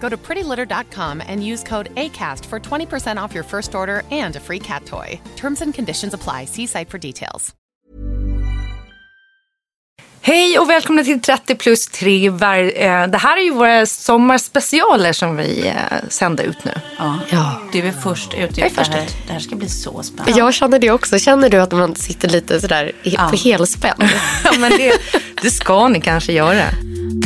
Go 0.00 0.08
to 0.08 0.16
prettylitter.com 0.16 1.22
and 1.28 1.44
use 1.46 1.62
code 1.68 1.88
ACAST 1.94 2.44
for 2.46 2.58
20% 2.58 3.24
off 3.24 3.34
your 3.34 3.44
first 3.44 3.74
order 3.74 4.02
and 4.10 4.36
a 4.36 4.40
free 4.40 4.58
cat 4.60 4.84
toy. 4.86 5.20
Terms 5.36 5.62
and 5.62 5.74
conditions 5.74 6.14
apply. 6.14 6.46
See 6.46 6.66
site 6.66 6.90
for 6.90 6.98
details. 6.98 7.54
Hej 10.22 10.58
och 10.58 10.70
välkomna 10.70 11.04
till 11.04 11.20
30 11.20 11.54
plus 11.54 11.86
3. 11.86 12.26
Eh, 12.26 12.32
det 13.06 13.18
här 13.18 13.36
är 13.36 13.42
ju 13.42 13.50
våra 13.50 13.86
sommarspecialer 13.86 15.12
som 15.12 15.36
vi 15.36 15.68
eh, 15.68 16.08
sänder 16.08 16.44
ut 16.44 16.64
nu. 16.64 16.72
Ja. 16.98 17.18
Ja. 17.30 17.60
Du 17.72 17.78
är 17.88 17.92
först 17.92 18.34
ut. 18.34 18.58
Jag 18.58 18.66
är 18.70 18.74
först 18.74 18.90
ut. 18.94 19.16
det 19.26 19.32
här 19.32 19.40
ska 19.40 19.56
bli 19.56 19.68
så 19.68 20.02
spännande. 20.02 20.38
Jag 20.38 20.54
känner 20.54 20.78
det 20.78 20.90
också. 20.90 21.18
Känner 21.18 21.48
du 21.50 21.56
att 21.60 21.72
man 21.72 21.94
sitter 21.96 22.28
lite 22.28 22.60
sådär 22.60 22.92
i- 23.02 23.16
på 23.16 23.36
helspänn? 23.44 23.96
Ja, 24.44 24.52
men 24.58 24.70
det, 24.70 24.92
det 25.42 25.50
ska 25.50 25.88
ni 25.88 26.00
kanske 26.00 26.32
göra. 26.32 26.64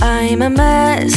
I'm 0.01 0.47
a 0.47 0.49
mess. 0.49 1.15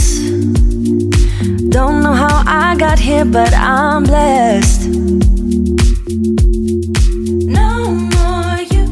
Don't 1.70 2.02
know 2.02 2.14
how 2.14 2.44
I 2.48 2.76
got 2.76 3.00
here, 3.00 3.26
but 3.26 3.54
I'm 3.54 4.04
blessed. 4.04 4.90
No 7.46 7.92
more 7.92 8.62
you. 8.72 8.88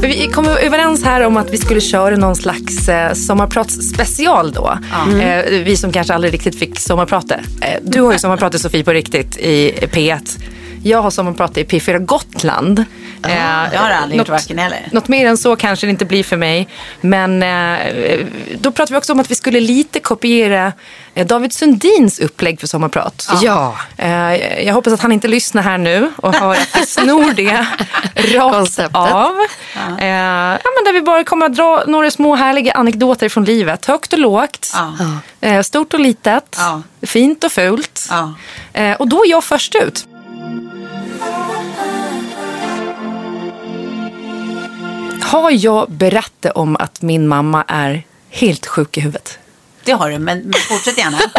För 0.00 0.06
Vi 0.06 0.26
kom 0.26 0.46
överens 0.46 1.04
här 1.04 1.26
om 1.26 1.36
att 1.36 1.50
vi 1.52 1.56
skulle 1.56 1.80
köra 1.80 2.16
någon 2.16 2.36
slags 2.36 2.88
eh, 2.88 3.12
sommarpratsspecial 3.12 4.52
då. 4.52 4.78
Eh, 5.20 5.44
vi 5.64 5.76
som 5.76 5.92
kanske 5.92 6.14
aldrig 6.14 6.34
riktigt 6.34 6.58
fick 6.58 6.80
sommarprata. 6.80 7.34
Eh, 7.34 7.78
du 7.82 8.00
har 8.00 8.12
ju 8.12 8.18
sommarpratat 8.18 8.60
Sofie 8.60 8.84
på 8.84 8.92
riktigt 8.92 9.36
i 9.36 9.72
P1. 9.92 10.38
Jag 10.82 11.02
har 11.02 11.10
sommarpratat 11.10 11.56
i 11.58 11.64
P4 11.64 11.98
Gotland. 11.98 12.78
Eh, 13.26 13.36
Jag 13.72 13.80
har 13.80 13.90
aldrig 13.90 14.18
gjort 14.18 14.28
något- 14.28 14.40
varken 14.40 14.58
eller. 14.58 14.88
Något 14.92 15.08
mer 15.08 15.26
än 15.26 15.36
så 15.36 15.56
kanske 15.56 15.86
det 15.86 15.90
inte 15.90 16.04
blir 16.04 16.24
för 16.24 16.36
mig. 16.36 16.68
Men 17.00 17.42
eh, 17.42 18.18
då 18.60 18.70
pratade 18.72 18.92
vi 18.94 18.98
också 18.98 19.12
om 19.12 19.20
att 19.20 19.30
vi 19.30 19.34
skulle 19.34 19.60
lite 19.60 20.00
kopiera 20.00 20.72
eh, 21.14 21.26
David 21.26 21.52
Sundins 21.52 22.18
upplägg 22.18 22.60
för 22.60 22.66
sommarprat. 22.66 23.28
Ja. 23.42 23.76
Eh, 23.96 24.34
jag 24.66 24.74
hoppas 24.74 24.92
att 24.92 25.00
han 25.00 25.12
inte 25.12 25.28
lyssnar 25.28 25.62
här 25.62 25.78
nu 25.78 26.12
och 26.16 26.34
hör 26.34 26.52
att 26.52 26.68
vi 26.76 26.86
snor 26.86 27.32
det 27.32 27.66
rakt 28.38 28.54
Konceptet. 28.54 28.96
av. 28.96 29.32
Eh, 29.98 30.06
ja, 30.06 30.58
men 30.76 30.84
där 30.84 30.92
vi 30.92 31.00
bara 31.02 31.24
kommer 31.24 31.46
att 31.46 31.54
dra 31.56 31.84
några 31.86 32.10
små 32.10 32.34
härliga 32.34 32.72
anekdoter 32.72 33.28
från 33.28 33.44
livet. 33.44 33.86
Högt 33.86 34.12
och 34.12 34.18
lågt. 34.18 34.72
Ja. 34.74 34.92
Eh, 35.48 35.62
stort 35.62 35.94
och 35.94 36.00
litet. 36.00 36.56
Ja. 36.58 36.82
Fint 37.02 37.44
och 37.44 37.52
fult. 37.52 38.08
Ja. 38.10 38.34
Och 38.98 39.08
då 39.08 39.24
är 39.24 39.30
jag 39.30 39.44
först 39.44 39.74
ut. 39.74 40.06
Har 45.30 45.50
jag 45.50 45.90
berättat 45.90 46.52
om 46.56 46.76
att 46.76 47.02
min 47.02 47.28
mamma 47.28 47.64
är 47.68 48.02
helt 48.30 48.66
sjuk 48.66 48.96
i 48.96 49.00
huvudet? 49.00 49.38
Det 49.84 49.92
har 49.92 50.10
du, 50.10 50.18
men, 50.18 50.38
men 50.38 50.52
fortsätt 50.68 50.98
gärna. 50.98 51.18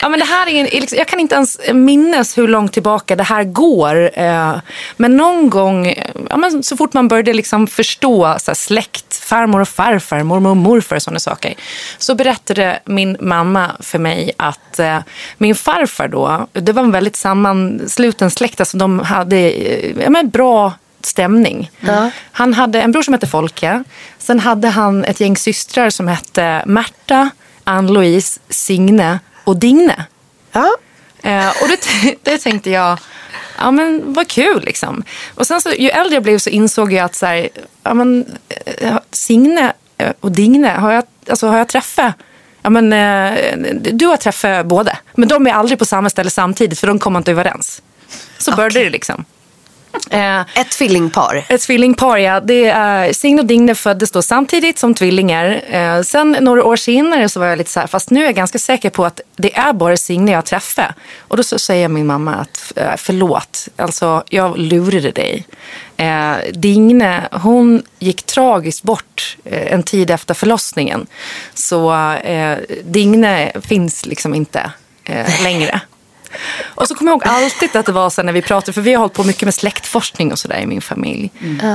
Ja, 0.00 0.08
men 0.08 0.20
det 0.20 0.26
här 0.26 0.48
är 0.48 0.80
liksom, 0.80 0.98
jag 0.98 1.08
kan 1.08 1.20
inte 1.20 1.34
ens 1.34 1.60
minnas 1.72 2.38
hur 2.38 2.48
långt 2.48 2.72
tillbaka 2.72 3.16
det 3.16 3.22
här 3.22 3.44
går. 3.44 4.18
Eh, 4.18 4.54
men 4.96 5.16
någon 5.16 5.50
gång, 5.50 5.94
ja, 6.30 6.36
men 6.36 6.62
så 6.62 6.76
fort 6.76 6.92
man 6.92 7.08
började 7.08 7.32
liksom 7.32 7.66
förstå 7.66 8.36
så 8.38 8.50
här, 8.50 8.54
släkt, 8.54 9.16
farmor 9.16 9.60
och 9.60 9.68
farfar, 9.68 10.22
mormor 10.22 10.50
och 10.50 10.56
morfar 10.56 10.96
och 10.96 11.02
sådana 11.02 11.20
saker. 11.20 11.54
Så 11.98 12.14
berättade 12.14 12.80
min 12.84 13.16
mamma 13.20 13.70
för 13.80 13.98
mig 13.98 14.32
att 14.36 14.78
eh, 14.78 14.98
min 15.38 15.54
farfar 15.54 16.08
då, 16.08 16.46
det 16.52 16.72
var 16.72 16.82
en 16.82 16.92
väldigt 16.92 17.16
sammansluten 17.16 18.30
släkt. 18.30 18.60
Alltså 18.60 18.76
de 18.76 18.98
hade 18.98 19.36
eh, 19.36 20.02
ja, 20.02 20.10
men 20.10 20.30
bra 20.30 20.72
stämning. 21.06 21.70
Han 22.32 22.54
hade 22.54 22.80
en 22.80 22.92
bror 22.92 23.02
som 23.02 23.14
hette 23.14 23.26
Folke. 23.26 23.84
Sen 24.18 24.40
hade 24.40 24.68
han 24.68 25.04
ett 25.04 25.20
gäng 25.20 25.36
systrar 25.36 25.90
som 25.90 26.08
hette 26.08 26.62
Märta, 26.66 27.30
Ann-Louise, 27.64 28.40
Signe 28.48 29.18
och 29.44 29.56
Digne. 29.56 30.04
Ja. 30.52 30.76
Eh, 31.22 31.48
och 31.48 31.68
det, 31.68 31.78
det 32.22 32.38
tänkte 32.38 32.70
jag, 32.70 32.98
ja 33.58 33.70
men 33.70 34.12
vad 34.12 34.28
kul 34.28 34.62
liksom. 34.64 35.04
Och 35.34 35.46
sen 35.46 35.60
så, 35.60 35.70
ju 35.70 35.88
äldre 35.88 36.14
jag 36.14 36.22
blev 36.22 36.38
så 36.38 36.50
insåg 36.50 36.92
jag 36.92 37.04
att 37.04 37.14
så 37.14 37.26
här, 37.26 37.48
ja, 37.82 37.94
men, 37.94 38.36
eh, 38.48 38.96
Signe 39.10 39.72
eh, 39.98 40.12
och 40.20 40.32
Digne, 40.32 40.68
har 40.68 40.92
jag, 40.92 41.04
alltså, 41.28 41.46
har 41.46 41.58
jag 41.58 41.68
träffat 41.68 42.14
Ja, 42.64 42.70
men, 42.70 42.92
eh, 42.92 43.56
du 43.74 44.06
har 44.06 44.16
träffat 44.16 44.66
båda, 44.66 44.98
men 45.14 45.28
de 45.28 45.46
är 45.46 45.52
aldrig 45.52 45.78
på 45.78 45.84
samma 45.84 46.10
ställe 46.10 46.30
samtidigt 46.30 46.78
för 46.78 46.86
de 46.86 46.98
kommer 46.98 47.18
inte 47.18 47.30
överens. 47.30 47.82
Så 48.38 48.52
började 48.52 48.84
det 48.84 48.90
liksom. 48.90 49.24
Eh, 50.10 50.40
Ett 50.40 50.70
tvillingpar. 50.70 51.44
ett 51.48 51.60
tvillingpar, 51.60 52.16
ja. 52.16 52.40
Det 52.40 52.66
är, 52.66 53.12
Signe 53.12 53.40
och 53.40 53.46
Digne 53.46 53.74
föddes 53.74 54.10
då 54.10 54.22
samtidigt 54.22 54.78
som 54.78 54.94
tvillingar. 54.94 55.60
Eh, 55.70 56.02
sen 56.02 56.36
några 56.40 56.64
år 56.64 56.76
senare 56.76 57.28
så 57.28 57.40
var 57.40 57.46
jag 57.46 57.58
lite 57.58 57.70
så 57.70 57.80
här, 57.80 57.86
fast 57.86 58.10
nu 58.10 58.20
är 58.20 58.24
jag 58.24 58.34
ganska 58.34 58.58
säker 58.58 58.90
på 58.90 59.04
att 59.04 59.20
det 59.36 59.56
är 59.56 59.72
bara 59.72 59.96
Signe 59.96 60.32
jag 60.32 60.44
träffar. 60.44 60.94
Och 61.18 61.36
då 61.36 61.42
så 61.42 61.58
säger 61.58 61.88
min 61.88 62.06
mamma 62.06 62.34
att 62.34 62.72
eh, 62.76 62.92
förlåt, 62.96 63.68
alltså 63.76 64.24
jag 64.28 64.58
lurade 64.58 65.10
dig. 65.10 65.46
Eh, 65.96 66.34
Digne, 66.52 67.28
hon 67.32 67.82
gick 67.98 68.22
tragiskt 68.22 68.82
bort 68.82 69.36
eh, 69.44 69.72
en 69.72 69.82
tid 69.82 70.10
efter 70.10 70.34
förlossningen. 70.34 71.06
Så 71.54 71.94
eh, 72.12 72.58
Digne 72.84 73.52
finns 73.62 74.06
liksom 74.06 74.34
inte 74.34 74.70
eh, 75.04 75.42
längre. 75.42 75.80
Och 76.74 76.88
så 76.88 76.94
kommer 76.94 77.10
jag 77.10 77.16
ihåg 77.16 77.26
alltid 77.26 77.76
att 77.76 77.86
det 77.86 77.92
var 77.92 78.10
så 78.10 78.22
när 78.22 78.32
vi 78.32 78.42
pratade, 78.42 78.72
för 78.72 78.80
vi 78.80 78.92
har 78.92 79.00
hållit 79.00 79.14
på 79.14 79.24
mycket 79.24 79.42
med 79.42 79.54
släktforskning 79.54 80.32
och 80.32 80.38
sådär 80.38 80.58
i 80.58 80.66
min 80.66 80.82
familj. 80.82 81.30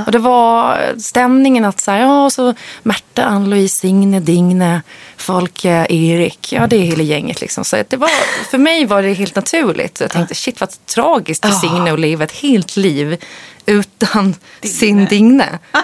Och 0.06 0.12
det 0.12 0.20
var 0.20 0.80
stämningen 1.00 1.66
att 1.66 1.80
så 1.80 1.92
här, 1.92 2.00
ja, 2.00 2.30
så 2.30 2.54
Märta, 2.84 3.24
Ann-Louise, 3.24 3.80
Signe, 3.80 4.20
Digne, 4.20 4.82
Folke, 5.18 5.86
Erik, 5.90 6.54
ja 6.54 6.68
det 6.68 6.76
är 6.76 6.84
hela 6.84 7.04
gänget 7.04 7.42
liksom. 7.42 7.66
Så 7.66 7.84
det 7.90 7.98
var, 7.98 8.10
för 8.50 8.58
mig 8.58 8.86
var 8.86 9.02
det 9.02 9.14
helt 9.14 9.36
naturligt. 9.36 10.00
Jag 10.00 10.12
tänkte 10.12 10.36
shit 10.36 10.60
vad 10.60 10.86
tragiskt 10.86 11.46
för 11.46 11.52
Signe 11.52 11.94
att 11.94 12.00
leva 12.00 12.24
ett 12.24 12.32
helt 12.32 12.78
liv 12.78 13.18
utan 13.66 14.36
sin 14.62 15.06
Digne. 15.06 15.60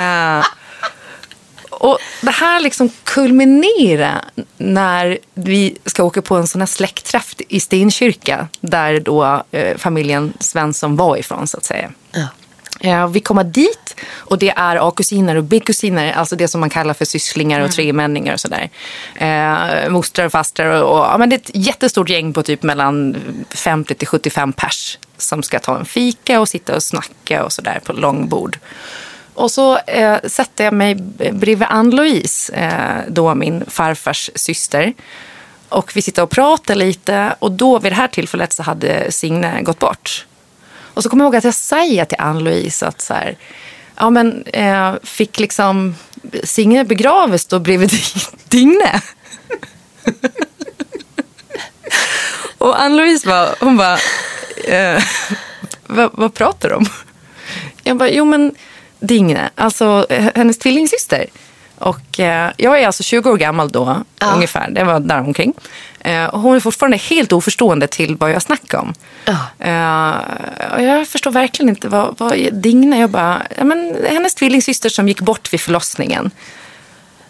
Eh, 0.00 0.44
och 1.78 1.98
det 2.20 2.30
här 2.30 2.60
liksom 2.60 2.90
kulminerar 3.04 4.24
när 4.56 5.18
vi 5.34 5.76
ska 5.84 6.04
åka 6.04 6.22
på 6.22 6.36
en 6.36 6.46
sån 6.46 6.60
här 6.60 6.66
släktträff 6.66 7.34
i 7.48 7.60
Stenkyrka 7.60 8.48
där 8.60 9.00
då 9.00 9.42
eh, 9.50 9.76
familjen 9.76 10.32
Svensson 10.40 10.96
var 10.96 11.16
ifrån 11.16 11.46
så 11.46 11.56
att 11.56 11.64
säga. 11.64 11.90
Eh, 12.80 13.08
vi 13.08 13.20
kommer 13.20 13.44
dit 13.44 13.96
och 14.16 14.38
det 14.38 14.50
är 14.50 14.88
A-kusiner 14.88 15.36
och 15.36 15.44
B-kusiner, 15.44 16.12
alltså 16.12 16.36
det 16.36 16.48
som 16.48 16.60
man 16.60 16.70
kallar 16.70 16.94
för 16.94 17.04
sysslingar 17.04 17.60
och 17.60 17.70
tremänningar 17.70 18.34
och 18.34 18.40
sådär. 18.40 18.70
Eh, 19.14 19.90
mostrar 19.90 20.26
och 20.26 20.32
fastrar 20.32 20.82
och, 20.82 20.98
och 20.98 21.04
ja, 21.04 21.18
men 21.18 21.30
det 21.30 21.36
är 21.36 21.38
ett 21.38 21.50
jättestort 21.54 22.08
gäng 22.08 22.32
på 22.32 22.42
typ 22.42 22.62
mellan 22.62 23.16
50 23.50 23.94
till 23.94 24.08
75 24.08 24.52
pers 24.52 24.98
som 25.16 25.42
ska 25.42 25.58
ta 25.58 25.78
en 25.78 25.84
fika 25.84 26.40
och 26.40 26.48
sitta 26.48 26.76
och 26.76 26.82
snacka 26.82 27.44
och 27.44 27.52
sådär 27.52 27.80
på 27.84 27.92
långbord. 27.92 28.58
Och 29.38 29.50
så 29.50 29.78
eh, 29.78 30.18
sätter 30.24 30.64
jag 30.64 30.74
mig 30.74 30.94
bredvid 31.32 31.66
Ann-Louise, 31.70 32.52
eh, 32.52 33.04
då 33.08 33.34
min 33.34 33.64
farfars 33.66 34.30
syster. 34.34 34.94
Och 35.68 35.96
vi 35.96 36.02
sitter 36.02 36.22
och 36.22 36.30
pratar 36.30 36.74
lite 36.74 37.34
och 37.38 37.52
då 37.52 37.78
vid 37.78 37.92
det 37.92 37.96
här 37.96 38.08
tillfället 38.08 38.52
så 38.52 38.62
hade 38.62 39.12
Signe 39.12 39.62
gått 39.62 39.78
bort. 39.78 40.26
Och 40.94 41.02
så 41.02 41.08
kommer 41.08 41.24
jag 41.24 41.26
ihåg 41.26 41.36
att 41.36 41.44
jag 41.44 41.54
säger 41.54 42.04
till 42.04 42.20
Ann-Louise 42.20 42.86
att 42.86 43.00
så 43.00 43.14
här, 43.14 43.36
ja 43.96 44.10
men 44.10 44.44
eh, 44.46 44.94
fick 45.02 45.38
liksom 45.38 45.94
Signe 46.44 46.84
begraves 46.84 47.46
då 47.46 47.58
bredvid 47.58 47.90
Digne? 48.48 49.00
och 52.58 52.80
Ann-Louise 52.80 53.28
bara, 53.28 53.48
hon 53.60 53.76
bara, 53.76 53.98
eh, 54.64 55.02
vad, 55.86 56.10
vad 56.12 56.34
pratar 56.34 56.68
du 56.68 56.74
om? 56.74 56.86
Jag 57.82 57.96
bara, 57.96 58.10
jo 58.10 58.24
men 58.24 58.54
Digne, 59.00 59.50
alltså 59.54 60.06
hennes 60.34 60.58
tvillingsyster. 60.58 61.26
Och 61.78 62.20
eh, 62.20 62.50
jag 62.56 62.80
är 62.80 62.86
alltså 62.86 63.02
20 63.02 63.30
år 63.30 63.36
gammal 63.36 63.68
då, 63.68 64.04
ungefär. 64.34 64.70
Det 64.70 64.84
var 64.84 65.00
där 65.00 65.20
omkring. 65.20 65.54
Eh, 66.00 66.24
och 66.24 66.40
hon 66.40 66.56
är 66.56 66.60
fortfarande 66.60 66.96
helt 66.96 67.32
oförstående 67.32 67.86
till 67.86 68.16
vad 68.16 68.30
jag 68.30 68.42
snackar 68.42 68.78
om. 68.78 68.94
Eh, 69.58 70.74
och 70.74 70.82
jag 70.82 71.08
förstår 71.08 71.30
verkligen 71.30 71.68
inte 71.68 71.88
vad, 71.88 72.14
vad 72.18 72.32
Digne. 72.52 73.00
Jag 73.00 73.10
bara, 73.10 73.42
ja, 73.56 73.64
men, 73.64 73.96
hennes 74.08 74.34
tvillingsyster 74.34 74.88
som 74.88 75.08
gick 75.08 75.20
bort 75.20 75.52
vid 75.52 75.60
förlossningen. 75.60 76.30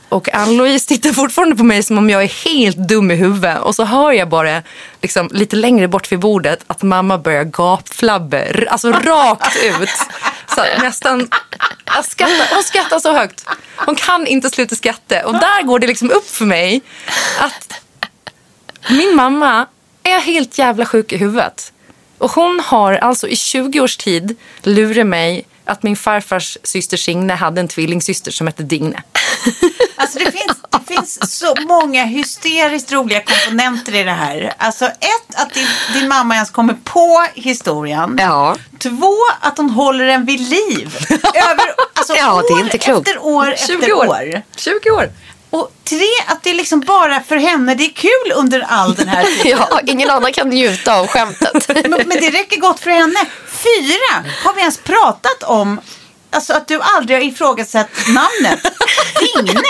Och 0.08 0.34
Ann-Louise 0.34 0.88
tittar 0.88 1.10
fortfarande 1.10 1.56
på 1.56 1.64
mig 1.64 1.82
som 1.82 1.98
om 1.98 2.10
jag 2.10 2.22
är 2.22 2.44
helt 2.44 2.76
dum 2.76 3.10
i 3.10 3.14
huvudet. 3.14 3.60
Och 3.60 3.74
så 3.74 3.84
hör 3.84 4.12
jag 4.12 4.28
bara 4.28 4.62
liksom, 5.02 5.28
lite 5.32 5.56
längre 5.56 5.88
bort 5.88 6.12
vid 6.12 6.18
bordet 6.18 6.64
att 6.66 6.82
mamma 6.82 7.18
börjar 7.18 7.44
gapflabba. 7.44 8.38
Alltså 8.68 8.92
rakt 8.92 9.56
ut. 9.64 9.88
Så 10.58 10.82
nästan, 10.82 11.28
jag 11.86 12.04
skrattar, 12.04 12.54
hon 12.54 12.62
skrattar 12.62 12.98
så 12.98 13.12
högt. 13.12 13.46
Hon 13.76 13.94
kan 13.94 14.26
inte 14.26 14.50
sluta 14.50 14.74
skratta. 14.74 15.26
Och 15.26 15.32
där 15.32 15.62
går 15.62 15.78
det 15.78 15.86
liksom 15.86 16.10
upp 16.10 16.30
för 16.30 16.44
mig 16.44 16.80
att 17.40 17.74
min 18.90 19.16
mamma 19.16 19.66
är 20.02 20.18
helt 20.18 20.58
jävla 20.58 20.86
sjuk 20.86 21.12
i 21.12 21.16
huvudet. 21.16 21.72
Och 22.18 22.30
hon 22.30 22.60
har 22.60 22.92
alltså 22.92 23.28
i 23.28 23.36
20 23.36 23.80
års 23.80 23.96
tid 23.96 24.36
lurat 24.62 25.06
mig 25.06 25.46
att 25.64 25.82
min 25.82 25.96
farfars 25.96 26.58
syster 26.62 26.96
Signe 26.96 27.34
hade 27.34 27.60
en 27.60 27.68
tvillingsyster 27.68 28.30
som 28.30 28.46
hette 28.46 28.62
Digne. 28.62 29.02
Alltså 29.96 30.18
det 30.18 30.32
finns, 30.32 30.57
det 30.70 30.94
finns 30.94 31.38
så 31.38 31.54
många 31.68 32.04
hysteriskt 32.04 32.92
roliga 32.92 33.20
komponenter 33.20 33.94
i 33.94 34.02
det 34.02 34.10
här. 34.10 34.54
Alltså 34.58 34.84
ett, 34.84 35.34
att 35.34 35.54
din, 35.54 35.66
din 35.92 36.08
mamma 36.08 36.34
ens 36.34 36.50
kommer 36.50 36.74
på 36.84 37.26
historien. 37.34 38.16
Ja. 38.20 38.56
Två, 38.78 39.14
att 39.40 39.56
hon 39.58 39.70
håller 39.70 40.04
den 40.06 40.24
vid 40.24 40.40
liv. 40.40 40.96
Över, 41.34 41.74
alltså 41.94 42.14
Ja, 42.16 42.42
det 42.48 42.52
är 42.52 42.56
år 42.56 42.60
inte 42.60 42.78
klokt. 42.78 43.08
efter 43.08 43.22
år 43.22 43.52
efter 43.52 43.92
år. 43.92 44.42
20 44.56 44.90
år. 44.90 45.10
Och 45.50 45.72
tre, 45.84 46.06
att 46.26 46.42
det 46.42 46.50
är 46.50 46.54
liksom 46.54 46.80
bara 46.80 47.20
för 47.20 47.36
henne. 47.36 47.74
Det 47.74 47.84
är 47.84 47.92
kul 47.92 48.32
under 48.34 48.60
all 48.68 48.94
den 48.94 49.08
här 49.08 49.24
tiden. 49.42 49.58
Ja, 49.70 49.80
ingen 49.86 50.10
annan 50.10 50.32
kan 50.32 50.48
njuta 50.48 50.96
av 50.98 51.06
skämtet. 51.06 51.68
Men, 51.68 51.90
men 51.90 52.08
det 52.20 52.30
räcker 52.30 52.60
gott 52.60 52.80
för 52.80 52.90
henne. 52.90 53.18
Fyra, 53.48 54.24
har 54.44 54.54
vi 54.54 54.60
ens 54.60 54.78
pratat 54.78 55.42
om 55.42 55.80
Alltså 56.30 56.52
att 56.52 56.68
du 56.68 56.80
aldrig 56.80 57.18
har 57.18 57.24
ifrågasatt 57.24 57.88
namnet. 58.08 58.60
Digne. 59.20 59.62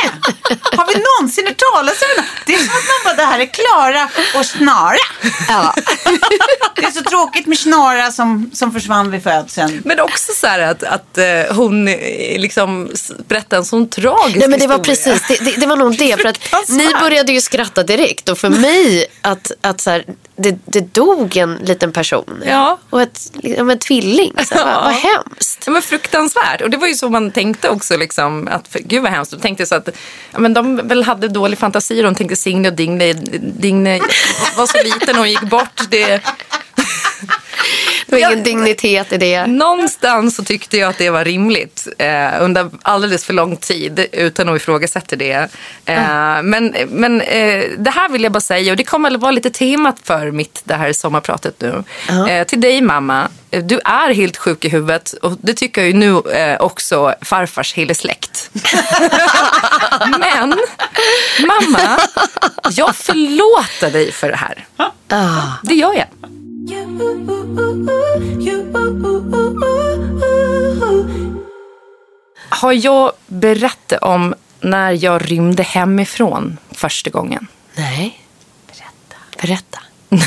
Har 0.76 0.86
vi 0.94 1.02
någonsin 1.20 1.46
hört 1.46 1.62
talas 1.72 2.02
om 2.02 2.08
det? 2.16 2.24
Det 2.46 2.54
är 2.54 2.58
som 2.58 2.66
att 2.68 2.72
man 2.72 3.16
bara, 3.16 3.26
det 3.26 3.32
här 3.32 3.40
är 3.40 3.46
Klara 3.46 4.08
och 4.38 4.46
Snara. 4.46 4.96
Ja. 5.48 5.74
Det 6.74 6.84
är 6.84 6.90
så 6.90 7.02
tråkigt 7.02 7.46
med 7.46 7.58
Snara 7.58 8.12
som, 8.12 8.50
som 8.54 8.72
försvann 8.72 9.10
vid 9.10 9.22
födseln. 9.22 9.82
Men 9.84 10.00
också 10.00 10.32
så 10.34 10.46
här 10.46 10.58
att, 10.58 10.82
att 10.82 11.18
eh, 11.18 11.56
hon 11.56 11.88
eh, 11.88 12.40
liksom 12.40 12.90
berättar 13.28 13.56
en 13.56 13.64
sån 13.64 13.88
tragisk 13.88 14.38
Nej 14.38 14.48
men 14.48 14.58
det 14.58 14.66
var 14.66 14.78
historia. 14.88 15.18
precis, 15.18 15.38
det, 15.38 15.50
det, 15.50 15.60
det 15.60 15.66
var 15.66 15.76
nog 15.76 15.98
det. 15.98 16.20
För 16.20 16.28
att 16.28 16.68
ni 16.68 16.88
började 17.00 17.32
ju 17.32 17.40
skratta 17.40 17.82
direkt 17.82 18.28
och 18.28 18.38
för 18.38 18.48
mig 18.48 19.06
att, 19.22 19.52
att 19.60 19.80
så 19.80 19.90
här, 19.90 20.04
det, 20.38 20.58
det 20.64 20.94
dog 20.94 21.36
en 21.36 21.54
liten 21.54 21.92
person. 21.92 22.42
Ja. 22.46 22.78
Och 22.90 23.02
ett, 23.02 23.32
liksom 23.34 23.70
en 23.70 23.78
tvilling. 23.78 24.32
Så 24.44 24.54
här, 24.54 24.64
vad, 24.64 24.84
vad 24.84 24.92
hemskt. 24.92 25.62
Ja, 25.66 25.72
men 25.72 25.82
fruktansvärt. 25.82 26.60
Och 26.60 26.70
det 26.70 26.76
var 26.76 26.86
ju 26.86 26.94
så 26.94 27.08
man 27.08 27.30
tänkte 27.30 27.68
också. 27.68 27.96
Liksom, 27.96 28.48
att, 28.48 28.68
för, 28.68 28.78
gud 28.78 29.02
vad 29.02 29.12
hemskt. 29.12 29.30
De 29.30 29.40
tänkte 29.40 29.66
så 29.66 29.74
att 29.74 29.88
ja, 30.32 30.38
men 30.38 30.54
de 30.54 30.88
väl 30.88 31.02
hade 31.02 31.28
dålig 31.28 31.58
fantasi. 31.58 32.02
De 32.02 32.14
tänkte 32.14 32.36
Signe 32.36 32.68
och 32.68 32.74
Digne, 32.74 33.12
Digne 33.40 34.00
var 34.56 34.66
så 34.66 34.82
liten 34.82 35.18
och 35.18 35.26
gick 35.26 35.42
bort. 35.42 35.80
Det, 35.90 36.22
Det 38.10 38.16
var 38.24 38.32
ingen 38.32 38.44
dignitet 38.44 39.12
i 39.12 39.16
det. 39.16 39.46
någonstans 39.46 40.36
så 40.36 40.44
tyckte 40.44 40.76
jag 40.76 40.90
att 40.90 40.98
det 40.98 41.10
var 41.10 41.24
rimligt 41.24 41.88
eh, 41.98 42.28
under 42.40 42.70
alldeles 42.82 43.24
för 43.24 43.32
lång 43.32 43.56
tid 43.56 44.06
utan 44.12 44.48
att 44.48 44.56
ifrågasätta 44.56 45.16
det. 45.16 45.48
Eh, 45.84 46.42
Men, 46.42 46.74
men 46.88 47.20
eh, 47.20 47.64
det 47.78 47.90
här 47.90 48.08
vill 48.08 48.22
jag 48.22 48.32
bara 48.32 48.40
säga 48.40 48.72
och 48.72 48.76
det 48.76 48.84
kommer 48.84 49.10
att 49.14 49.20
vara 49.20 49.30
lite 49.30 49.50
temat 49.50 49.96
för 50.04 50.30
mitt 50.30 50.60
det 50.64 50.74
här 50.74 50.92
sommarpratet 50.92 51.54
nu. 51.60 51.84
Eh, 52.28 52.46
till 52.46 52.60
dig 52.60 52.80
mamma, 52.80 53.28
du 53.50 53.80
är 53.84 54.14
helt 54.14 54.36
sjuk 54.36 54.64
i 54.64 54.68
huvudet 54.68 55.12
och 55.12 55.32
det 55.40 55.54
tycker 55.54 55.80
jag 55.80 55.88
ju 55.88 55.94
nu 55.96 56.30
eh, 56.32 56.60
också 56.60 57.14
farfars 57.22 57.74
hela 57.74 57.94
släkt. 57.94 58.50
men 60.18 60.54
mamma, 61.46 61.98
jag 62.70 62.96
förlåter 62.96 63.90
dig 63.90 64.12
för 64.12 64.28
det 64.28 64.36
här. 64.36 64.66
Det 65.62 65.74
gör 65.74 65.94
jag. 65.94 66.06
Har 72.48 72.72
jag 72.72 73.12
berättat 73.26 74.02
om 74.02 74.34
när 74.60 75.04
jag 75.04 75.30
rymde 75.30 75.62
hemifrån 75.62 76.58
första 76.70 77.10
gången? 77.10 77.46
Nej. 77.76 78.20
Berätta. 78.66 79.16
Berätta. 79.42 79.78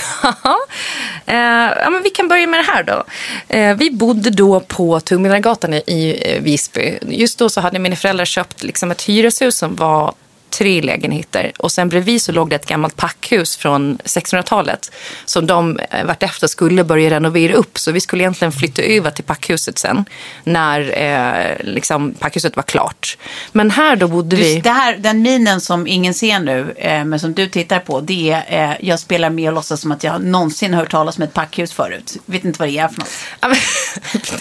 eh, 1.26 1.82
ja, 1.84 1.90
men 1.90 2.04
vi 2.04 2.10
kan 2.10 2.28
börja 2.28 2.48
med 2.48 2.60
det 2.60 2.72
här 2.72 2.84
då. 2.84 3.04
Eh, 3.48 3.76
vi 3.78 3.92
bodde 3.92 4.30
då 4.30 4.60
på 4.60 5.00
Tungmillargatan 5.00 5.74
i, 5.74 5.84
i 5.88 6.40
Visby. 6.42 7.00
Just 7.02 7.40
då 7.40 7.50
så 7.50 7.62
hade 7.62 7.80
mina 7.80 7.96
föräldrar 7.96 8.26
köpt 8.26 8.64
liksom 8.64 8.92
ett 8.92 9.02
hyreshus 9.02 9.58
som 9.58 9.76
var 9.76 10.14
tre 10.52 10.82
lägenheter. 10.82 11.52
Och 11.58 11.72
sen 11.72 11.90
bredvid 11.90 12.22
så 12.22 12.32
låg 12.32 12.50
det 12.50 12.56
ett 12.56 12.66
gammalt 12.66 12.96
packhus 12.96 13.58
från 13.58 13.98
1600-talet 13.98 14.92
som 15.26 15.48
de 15.48 15.80
eh, 15.80 16.06
vartefter 16.06 16.48
skulle 16.48 16.84
börja 16.84 17.10
renovera 17.10 17.54
upp. 17.54 17.80
Så 17.80 17.92
vi 17.92 18.00
skulle 18.00 18.24
egentligen 18.24 18.52
flytta 18.52 18.82
över 18.82 19.12
till 19.12 19.24
packhuset 19.24 19.80
sen 19.80 20.06
när 20.44 20.80
eh, 21.02 21.66
liksom, 21.74 22.14
packhuset 22.14 22.56
var 22.56 22.64
klart. 22.64 23.18
Men 23.52 23.72
här 23.72 23.96
då 23.96 24.08
bodde 24.08 24.36
vi... 24.36 24.60
Det 24.60 24.70
här, 24.70 24.98
den 24.98 25.22
minen 25.22 25.62
som 25.62 25.88
ingen 25.88 26.14
ser 26.14 26.40
nu, 26.40 26.74
eh, 26.78 27.06
men 27.06 27.20
som 27.20 27.34
du 27.34 27.48
tittar 27.50 27.80
på, 27.80 28.02
det 28.02 28.32
är, 28.32 28.72
eh, 28.72 28.76
jag 28.80 29.00
spelar 29.00 29.30
med 29.30 29.48
och 29.50 29.56
låtsas 29.56 29.82
som 29.82 29.92
att 29.92 30.04
jag 30.04 30.24
någonsin 30.24 30.74
hört 30.74 30.92
talas 30.92 31.18
om 31.18 31.24
ett 31.24 31.34
packhus 31.34 31.74
förut. 31.74 32.18
Vet 32.26 32.46
inte 32.46 32.60
vad 32.60 32.68
det 32.70 32.78
är 32.78 32.88
för 32.88 33.00
något. 33.00 33.10
Ja, 33.42 33.54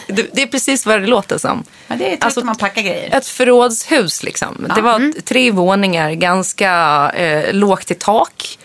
det, 0.32 0.42
är 0.42 0.46
precis 0.46 0.86
vad 0.86 1.00
det 1.00 1.06
låter 1.06 1.38
som. 1.38 1.64
Men 1.86 1.98
det 1.98 2.04
är 2.04 2.08
tryggt 2.08 2.24
Alltså, 2.24 2.44
man 2.44 2.56
packar 2.56 2.82
grejer. 2.82 3.16
Ett 3.16 3.26
förrådshus 3.26 4.22
liksom. 4.22 4.66
Det 4.76 4.82
var 4.82 5.12
t- 5.12 5.20
tre 5.20 5.50
våningar, 5.50 5.99
ganska 6.08 6.72
eh, 7.14 7.52
lågt 7.52 7.90
i 7.90 7.94
tak. 7.94 8.58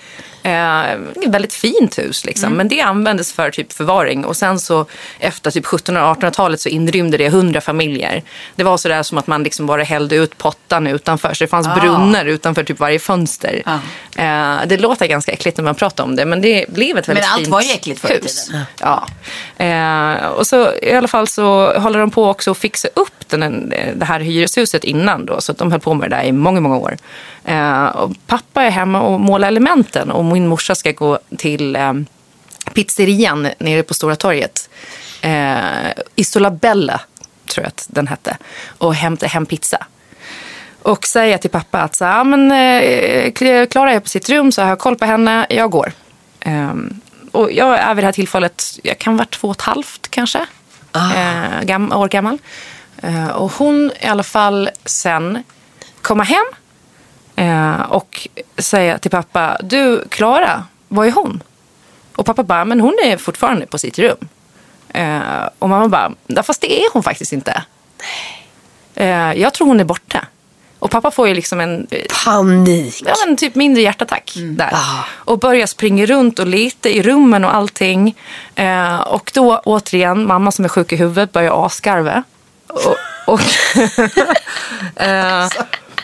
Eh, 0.46 0.98
väldigt 1.28 1.54
fint 1.54 1.98
hus 1.98 2.26
liksom. 2.26 2.54
Men 2.54 2.68
det 2.68 2.82
användes 2.82 3.34
för 3.34 3.52
typ 3.52 3.74
förvaring. 3.74 4.26
Och 4.26 4.38
sen 4.38 4.60
så 4.60 4.86
efter 5.20 5.52
typ 5.52 5.66
1700 5.66 6.12
och 6.12 6.18
1800-talet 6.18 6.62
så 6.62 6.70
inrymde 6.70 7.18
det 7.18 7.26
100 7.26 7.62
familjer. 7.62 8.24
Det 8.56 8.64
var 8.64 8.78
sådär 8.78 9.04
som 9.04 9.18
att 9.18 9.28
man 9.28 9.44
liksom 9.44 9.66
bara 9.66 9.84
hällde 9.84 10.16
ut 10.16 10.38
pottan 10.38 10.88
utanför. 10.88 11.34
Så 11.34 11.44
det 11.44 11.48
fanns 11.48 11.68
brunnar 11.76 12.26
utanför 12.26 12.64
typ 12.64 12.80
varje 12.80 13.00
fönster. 13.00 13.62
Ja. 13.66 13.80
Eh, 14.24 14.68
det 14.68 14.78
låter 14.78 15.08
ganska 15.08 15.32
äckligt 15.32 15.58
när 15.58 15.64
man 15.64 15.76
pratar 15.76 16.04
om 16.04 16.16
det. 16.16 16.26
Men 16.26 16.42
det 16.42 16.66
blev 16.70 16.98
ett 16.98 17.10
väldigt 17.10 17.26
allt 17.26 17.38
fint 17.38 17.48
var 17.48 17.62
ju 17.62 17.72
äckligt 17.72 18.00
förr 18.00 18.12
i 18.12 18.14
hus. 18.14 18.46
tiden. 18.46 18.62
Ja. 18.80 19.08
Eh, 19.66 20.28
och 20.28 20.48
så 20.48 20.74
i 20.82 20.94
alla 20.94 21.08
fall 21.08 21.28
så 21.28 21.80
håller 21.80 22.00
de 22.00 22.12
på 22.12 22.30
också 22.30 22.52
att 22.52 22.58
fixa 22.58 22.88
upp 22.96 23.30
den, 23.30 23.74
det 23.96 24.06
här 24.06 24.20
hyreshuset 24.20 24.84
innan 24.84 25.26
då. 25.26 25.42
Så 25.42 25.52
att 25.52 25.58
de 25.58 25.72
höll 25.72 25.82
på 25.82 25.94
med 25.94 26.10
det 26.10 26.16
där 26.16 26.24
i 26.24 26.32
många, 26.32 26.60
många 26.60 26.78
år. 26.78 26.98
Eh, 27.46 27.86
och 27.86 28.12
pappa 28.28 28.64
är 28.64 28.70
hemma 28.70 29.02
och 29.02 29.20
målar 29.20 29.48
elementen 29.48 30.12
och 30.12 30.26
min 30.36 30.48
morsa 30.48 30.76
ska 30.76 30.92
gå 30.92 31.20
till 31.38 31.76
eh, 31.76 31.94
pizzerian 32.74 33.48
nere 33.60 33.84
på 33.84 33.94
Stora 33.94 34.16
torget. 34.16 34.70
Eh, 35.22 35.92
Isolabella 36.16 37.02
tror 37.48 37.64
jag 37.64 37.68
att 37.68 37.86
den 37.90 38.08
hette. 38.08 38.38
Och 38.78 38.96
hämta 38.96 39.28
hem 39.28 39.46
pizza. 39.46 39.78
Och 40.82 41.06
säger 41.08 41.38
till 41.38 41.50
pappa 41.50 41.82
att 41.82 41.96
så, 41.96 42.04
ja, 42.04 42.24
men, 42.24 42.52
eh, 42.52 43.32
Klara 43.68 43.92
är 43.92 44.00
på 44.00 44.10
sitt 44.10 44.30
rum 44.30 44.52
så 44.52 44.62
jag 44.62 44.68
har 44.68 44.76
koll 44.76 44.96
på 44.96 45.06
henne, 45.06 45.46
jag 45.50 45.72
går. 45.72 45.92
Ehm, 46.40 47.00
och 47.32 47.52
jag 47.52 47.80
är 47.80 47.94
vid 47.96 48.04
det 48.04 48.08
här 48.08 48.12
tillfället, 48.14 48.80
jag 48.84 48.98
kan 49.00 49.18
vara 49.18 49.28
två 49.28 49.48
och 49.48 49.56
ett 49.56 49.62
halvt 49.62 50.08
kanske. 50.10 50.46
eh, 51.16 51.64
gam, 51.64 51.92
år 51.92 52.08
gammal. 52.08 52.38
Eh, 53.04 53.28
och 53.28 53.52
hon 53.52 53.92
i 54.02 54.08
alla 54.08 54.24
fall 54.24 54.70
sen 54.86 55.44
komma 56.02 56.24
hem 56.24 56.46
eh, 57.36 57.82
och 57.82 58.28
säga 58.58 58.98
till 58.98 59.12
pappa, 59.12 59.58
du 59.64 60.04
Klara, 60.10 60.64
var 60.88 61.06
är 61.06 61.12
hon? 61.12 61.44
Och 62.16 62.26
pappa 62.26 62.44
bara, 62.44 62.66
men 62.66 62.82
hon 62.82 62.98
är 63.04 63.18
fortfarande 63.18 63.66
på 63.66 63.78
sitt 63.78 64.00
rum. 64.00 64.18
Eh, 64.90 65.20
och 65.60 65.70
mamma 65.70 65.88
bara, 65.88 66.12
"Ja, 66.28 66.44
fast 66.44 66.62
det 66.62 66.82
är 66.82 66.94
hon 66.94 67.04
faktiskt 67.04 67.34
inte. 67.34 67.64
Eh, 68.96 69.34
jag 69.34 69.54
tror 69.54 69.68
hon 69.68 69.80
är 69.80 69.84
borta. 69.84 70.26
Och 70.80 70.92
pappa 70.92 71.12
får 71.12 71.28
ju 71.28 71.34
liksom 71.34 71.60
en 71.60 71.88
eh, 71.92 72.02
Panik. 72.26 73.04
ja, 73.06 73.14
men 73.26 73.38
typ 73.38 73.56
mindre 73.56 73.82
hjärtattack 73.82 74.32
där. 74.36 74.74
Och 75.14 75.40
börjar 75.40 75.68
springa 75.68 76.06
runt 76.06 76.40
och 76.40 76.48
leta 76.48 76.90
i 76.90 77.02
rummen 77.02 77.46
och 77.46 77.56
allting. 77.56 78.16
Eh, 78.56 79.00
och 79.00 79.32
då 79.34 79.58
återigen, 79.66 80.28
mamma 80.28 80.52
som 80.52 80.66
är 80.66 80.70
sjuk 80.70 80.92
i 80.94 80.96
huvudet 80.96 81.32
börjar 81.32 81.66
asgarva. 81.66 82.24
Och, 82.68 82.96
och 83.34 83.40
eh, 85.02 85.48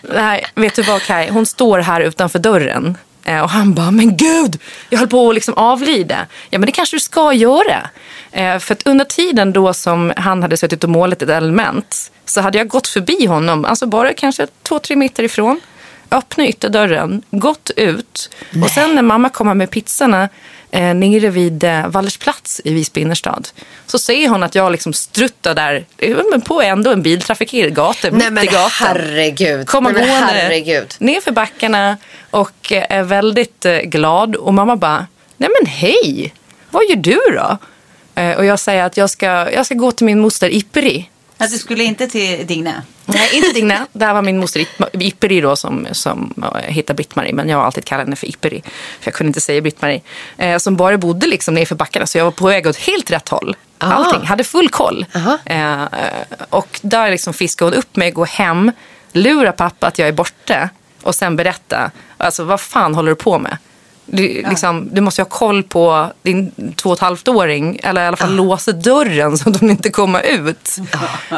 nej, 0.01 0.45
vet 0.55 0.75
du 0.75 0.81
vad 0.81 1.01
Kai? 1.01 1.29
Hon 1.29 1.45
står 1.45 1.79
här 1.79 2.01
utanför 2.01 2.39
dörren. 2.39 2.97
Eh, 3.23 3.41
och 3.41 3.49
han 3.49 3.73
bara, 3.73 3.91
men 3.91 4.17
gud, 4.17 4.59
jag 4.89 4.99
höll 4.99 5.07
på 5.07 5.29
att 5.29 5.35
liksom 5.35 5.53
avlida. 5.53 6.27
Ja, 6.49 6.59
men 6.59 6.65
det 6.65 6.71
kanske 6.71 6.95
du 6.95 6.99
ska 6.99 7.33
göra. 7.33 7.89
Eh, 8.31 8.59
för 8.59 8.73
att 8.73 8.87
under 8.87 9.05
tiden 9.05 9.53
då 9.53 9.73
som 9.73 10.13
han 10.17 10.41
hade 10.41 10.57
suttit 10.57 10.83
och 10.83 10.89
målat 10.89 11.21
ett 11.21 11.29
element 11.29 12.11
så 12.25 12.41
hade 12.41 12.57
jag 12.57 12.67
gått 12.67 12.87
förbi 12.87 13.25
honom, 13.25 13.65
alltså 13.65 13.85
bara 13.85 14.13
kanske 14.13 14.47
två, 14.63 14.79
tre 14.79 14.95
meter 14.95 15.23
ifrån. 15.23 15.59
Öppnat 16.11 16.47
ytterdörren, 16.47 17.21
gått 17.31 17.71
ut. 17.75 18.29
Och 18.63 18.69
sen 18.69 18.95
när 18.95 19.01
mamma 19.01 19.29
kommer 19.29 19.53
med 19.53 19.69
pizzorna 19.71 20.29
eh, 20.71 20.93
nere 20.93 21.29
vid 21.29 21.63
eh, 21.63 21.87
Wallersplats 21.87 22.61
i 22.63 22.73
Visby 22.73 23.01
innerstad 23.01 23.47
så 23.85 23.99
ser 23.99 24.29
hon 24.29 24.43
att 24.43 24.55
jag 24.55 24.71
liksom 24.71 24.93
struttar 24.93 25.55
där 25.55 25.85
eh, 25.97 26.17
men 26.31 26.41
på 26.41 26.61
ändå 26.61 26.91
en 26.91 27.01
biltrafikerad 27.01 27.75
gata, 27.75 28.07
Nej 28.11 28.11
mitt 28.11 28.31
men 28.33 28.43
i 28.43 28.47
gatan 28.47 28.69
herregud. 28.71 29.67
komma 29.67 29.89
Nej, 29.89 30.01
men 30.01 30.09
gående 30.09 30.33
herregud. 30.33 30.93
ner 30.99 31.21
för 31.21 31.31
backarna 31.31 31.97
och 32.31 32.71
eh, 32.71 32.85
är 32.89 33.03
väldigt 33.03 33.65
eh, 33.65 33.77
glad. 33.79 34.35
Och 34.35 34.53
mamma 34.53 34.75
bara, 34.75 35.07
nej 35.37 35.49
men 35.61 35.71
hej, 35.71 36.33
vad 36.71 36.83
gör 36.89 36.95
du 36.95 37.19
då? 37.35 37.57
Eh, 38.21 38.37
Och 38.37 38.45
jag 38.45 38.59
säger 38.59 38.83
att 38.83 38.97
jag 38.97 39.09
ska, 39.09 39.25
jag 39.51 39.65
ska 39.65 39.75
gå 39.75 39.91
till 39.91 40.05
min 40.05 40.19
moster 40.19 40.49
Ipperi. 40.55 41.09
Att 41.41 41.51
du 41.51 41.57
skulle 41.57 41.83
inte 41.83 42.07
till 42.07 42.47
Digne? 42.47 42.81
Nej, 43.05 43.29
inte 43.33 43.51
Digne. 43.51 43.85
Där 43.93 44.13
var 44.13 44.21
min 44.21 44.39
moster 44.39 44.59
Ip- 44.59 45.01
Ipperi 45.01 45.41
då 45.41 45.55
som, 45.55 45.87
som 45.91 46.33
eh, 46.55 46.61
hittade 46.73 46.97
Britt-Marie. 46.97 47.33
Men 47.33 47.49
jag 47.49 47.57
har 47.57 47.65
alltid 47.65 47.85
kallat 47.85 48.05
henne 48.05 48.15
för 48.15 48.27
Ipperi. 48.27 48.61
För 48.99 49.07
jag 49.07 49.13
kunde 49.13 49.27
inte 49.29 49.41
säga 49.41 49.61
Britt-Marie. 49.61 50.01
Eh, 50.37 50.57
som 50.57 50.75
bara 50.75 50.97
bodde 50.97 51.27
liksom 51.27 51.53
nerför 51.53 51.75
backarna. 51.75 52.05
Så 52.07 52.17
jag 52.17 52.25
var 52.25 52.31
på 52.31 52.47
väg 52.47 52.67
åt 52.67 52.77
helt 52.77 53.11
rätt 53.11 53.29
håll. 53.29 53.55
Ah. 53.77 53.91
Allting. 53.91 54.25
Hade 54.27 54.43
full 54.43 54.69
koll. 54.69 55.05
Aha. 55.15 55.37
Eh, 55.45 55.83
och 56.49 56.79
där 56.81 57.11
liksom 57.11 57.33
fiskade 57.33 57.71
hon 57.71 57.79
upp 57.79 57.95
mig, 57.95 58.11
gå 58.11 58.25
hem, 58.25 58.71
lura 59.11 59.51
pappa 59.51 59.87
att 59.87 59.99
jag 59.99 60.07
är 60.07 60.11
borta. 60.13 60.69
Och 61.03 61.15
sen 61.15 61.35
berätta. 61.35 61.91
Alltså 62.17 62.43
vad 62.43 62.61
fan 62.61 62.95
håller 62.95 63.09
du 63.09 63.15
på 63.15 63.39
med? 63.39 63.57
Du, 64.13 64.43
liksom, 64.49 64.89
du 64.91 65.01
måste 65.01 65.21
ju 65.21 65.23
ha 65.23 65.29
koll 65.29 65.63
på 65.63 66.11
din 66.21 66.51
två 66.75 66.89
och 66.89 66.95
ett 66.95 67.01
halvt-åring. 67.01 67.79
Eller 67.83 68.03
i 68.03 68.07
alla 68.07 68.17
fall 68.17 68.35
låsa 68.35 68.71
dörren 68.71 69.37
så 69.37 69.49
att 69.49 69.59
hon 69.59 69.69
inte 69.69 69.89
kommer 69.89 70.21
ut. 70.21 70.77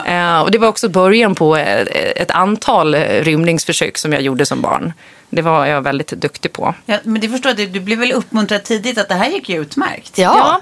Eh, 0.05 0.41
och 0.41 0.51
det 0.51 0.57
var 0.57 0.67
också 0.67 0.89
början 0.89 1.35
på 1.35 1.55
ett, 1.55 1.87
ett 2.15 2.31
antal 2.31 2.95
eh, 2.95 2.99
rymningsförsök 2.99 3.97
som 3.97 4.13
jag 4.13 4.21
gjorde 4.21 4.45
som 4.45 4.61
barn. 4.61 4.93
Det 5.29 5.41
var 5.41 5.65
jag 5.65 5.81
väldigt 5.81 6.07
duktig 6.07 6.53
på. 6.53 6.75
Ja, 6.85 6.97
men 7.03 7.21
det 7.21 7.29
förstår 7.29 7.53
du, 7.53 7.65
du 7.65 7.79
blev 7.79 7.99
väl 7.99 8.11
uppmuntrad 8.11 8.63
tidigt 8.63 8.97
att 8.97 9.09
det 9.09 9.15
här 9.15 9.29
gick 9.29 9.49
ju 9.49 9.61
utmärkt? 9.61 10.17
Ja. 10.17 10.61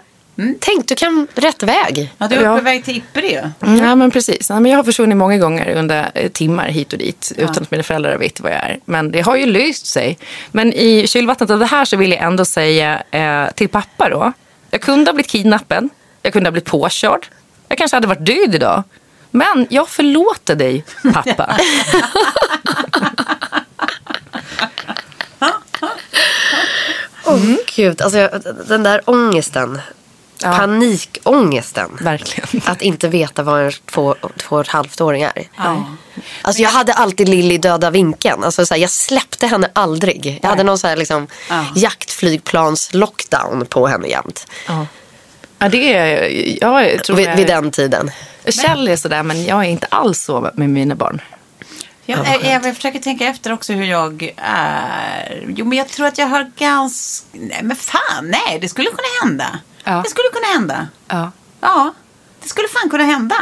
Tänk, 0.60 0.88
du 0.88 0.96
kan 0.96 1.28
rätt 1.36 1.64
väg. 1.64 2.14
Ja, 2.18 2.28
du 2.28 2.36
är 2.36 2.44
Ja. 2.44 2.58
på 2.58 2.64
väg 2.64 2.86
till 2.86 2.98
Ipper 2.98 3.22
ju. 3.22 3.38
Mm. 3.68 3.84
Ja, 3.86 3.96
men 3.96 4.12
precis. 4.12 4.50
Ja, 4.50 4.60
men 4.60 4.72
jag 4.72 4.78
har 4.80 4.84
försvunnit 4.84 5.18
många 5.18 5.38
gånger 5.38 5.70
under 5.78 6.12
eh, 6.14 6.30
timmar 6.32 6.68
hit 6.68 6.94
och 6.94 7.00
dit 7.00 7.32
utan 7.38 7.64
att 7.64 7.72
mina 7.72 7.84
föräldrar 7.84 8.18
vet 8.18 8.40
vad 8.40 8.52
jag 8.52 8.60
är. 8.60 8.80
Men 8.86 9.12
det 9.12 9.22
har 9.22 9.36
ju 9.36 9.46
löst 9.46 9.86
sig. 9.86 10.18
Men 10.52 10.74
i 10.74 11.08
kylvattnet 11.08 11.50
av 11.50 11.60
det 11.60 11.66
här 11.66 11.86
så 11.86 11.98
vill 11.98 12.12
jag 12.12 12.22
ändå 12.22 12.46
säga 12.46 13.04
eh, 13.12 13.52
till 13.56 13.70
pappa 13.70 14.10
då. 14.10 14.34
Jag 14.72 14.82
kunde 14.82 15.10
ha 15.12 15.14
blivit 15.14 15.32
kidnappad. 15.32 15.90
Jag 16.22 16.34
kunde 16.34 16.48
ha 16.48 16.52
blivit 16.52 16.70
påkörd. 16.70 17.28
Jag 17.68 17.78
kanske 17.78 17.98
hade 17.98 18.08
varit 18.08 18.26
död 18.26 18.56
idag. 18.56 18.84
Men 19.32 19.68
jag 19.70 19.90
förlåter 19.90 20.56
dig, 20.56 20.84
pappa. 21.14 21.58
Åh 27.26 27.40
gud, 27.76 28.02
alltså 28.02 28.18
jag- 28.20 28.42
den 28.68 28.84
där 28.84 29.02
ångesten. 29.06 29.82
Ja. 30.44 30.58
Panikångesten. 30.58 31.98
Verkligen. 32.02 32.62
Att 32.66 32.82
inte 32.82 33.08
veta 33.08 33.44
vad 33.44 33.62
en 33.62 33.72
två, 33.86 34.16
två 34.38 34.56
och 34.56 34.62
ett 34.62 34.68
halvt 34.68 35.02
åring 35.02 35.24
är. 35.24 35.48
Alltså 36.42 36.62
jag 36.62 36.70
hade 36.70 36.94
alltid 36.94 37.30
Lilly 37.30 37.58
döda 37.58 37.90
vinkeln. 37.90 38.44
Alltså 38.44 38.66
så 38.66 38.74
här, 38.74 38.82
jag 38.82 38.90
släppte 38.90 39.48
henne 39.48 39.70
aldrig. 39.74 40.40
Jag 40.42 40.50
hade 40.50 40.64
någon 40.64 40.80
så 40.80 40.88
här 40.88 40.96
liksom 40.96 41.28
jaktflygplans-lockdown 41.76 43.66
på 43.66 43.88
henne 43.88 44.08
jämt. 44.08 44.48
Ja. 44.68 44.88
Ja, 45.60 45.70
det 45.70 45.94
är... 45.94 46.30
Jag 46.64 47.04
tror 47.04 47.16
Vid, 47.16 47.28
jag, 47.28 47.36
vid 47.36 47.48
den 47.48 47.72
tiden. 47.72 48.12
Kjell 48.48 48.88
är 48.88 48.96
sådär, 48.96 49.24
men 49.24 49.46
jag 49.46 49.60
är 49.66 49.70
inte 49.70 49.88
alls 49.90 50.24
så 50.24 50.52
med 50.54 50.70
mina 50.70 50.96
barn. 50.96 51.22
Jag, 52.06 52.28
jag, 52.44 52.66
jag 52.66 52.76
försöker 52.76 53.00
tänka 53.00 53.26
efter 53.26 53.54
också 53.54 53.74
hur 53.74 53.86
jag 53.86 54.34
är. 54.38 55.44
Jo, 55.48 55.66
men 55.66 55.78
jag 55.78 55.90
tror 55.90 56.08
att 56.08 56.18
jag 56.18 56.28
har 56.28 56.52
ganska... 56.58 57.28
Nej, 57.32 57.60
men 57.64 57.78
fan, 57.78 58.32
nej, 58.32 58.60
det 58.62 58.70
skulle 58.70 58.90
kunna 58.90 59.08
hända. 59.24 59.60
Ja. 59.84 60.02
Det 60.04 60.10
skulle 60.10 60.30
kunna 60.34 60.48
hända. 60.54 60.88
Ja. 61.08 61.32
Ja, 61.62 61.94
det 62.44 62.50
skulle 62.50 62.68
fan 62.68 62.90
kunna 62.90 63.04
hända. 63.04 63.36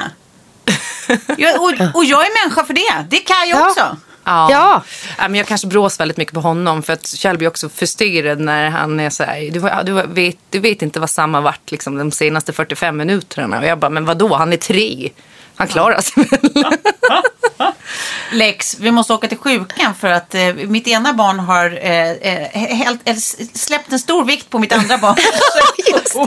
jag, 1.38 1.62
och, 1.62 1.72
och 1.94 2.06
jag 2.06 2.26
är 2.26 2.44
människa 2.46 2.66
för 2.66 2.74
det. 2.74 3.06
Det 3.10 3.18
kan 3.20 3.50
jag 3.50 3.60
Ja. 3.60 3.68
också. 3.70 3.98
Ja. 4.24 4.48
Ja. 4.52 4.84
Ja, 5.18 5.28
men 5.28 5.36
jag 5.36 5.48
kanske 5.48 5.68
brås 5.68 6.00
väldigt 6.00 6.18
mycket 6.18 6.34
på 6.34 6.40
honom 6.42 6.84
för 6.84 6.94
att 6.94 7.08
Kjell 7.08 7.38
blir 7.38 7.48
också 7.48 7.70
frustrerad 7.70 8.40
när 8.40 8.70
han 8.70 9.00
är 9.00 9.10
så 9.10 9.24
här, 9.24 9.40
du, 9.52 9.94
du, 9.94 10.08
vet, 10.14 10.38
du 10.50 10.60
vet 10.60 10.82
inte 10.82 11.00
vad 11.00 11.10
samma 11.10 11.42
varit 11.42 11.72
liksom, 11.72 11.98
de 11.98 12.12
senaste 12.12 12.54
45 12.54 12.98
minuterna. 12.98 13.60
Och 13.60 13.66
jag 13.66 13.80
bara, 13.80 13.90
men 13.90 14.06
vadå, 14.06 14.36
han 14.36 14.54
är 14.54 14.58
tre. 14.58 15.10
Han 15.56 15.68
klarar 15.68 16.02
sig 16.02 16.24
väl. 16.24 16.66
Lex, 18.32 18.78
vi 18.80 18.92
måste 18.92 19.14
åka 19.14 19.28
till 19.28 19.38
sjukan 19.38 19.96
för 20.00 20.08
att 20.08 20.36
eh, 20.36 20.42
mitt 20.54 20.88
ena 20.88 21.14
barn 21.14 21.40
har 21.40 21.80
eh, 21.86 22.12
eh, 22.12 22.76
helt, 22.78 23.02
eller 23.06 23.18
s- 23.18 23.38
släppt 23.66 23.92
en 23.92 24.00
stor 24.00 24.26
vikt 24.26 24.50
på 24.50 24.60
mitt 24.60 24.74
andra 24.74 24.98
barn. 24.98 25.16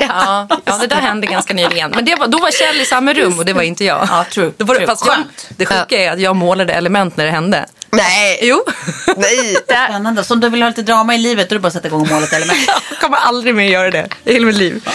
Ja, 0.00 0.46
ja, 0.64 0.76
det 0.78 0.86
där 0.86 0.96
hände 0.96 1.26
ganska 1.26 1.54
nyligen. 1.54 1.90
Men 1.90 2.04
det 2.04 2.14
var, 2.16 2.26
då 2.26 2.38
var 2.38 2.50
Kjell 2.50 2.80
i 2.80 2.84
samma 2.84 3.12
rum 3.12 3.38
och 3.38 3.44
det 3.44 3.52
var 3.52 3.62
inte 3.62 3.84
jag. 3.84 4.08
Ja, 4.10 4.24
true, 4.30 4.52
Då 4.56 4.64
var 4.64 4.74
det, 4.74 4.78
true. 4.78 4.86
fast 4.86 5.06
jag, 5.06 5.16
det 5.56 5.66
sjuka 5.66 5.96
är 5.98 6.10
att 6.12 6.20
jag 6.20 6.36
målade 6.36 6.72
element 6.72 7.16
när 7.16 7.24
det 7.24 7.30
hände. 7.30 7.66
Nej. 7.90 8.38
Jo. 8.42 8.64
Nej. 9.16 9.54
Spännande. 9.54 10.24
Så 10.24 10.34
om 10.34 10.40
du 10.40 10.48
vill 10.48 10.62
ha 10.62 10.68
lite 10.68 10.82
drama 10.82 11.14
i 11.14 11.18
livet 11.18 11.48
då 11.48 11.52
är 11.54 11.58
det 11.58 11.60
bara 11.62 11.66
att 11.68 11.72
sätta 11.74 11.86
igång 11.88 12.00
och 12.00 12.08
måla 12.08 12.24
ett 12.26 12.32
element. 12.32 12.58
Jag 12.90 12.98
kommer 13.00 13.16
aldrig 13.16 13.54
mer 13.54 13.64
göra 13.68 13.90
det 13.90 14.08
i 14.24 14.32
hela 14.32 14.46
mitt 14.46 14.56
liv. 14.56 14.88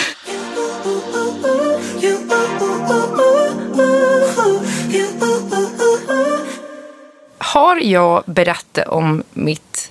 Har 7.48 7.76
jag 7.76 8.24
berättat 8.26 8.88
om 8.88 9.22
mitt 9.32 9.90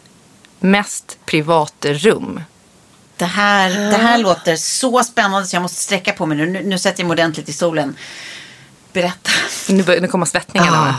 mest 0.59 1.17
privata 1.25 1.93
rum? 1.93 2.41
Det 3.17 3.25
här, 3.25 3.69
det 3.69 3.97
här 3.97 4.17
låter 4.17 4.55
så 4.55 5.03
spännande 5.03 5.47
så 5.47 5.55
jag 5.55 5.61
måste 5.61 5.81
sträcka 5.81 6.13
på 6.13 6.25
mig 6.25 6.37
nu. 6.37 6.45
Nu, 6.45 6.63
nu 6.63 6.79
sätter 6.79 7.03
jag 7.03 7.07
mig 7.07 7.13
ordentligt 7.13 7.49
i 7.49 7.53
stolen. 7.53 7.95
Berätta. 9.01 9.31
Nu, 9.69 10.01
nu 10.01 10.07
kommer 10.07 10.25
svettningarna. 10.25 10.95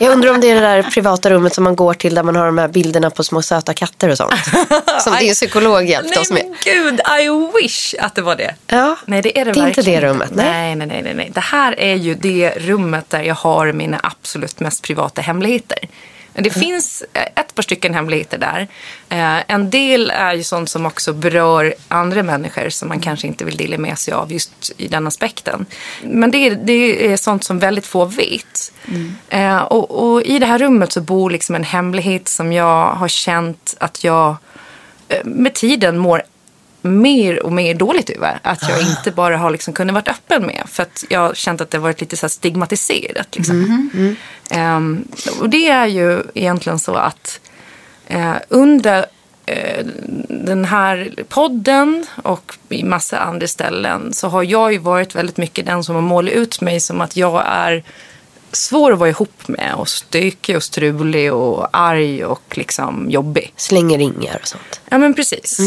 Jag 0.00 0.12
undrar 0.12 0.30
om 0.30 0.40
det 0.40 0.50
är 0.50 0.54
det 0.54 0.60
där 0.60 0.82
privata 0.82 1.30
rummet 1.30 1.54
som 1.54 1.64
man 1.64 1.76
går 1.76 1.94
till 1.94 2.14
där 2.14 2.22
man 2.22 2.36
har 2.36 2.46
de 2.46 2.58
här 2.58 2.68
bilderna 2.68 3.10
på 3.10 3.24
små 3.24 3.42
söta 3.42 3.74
katter 3.74 4.08
och 4.08 4.16
sånt. 4.16 4.34
Som 5.04 5.16
din 5.20 5.34
psykolog 5.34 5.84
hjälpte 5.84 6.20
oss 6.20 6.30
Nej 6.30 6.42
med. 6.42 6.50
men 6.50 6.74
gud, 6.74 7.00
I 7.20 7.52
wish 7.62 7.94
att 8.00 8.14
det 8.14 8.22
var 8.22 8.36
det. 8.36 8.54
Ja. 8.66 8.96
Nej, 9.06 9.22
det 9.22 9.38
är 9.38 9.44
det, 9.44 9.52
Det 9.52 9.60
är 9.60 9.68
inte 9.68 9.82
det 9.82 10.00
rummet, 10.00 10.30
nej. 10.34 10.50
Nej, 10.50 10.76
nej, 10.76 10.86
nej, 10.86 11.02
nej, 11.02 11.14
nej. 11.14 11.30
Det 11.34 11.40
här 11.40 11.80
är 11.80 11.94
ju 11.94 12.14
det 12.14 12.52
rummet 12.56 13.10
där 13.10 13.22
jag 13.22 13.34
har 13.34 13.72
mina 13.72 14.00
absolut 14.02 14.60
mest 14.60 14.82
privata 14.82 15.22
hemligheter. 15.22 15.78
Det 16.34 16.50
finns 16.50 17.02
eh, 17.12 17.22
ett 17.22 17.54
par 17.54 17.62
stycken 17.62 17.94
hemligheter 17.94 18.38
där. 18.38 18.68
Eh, 19.08 19.42
En 19.54 19.70
del 19.70 20.10
är 20.10 20.34
ju 20.34 20.42
sånt 20.44 20.68
som 20.70 20.86
också 20.86 21.12
berör 21.12 21.74
andra 21.88 22.22
människor 22.22 22.68
som 22.70 22.88
man 22.88 23.00
kanske 23.00 23.26
inte 23.26 23.44
vill 23.44 23.56
dela 23.56 23.78
med 23.78 23.98
sig 23.98 24.14
av 24.14 24.32
just 24.32 24.72
i 24.76 24.88
den 24.88 25.06
aspekten. 25.06 25.66
Men 26.02 26.30
det 26.30 26.38
är, 26.38 26.50
det 26.54 27.12
är 27.12 27.16
sånt 27.16 27.44
som 27.44 27.58
väldigt 27.58 27.86
få 27.86 28.04
vet. 28.04 28.72
Eh, 29.28 29.58
Och, 29.58 29.90
och 30.12 30.22
i 30.22 30.38
det 30.38 30.46
här 30.46 30.58
rummet 30.58 30.92
så 30.92 31.00
bor 31.00 31.30
liksom 31.30 31.54
en 31.54 31.64
hemlighet 31.64 32.28
som 32.28 32.52
jag 32.52 32.86
har 32.94 33.08
känt 33.08 33.74
att 33.80 34.04
jag 34.04 34.36
med 35.24 35.54
tiden 35.54 35.98
mår 35.98 36.22
mer 36.82 37.42
och 37.42 37.52
mer 37.52 37.74
dåligt 37.74 38.10
över. 38.10 38.38
Att 38.42 38.68
jag 38.68 38.80
inte 38.80 39.10
bara 39.10 39.36
har 39.36 39.50
liksom 39.50 39.74
kunnat 39.74 39.94
vara 39.94 40.04
öppen 40.06 40.46
med. 40.46 40.62
För 40.66 40.82
att 40.82 41.04
jag 41.08 41.20
har 41.20 41.34
känt 41.34 41.60
att 41.60 41.70
det 41.70 41.78
har 41.78 41.82
varit 41.82 42.00
lite 42.00 42.16
så 42.16 42.28
stigmatiserat. 42.28 43.36
Liksom. 43.36 43.88
Ehm, 44.50 45.04
och 45.40 45.50
det 45.50 45.68
är 45.68 45.86
ju 45.86 46.22
egentligen 46.34 46.78
så 46.78 46.94
att 46.94 47.40
eh, 48.06 48.34
under 48.48 49.06
eh, 49.46 49.86
den 50.28 50.64
här 50.64 51.12
podden 51.28 52.06
och 52.22 52.54
i 52.68 52.84
massa 52.84 53.18
andra 53.18 53.46
ställen 53.46 54.12
så 54.12 54.28
har 54.28 54.42
jag 54.42 54.72
ju 54.72 54.78
varit 54.78 55.14
väldigt 55.14 55.36
mycket 55.36 55.66
den 55.66 55.84
som 55.84 55.94
har 55.94 56.02
målat 56.02 56.32
ut 56.32 56.60
mig 56.60 56.80
som 56.80 57.00
att 57.00 57.16
jag 57.16 57.42
är 57.46 57.84
svår 58.52 58.92
att 58.92 58.98
vara 58.98 59.08
ihop 59.08 59.48
med 59.48 59.74
och 59.74 59.88
stökig 59.88 60.56
och 60.56 60.62
strulig 60.62 61.32
och 61.32 61.68
arg 61.72 62.24
och 62.24 62.58
liksom 62.58 63.10
jobbig. 63.10 63.52
Slänger 63.56 63.98
ringar 63.98 64.38
och 64.42 64.48
sånt. 64.48 64.80
Ja 64.88 64.98
men 64.98 65.14
precis. 65.14 65.58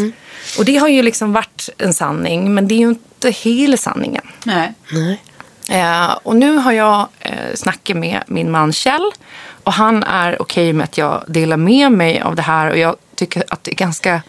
Och 0.57 0.65
det 0.65 0.77
har 0.77 0.87
ju 0.87 1.01
liksom 1.01 1.33
varit 1.33 1.69
en 1.77 1.93
sanning 1.93 2.53
men 2.53 2.67
det 2.67 2.75
är 2.75 2.79
ju 2.79 2.87
inte 2.87 3.29
hela 3.29 3.77
sanningen. 3.77 4.23
Nej. 4.43 4.73
Nej. 4.91 5.21
Eh, 5.69 6.11
och 6.23 6.35
nu 6.35 6.57
har 6.57 6.71
jag 6.71 7.07
eh, 7.19 7.55
snackat 7.55 7.97
med 7.97 8.23
min 8.27 8.51
man 8.51 8.73
Kjell 8.73 9.11
och 9.63 9.73
han 9.73 10.03
är 10.03 10.41
okej 10.41 10.73
med 10.73 10.83
att 10.83 10.97
jag 10.97 11.23
delar 11.27 11.57
med 11.57 11.91
mig 11.91 12.21
av 12.21 12.35
det 12.35 12.41
här 12.41 12.71
och 12.71 12.77
jag 12.77 12.95
tycker 13.15 13.43
att 13.47 13.63
det 13.63 13.71
är 13.71 13.75
ganska 13.75 14.21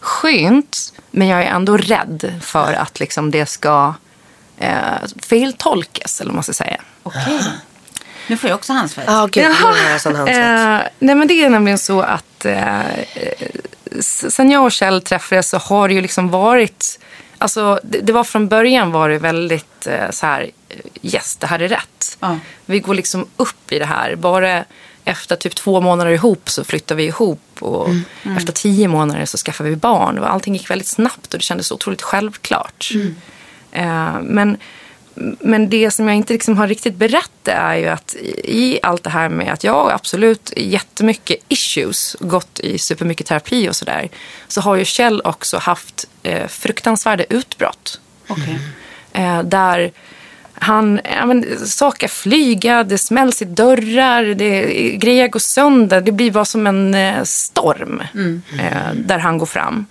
skönt 0.00 0.92
men 1.10 1.28
jag 1.28 1.42
är 1.42 1.46
ändå 1.46 1.76
rädd 1.76 2.40
för 2.42 2.72
att 2.72 3.00
liksom 3.00 3.30
det 3.30 3.46
ska 3.46 3.94
eh, 4.58 4.70
feltolkas 5.22 6.20
eller 6.20 6.30
vad 6.30 6.34
man 6.34 6.44
ska 6.44 6.52
säga. 6.52 6.80
Okej. 7.02 7.40
Nu 8.26 8.36
får 8.36 8.50
jag 8.50 8.56
också 8.56 8.72
handsvett. 8.72 9.08
Sån 9.98 10.14
handsvett. 10.14 10.38
Eh, 10.38 10.90
nej 10.98 11.14
men 11.14 11.28
det 11.28 11.44
är 11.44 11.50
nämligen 11.50 11.78
så 11.78 12.00
att 12.00 12.44
eh, 12.44 12.80
sen 14.00 14.50
jag 14.50 14.64
och 14.64 14.72
Kjell 14.72 15.02
träffades 15.02 15.48
så 15.48 15.58
har 15.58 15.88
det 15.88 15.94
ju 15.94 16.00
liksom 16.00 16.30
varit, 16.30 16.98
alltså 17.38 17.80
det, 17.82 18.00
det 18.00 18.12
var 18.12 18.24
från 18.24 18.48
början 18.48 18.92
var 18.92 19.08
det 19.08 19.18
väldigt 19.18 19.86
eh, 19.86 20.10
så 20.10 20.26
här, 20.26 20.50
eh, 20.68 20.76
yes 21.02 21.36
det 21.36 21.46
här 21.46 21.58
är 21.58 21.68
rätt. 21.68 22.18
Ja. 22.20 22.38
Vi 22.66 22.80
går 22.80 22.94
liksom 22.94 23.26
upp 23.36 23.72
i 23.72 23.78
det 23.78 23.86
här. 23.86 24.14
Bara 24.16 24.64
efter 25.04 25.36
typ 25.36 25.54
två 25.54 25.80
månader 25.80 26.10
ihop 26.10 26.50
så 26.50 26.64
flyttar 26.64 26.94
vi 26.94 27.04
ihop 27.04 27.40
och 27.58 27.88
efter 28.36 28.52
tio 28.52 28.88
månader 28.88 29.24
så 29.24 29.36
skaffar 29.38 29.64
vi 29.64 29.76
barn. 29.76 30.18
Och 30.18 30.32
allting 30.32 30.54
gick 30.54 30.70
väldigt 30.70 30.88
snabbt 30.88 31.34
och 31.34 31.38
det 31.38 31.44
kändes 31.44 31.72
otroligt 31.72 32.02
självklart. 32.02 32.90
Eh, 33.72 34.20
men 34.22 34.56
men 35.40 35.68
det 35.68 35.90
som 35.90 36.08
jag 36.08 36.16
inte 36.16 36.32
liksom 36.32 36.58
har 36.58 36.68
riktigt 36.68 36.94
berättat 36.94 37.48
är 37.48 37.74
ju 37.74 37.86
att 37.86 38.16
i 38.44 38.78
allt 38.82 39.02
det 39.02 39.10
här 39.10 39.28
med 39.28 39.52
att 39.52 39.64
jag 39.64 39.92
absolut 39.92 40.52
jättemycket 40.56 41.38
issues, 41.48 42.16
gått 42.20 42.60
i 42.60 42.78
supermycket 42.78 43.26
terapi 43.26 43.68
och 43.68 43.76
sådär, 43.76 44.08
så 44.48 44.60
har 44.60 44.76
ju 44.76 44.84
Kjell 44.84 45.20
också 45.24 45.58
haft 45.58 46.08
eh, 46.22 46.46
fruktansvärda 46.46 47.24
utbrott. 47.24 48.00
Okej. 48.28 48.58
Eh, 49.12 49.42
där 49.42 49.92
han, 50.58 51.00
ja, 51.04 51.26
men, 51.26 51.66
saker 51.66 52.08
flyga, 52.08 52.84
det 52.84 52.98
smälls 52.98 53.42
i 53.42 53.44
dörrar, 53.44 54.24
det, 54.24 54.62
grejer 54.96 55.28
går 55.28 55.40
sönder. 55.40 56.00
Det 56.00 56.12
blir 56.12 56.30
bara 56.30 56.44
som 56.44 56.66
en 56.66 56.94
eh, 56.94 57.22
storm 57.24 58.02
eh, 58.60 58.94
där 58.94 59.18
han 59.18 59.38
går 59.38 59.46
fram. 59.46 59.86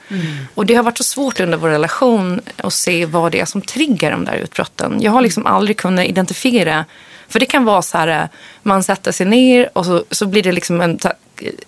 Och 0.56 0.66
det 0.66 0.76
har 0.76 0.84
varit 0.84 0.98
så 0.98 1.04
svårt 1.04 1.40
under 1.40 1.58
vår 1.58 1.70
relation 1.70 2.42
att 2.58 2.74
se 2.74 3.06
vad 3.06 3.32
det 3.32 3.40
är 3.40 3.46
som 3.46 3.62
triggar 3.62 4.12
de 4.12 4.26
där 4.26 4.36
utbrotten. 4.36 5.02
Jag 5.02 5.12
har 5.12 5.22
liksom 5.22 5.46
aldrig 5.46 5.78
kunnat 5.78 6.06
identifiera. 6.06 6.86
För 7.28 7.40
det 7.40 7.46
kan 7.46 7.66
vara 7.66 7.82
så 7.82 7.98
här, 7.98 8.08
eh, 8.08 8.28
man 8.64 8.84
sätter 8.84 9.12
sig 9.12 9.26
ner 9.26 9.70
och 9.74 9.86
så, 9.86 10.04
så 10.12 10.26
blir 10.26 10.44
det 10.44 10.52
liksom 10.52 10.82
en, 10.82 11.00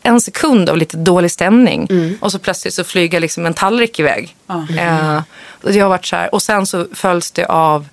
en 0.03 0.21
sekund 0.21 0.69
av 0.69 0.77
lite 0.77 0.97
dålig 0.97 1.31
stämning. 1.31 1.87
Och 2.19 2.31
så 2.31 2.39
plötsligt 2.39 2.73
så 2.73 2.83
flyger 2.83 3.19
liksom 3.19 3.45
en 3.45 3.53
tallrik 3.53 3.99
iväg. 3.99 4.35
Eh, 4.79 5.21
och 5.63 5.71
det 5.71 5.79
har 5.79 5.89
varit 5.89 6.05
så 6.05 6.15
här, 6.15 6.33
och 6.33 6.41
sen 6.41 6.65
så 6.65 6.87
följs 6.93 7.31
det 7.31 7.45
av 7.45 7.87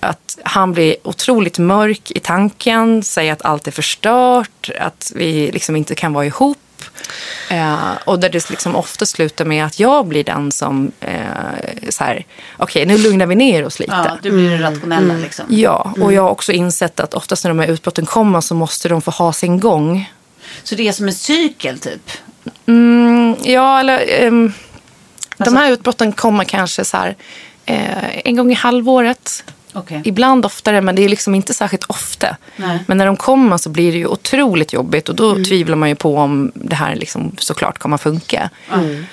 att 0.00 0.38
han 0.44 0.72
blir 0.72 0.96
otroligt 1.02 1.58
mörk 1.58 2.10
i 2.10 2.20
tanken, 2.20 3.02
säger 3.02 3.32
att 3.32 3.42
allt 3.44 3.66
är 3.66 3.70
förstört, 3.70 4.70
att 4.80 5.12
vi 5.14 5.50
liksom 5.52 5.76
inte 5.76 5.94
kan 5.94 6.12
vara 6.12 6.26
ihop. 6.26 6.58
Eh, 7.50 7.90
och 8.04 8.18
där 8.20 8.28
det 8.28 8.50
liksom 8.50 8.76
ofta 8.76 9.06
slutar 9.06 9.44
med 9.44 9.64
att 9.66 9.80
jag 9.80 10.06
blir 10.06 10.24
den 10.24 10.52
som, 10.52 10.92
eh, 11.00 11.88
så 11.88 12.04
här, 12.04 12.24
okej 12.56 12.86
nu 12.86 12.98
lugnar 12.98 13.26
vi 13.26 13.34
ner 13.34 13.66
oss 13.66 13.78
lite. 13.78 13.92
Ja, 13.92 14.18
du 14.22 14.30
blir 14.30 14.50
det 14.50 14.58
rationella 14.64 15.14
liksom. 15.14 15.44
Ja, 15.48 15.94
och 16.00 16.12
jag 16.12 16.22
har 16.22 16.30
också 16.30 16.52
insett 16.52 17.00
att 17.00 17.14
oftast 17.14 17.44
när 17.44 17.50
de 17.50 17.58
här 17.58 17.68
utbrotten 17.68 18.06
kommer 18.06 18.40
så 18.40 18.54
måste 18.54 18.88
de 18.88 19.02
få 19.02 19.10
ha 19.10 19.32
sin 19.32 19.60
gång. 19.60 20.12
Så 20.62 20.74
det 20.74 20.88
är 20.88 20.92
som 20.92 21.06
en 21.06 21.14
cykel 21.14 21.78
typ? 21.78 22.10
Mm, 22.66 23.36
ja, 23.42 23.80
eller 23.80 24.04
ehm, 24.08 24.52
Alltså- 25.38 25.54
de 25.54 25.60
här 25.60 25.70
utbrotten 25.70 26.12
kommer 26.12 26.44
kanske 26.44 26.84
så 26.84 26.96
här, 26.96 27.16
eh, 27.64 28.26
en 28.26 28.36
gång 28.36 28.52
i 28.52 28.54
halvåret. 28.54 29.44
Okej. 29.76 30.02
Ibland 30.04 30.46
oftare, 30.46 30.80
men 30.80 30.94
det 30.94 31.04
är 31.04 31.08
liksom 31.08 31.34
inte 31.34 31.54
särskilt 31.54 31.84
ofta. 31.84 32.36
Nej. 32.56 32.78
Men 32.86 32.98
när 32.98 33.06
de 33.06 33.16
kommer 33.16 33.56
så 33.56 33.70
blir 33.70 33.92
det 33.92 33.98
ju 33.98 34.06
otroligt 34.06 34.72
jobbigt 34.72 35.08
och 35.08 35.14
då 35.14 35.34
tvivlar 35.34 35.76
man 35.76 35.88
ju 35.88 35.94
på 35.94 36.16
om 36.16 36.52
det 36.54 36.76
här 36.76 36.94
liksom 36.94 37.36
såklart 37.38 37.78
kommer 37.78 37.96
funka. 37.96 38.50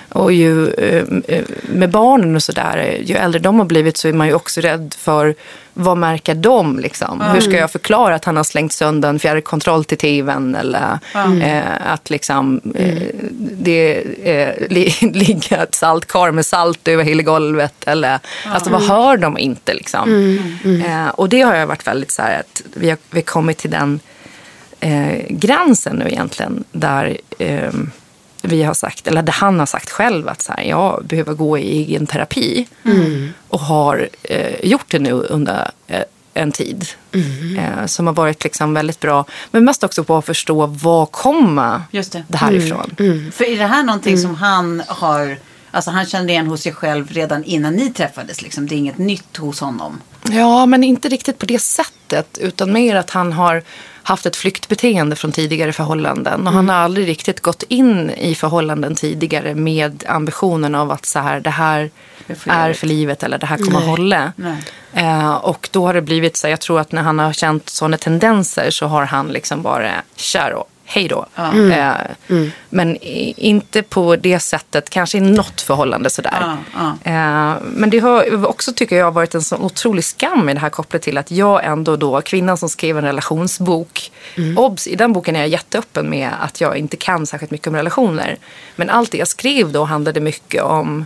Och 0.09 0.33
ju 0.33 0.73
eh, 0.73 1.03
eh, 1.27 1.43
med 1.61 1.89
barnen 1.89 2.35
och 2.35 2.43
sådär, 2.43 2.97
ju 3.03 3.15
äldre 3.15 3.39
de 3.39 3.59
har 3.59 3.65
blivit 3.65 3.97
så 3.97 4.07
är 4.07 4.13
man 4.13 4.27
ju 4.27 4.33
också 4.33 4.61
rädd 4.61 4.95
för 4.97 5.35
vad 5.73 5.97
märker 5.97 6.35
de 6.35 6.79
liksom? 6.79 7.21
Hur 7.21 7.41
ska 7.41 7.51
jag 7.51 7.71
förklara 7.71 8.15
att 8.15 8.25
han 8.25 8.37
har 8.37 8.43
slängt 8.43 8.73
sönder 8.73 9.09
en 9.09 9.19
fjärrkontroll 9.19 9.85
till 9.85 9.97
tvn 9.97 10.55
eller 10.55 10.99
eh, 11.41 11.91
att 11.93 12.09
liksom 12.09 12.61
eh, 12.75 13.03
det 13.39 14.03
eh, 14.23 14.67
li, 14.69 14.95
ligger 15.13 15.63
ett 15.63 15.75
saltkar 15.75 16.31
med 16.31 16.45
salt 16.45 16.87
över 16.87 17.03
hela 17.03 17.23
golvet 17.23 17.83
eller 17.85 18.19
alltså 18.45 18.69
vad 18.69 18.83
hör 18.83 19.17
de 19.17 19.37
inte 19.37 19.73
liksom? 19.73 20.09
Eh, 20.85 21.07
och 21.07 21.29
det 21.29 21.41
har 21.41 21.55
jag 21.55 21.67
varit 21.67 21.87
väldigt 21.87 22.11
så 22.11 22.21
här 22.21 22.39
att 22.39 22.61
vi 22.73 22.89
har, 22.89 22.97
vi 23.09 23.19
har 23.19 23.25
kommit 23.25 23.57
till 23.57 23.71
den 23.71 23.99
eh, 24.79 25.25
gränsen 25.29 25.95
nu 25.95 26.05
egentligen 26.07 26.63
där 26.71 27.17
eh, 27.39 27.71
vi 28.41 28.63
har 28.63 28.73
sagt, 28.73 29.07
eller 29.07 29.21
där 29.21 29.33
han 29.33 29.59
har 29.59 29.65
sagt 29.65 29.89
själv 29.89 30.27
att 30.29 30.41
så 30.41 30.53
här, 30.53 30.63
jag 30.63 31.05
behöver 31.05 31.33
gå 31.33 31.57
i 31.57 31.77
egen 31.77 32.07
terapi. 32.07 32.67
Och 33.47 33.59
har 33.59 34.09
eh, 34.23 34.65
gjort 34.65 34.91
det 34.91 34.99
nu 34.99 35.11
under 35.11 35.71
eh, 35.87 36.03
en 36.33 36.51
tid. 36.51 36.85
Eh, 37.57 37.85
som 37.85 38.07
har 38.07 38.13
varit 38.13 38.43
liksom 38.43 38.73
väldigt 38.73 38.99
bra. 38.99 39.25
Men 39.51 39.65
mest 39.65 39.83
också 39.83 40.03
på 40.03 40.17
att 40.17 40.25
förstå 40.25 40.65
var 40.65 41.05
kommer 41.05 41.81
Just 41.91 42.11
det. 42.11 42.23
det 42.27 42.37
här 42.37 42.53
ifrån. 42.53 42.95
För 43.31 43.43
är 43.43 43.57
det 43.57 43.65
här 43.65 43.83
någonting 43.83 44.17
som 44.17 44.35
han 44.35 44.83
har, 44.87 45.37
alltså 45.73 45.91
han 45.91 46.05
kände 46.05 46.33
igen 46.33 46.47
hos 46.47 46.61
sig 46.61 46.73
själv 46.73 47.11
redan 47.11 47.43
innan 47.43 47.73
ni 47.73 47.93
träffades 47.93 48.41
liksom? 48.41 48.67
Det 48.67 48.75
är 48.75 48.77
inget 48.77 48.97
nytt 48.97 49.37
hos 49.37 49.59
honom? 49.59 50.01
Ja, 50.31 50.65
men 50.65 50.83
inte 50.83 51.09
riktigt 51.09 51.39
på 51.39 51.45
det 51.45 51.59
sättet. 51.59 52.37
Utan 52.37 52.73
mer 52.73 52.95
att 52.95 53.09
han 53.09 53.33
har 53.33 53.63
haft 54.03 54.25
ett 54.25 54.35
flyktbeteende 54.35 55.15
från 55.15 55.31
tidigare 55.31 55.73
förhållanden. 55.73 56.47
Och 56.47 56.53
han 56.53 56.69
har 56.69 56.75
aldrig 56.75 57.07
riktigt 57.07 57.39
gått 57.39 57.63
in 57.63 58.09
i 58.09 58.35
förhållanden 58.35 58.95
tidigare 58.95 59.55
med 59.55 60.03
ambitionen 60.07 60.75
av 60.75 60.91
att 60.91 61.05
så 61.05 61.19
här, 61.19 61.39
det 61.39 61.49
här 61.49 61.89
är 62.27 62.35
för 62.35 62.51
är 62.51 62.65
evigt. 62.65 62.79
för 62.79 62.87
livet 62.87 63.23
eller 63.23 63.37
det 63.37 63.45
här 63.45 63.57
kommer 63.57 63.79
att 63.79 63.85
hålla. 63.85 64.33
Nej. 64.35 64.57
Eh, 64.93 65.35
och 65.35 65.69
då 65.71 65.85
har 65.85 65.93
det 65.93 66.01
blivit 66.01 66.37
så, 66.37 66.47
jag 66.47 66.61
tror 66.61 66.79
att 66.79 66.91
när 66.91 67.01
han 67.01 67.19
har 67.19 67.33
känt 67.33 67.69
sådana 67.69 67.97
tendenser 67.97 68.71
så 68.71 68.85
har 68.85 69.05
han 69.05 69.27
liksom 69.27 69.61
bara, 69.61 69.91
kör 70.15 70.51
hej 70.93 71.07
då. 71.07 71.25
Eh, 71.71 71.93
Men 72.69 72.95
i- 72.95 73.33
inte 73.37 73.81
på 73.83 74.15
det 74.15 74.39
sättet, 74.39 74.89
kanske 74.89 75.17
i 75.17 75.21
något 75.21 75.61
förhållande 75.61 76.09
sådär. 76.09 76.57
Eh, 77.03 77.61
men 77.75 77.89
det 77.89 77.99
har 77.99 78.45
också, 78.47 78.73
tycker 78.73 78.95
jag, 78.97 79.11
varit 79.11 79.35
en 79.35 79.41
sån 79.41 79.61
otrolig 79.61 80.03
skam 80.03 80.49
i 80.49 80.53
det 80.53 80.59
här 80.59 80.69
kopplat 80.69 81.01
till 81.01 81.17
att 81.17 81.31
jag 81.31 81.65
ändå 81.65 81.95
då, 81.95 82.21
kvinnan 82.21 82.57
som 82.57 82.69
skrev 82.69 82.97
en 82.97 83.03
relationsbok. 83.03 84.11
Obs, 84.57 84.87
i 84.87 84.95
den 84.95 85.13
boken 85.13 85.35
är 85.35 85.39
jag 85.39 85.47
jätteöppen 85.49 86.09
med 86.09 86.29
att 86.41 86.61
jag 86.61 86.77
inte 86.77 86.97
kan 86.97 87.25
särskilt 87.27 87.51
mycket 87.51 87.67
om 87.67 87.75
relationer. 87.75 88.37
Men 88.75 88.89
allt 88.89 89.11
det 89.11 89.17
jag 89.17 89.27
skrev 89.27 89.71
då 89.71 89.83
handlade 89.83 90.19
mycket 90.19 90.63
om 90.63 91.05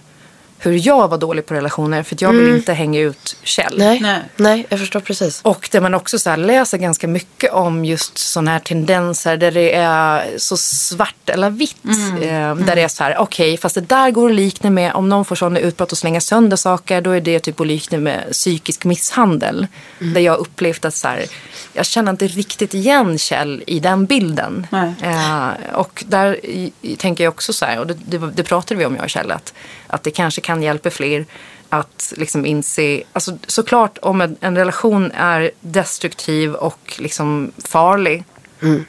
hur 0.60 0.88
jag 0.88 1.08
var 1.08 1.18
dålig 1.18 1.46
på 1.46 1.54
relationer. 1.54 2.04
För 2.04 2.16
att 2.16 2.22
jag 2.22 2.34
vill 2.34 2.56
inte 2.56 2.74
hänga 2.74 3.00
ut 3.00 3.38
Kjell. 3.44 3.76
Nej. 3.78 4.00
Nej. 4.00 4.22
Nej. 4.36 4.66
jag 4.70 4.80
förstår 4.80 5.00
precis. 5.00 5.42
Och 5.44 5.70
där 5.72 5.82
man 5.82 5.94
också 5.94 6.20
så 6.20 6.30
här 6.30 6.38
läser 6.38 6.78
ganska 6.78 7.08
mycket 7.08 7.54
om 7.54 7.86
just 7.86 8.18
sådana 8.18 8.52
här 8.52 8.60
tendenser 8.60 9.38
där 9.38 9.52
det 9.52 9.74
är 9.74 10.38
så 10.38 10.58
svart 10.58 11.30
eller 11.30 11.50
vitt. 11.50 11.78
Eh, 12.22 12.56
där 12.56 12.76
det 12.76 12.82
är 12.82 12.88
så 12.88 13.04
här, 13.04 13.18
okej, 13.18 13.58
fast 13.58 13.76
det 13.76 13.82
där 13.82 14.12
går 14.12 14.30
att 14.30 14.36
likna 14.36 14.70
med 14.70 14.94
om 14.94 15.10
någon 15.10 15.26
får 15.26 15.36
sådana 15.36 15.60
utbrott 15.60 15.92
och 15.92 15.98
slänga 15.98 16.22
sönder 16.22 16.58
saker, 16.58 17.02
då 17.02 17.12
är 17.12 17.22
det 17.22 17.40
typ 17.40 17.60
att 17.60 17.68
likna 17.68 17.98
med 17.98 18.32
psykisk 18.32 18.86
misshandel. 18.86 19.68
Där 20.00 20.22
jag 20.22 20.34
har 20.34 20.40
upplevt 20.40 20.86
att 20.86 20.94
så 20.94 21.08
här, 21.08 21.26
jag 21.74 21.86
känner 21.86 22.12
inte 22.12 22.28
riktigt 22.28 22.74
igen 22.74 23.18
Kjell 23.18 23.64
i 23.68 23.80
den 23.80 24.06
bilden. 24.06 24.68
Eh, 25.02 25.74
och 25.74 26.04
där 26.08 26.46
i, 26.46 26.72
tänker 26.98 27.24
jag 27.24 27.32
också 27.32 27.54
så 27.54 27.66
här, 27.66 27.80
och 27.80 27.88
det, 27.88 27.94
det, 27.94 28.18
det 28.18 28.44
pratade 28.44 28.80
vi 28.80 28.86
om 28.86 28.96
jag 28.96 29.04
och 29.04 29.10
Kjell, 29.10 29.32
att, 29.32 29.54
att 29.88 30.04
det 30.04 30.12
kanske 30.12 30.42
kan 30.42 30.64
hjälpa 30.64 30.90
fler 30.90 31.26
att 31.70 32.14
liksom 32.18 32.46
inse, 32.46 33.04
alltså 33.14 33.38
såklart 33.48 33.98
om 34.02 34.22
en, 34.22 34.38
en 34.40 34.56
relation 34.56 35.12
är 35.12 35.52
destruktiv 35.62 36.54
och 36.54 36.96
liksom 36.98 37.52
farlig 37.66 38.24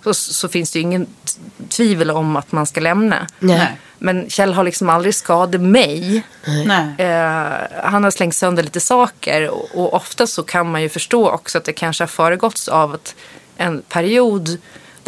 så, 0.04 0.14
så 0.14 0.48
finns 0.48 0.70
det 0.70 0.78
ju 0.78 0.82
ingen 0.82 1.06
tvivel 1.68 2.11
om 2.11 2.37
att 2.37 2.52
man 2.52 2.66
ska 2.66 2.80
lämna. 2.80 3.26
Nej. 3.38 3.78
Men 3.98 4.30
Kjell 4.30 4.54
har 4.54 4.64
liksom 4.64 4.88
aldrig 4.88 5.14
skadat 5.14 5.61
mig. 5.61 6.22
Nej. 6.66 6.94
Eh, 6.98 7.82
han 7.84 8.04
har 8.04 8.11
slängt 8.11 8.34
sönder 8.34 8.62
lite 8.62 8.80
saker 8.80 9.48
och, 9.48 9.68
och 9.74 9.94
ofta 9.94 10.26
så 10.26 10.42
kan 10.42 10.70
man 10.70 10.82
ju 10.82 10.88
förstå 10.88 11.30
också 11.30 11.58
att 11.58 11.64
det 11.64 11.72
kanske 11.72 12.02
har 12.02 12.08
föregåtts 12.08 12.68
av 12.68 12.94
att 12.94 13.14
en 13.56 13.82
period 13.82 14.58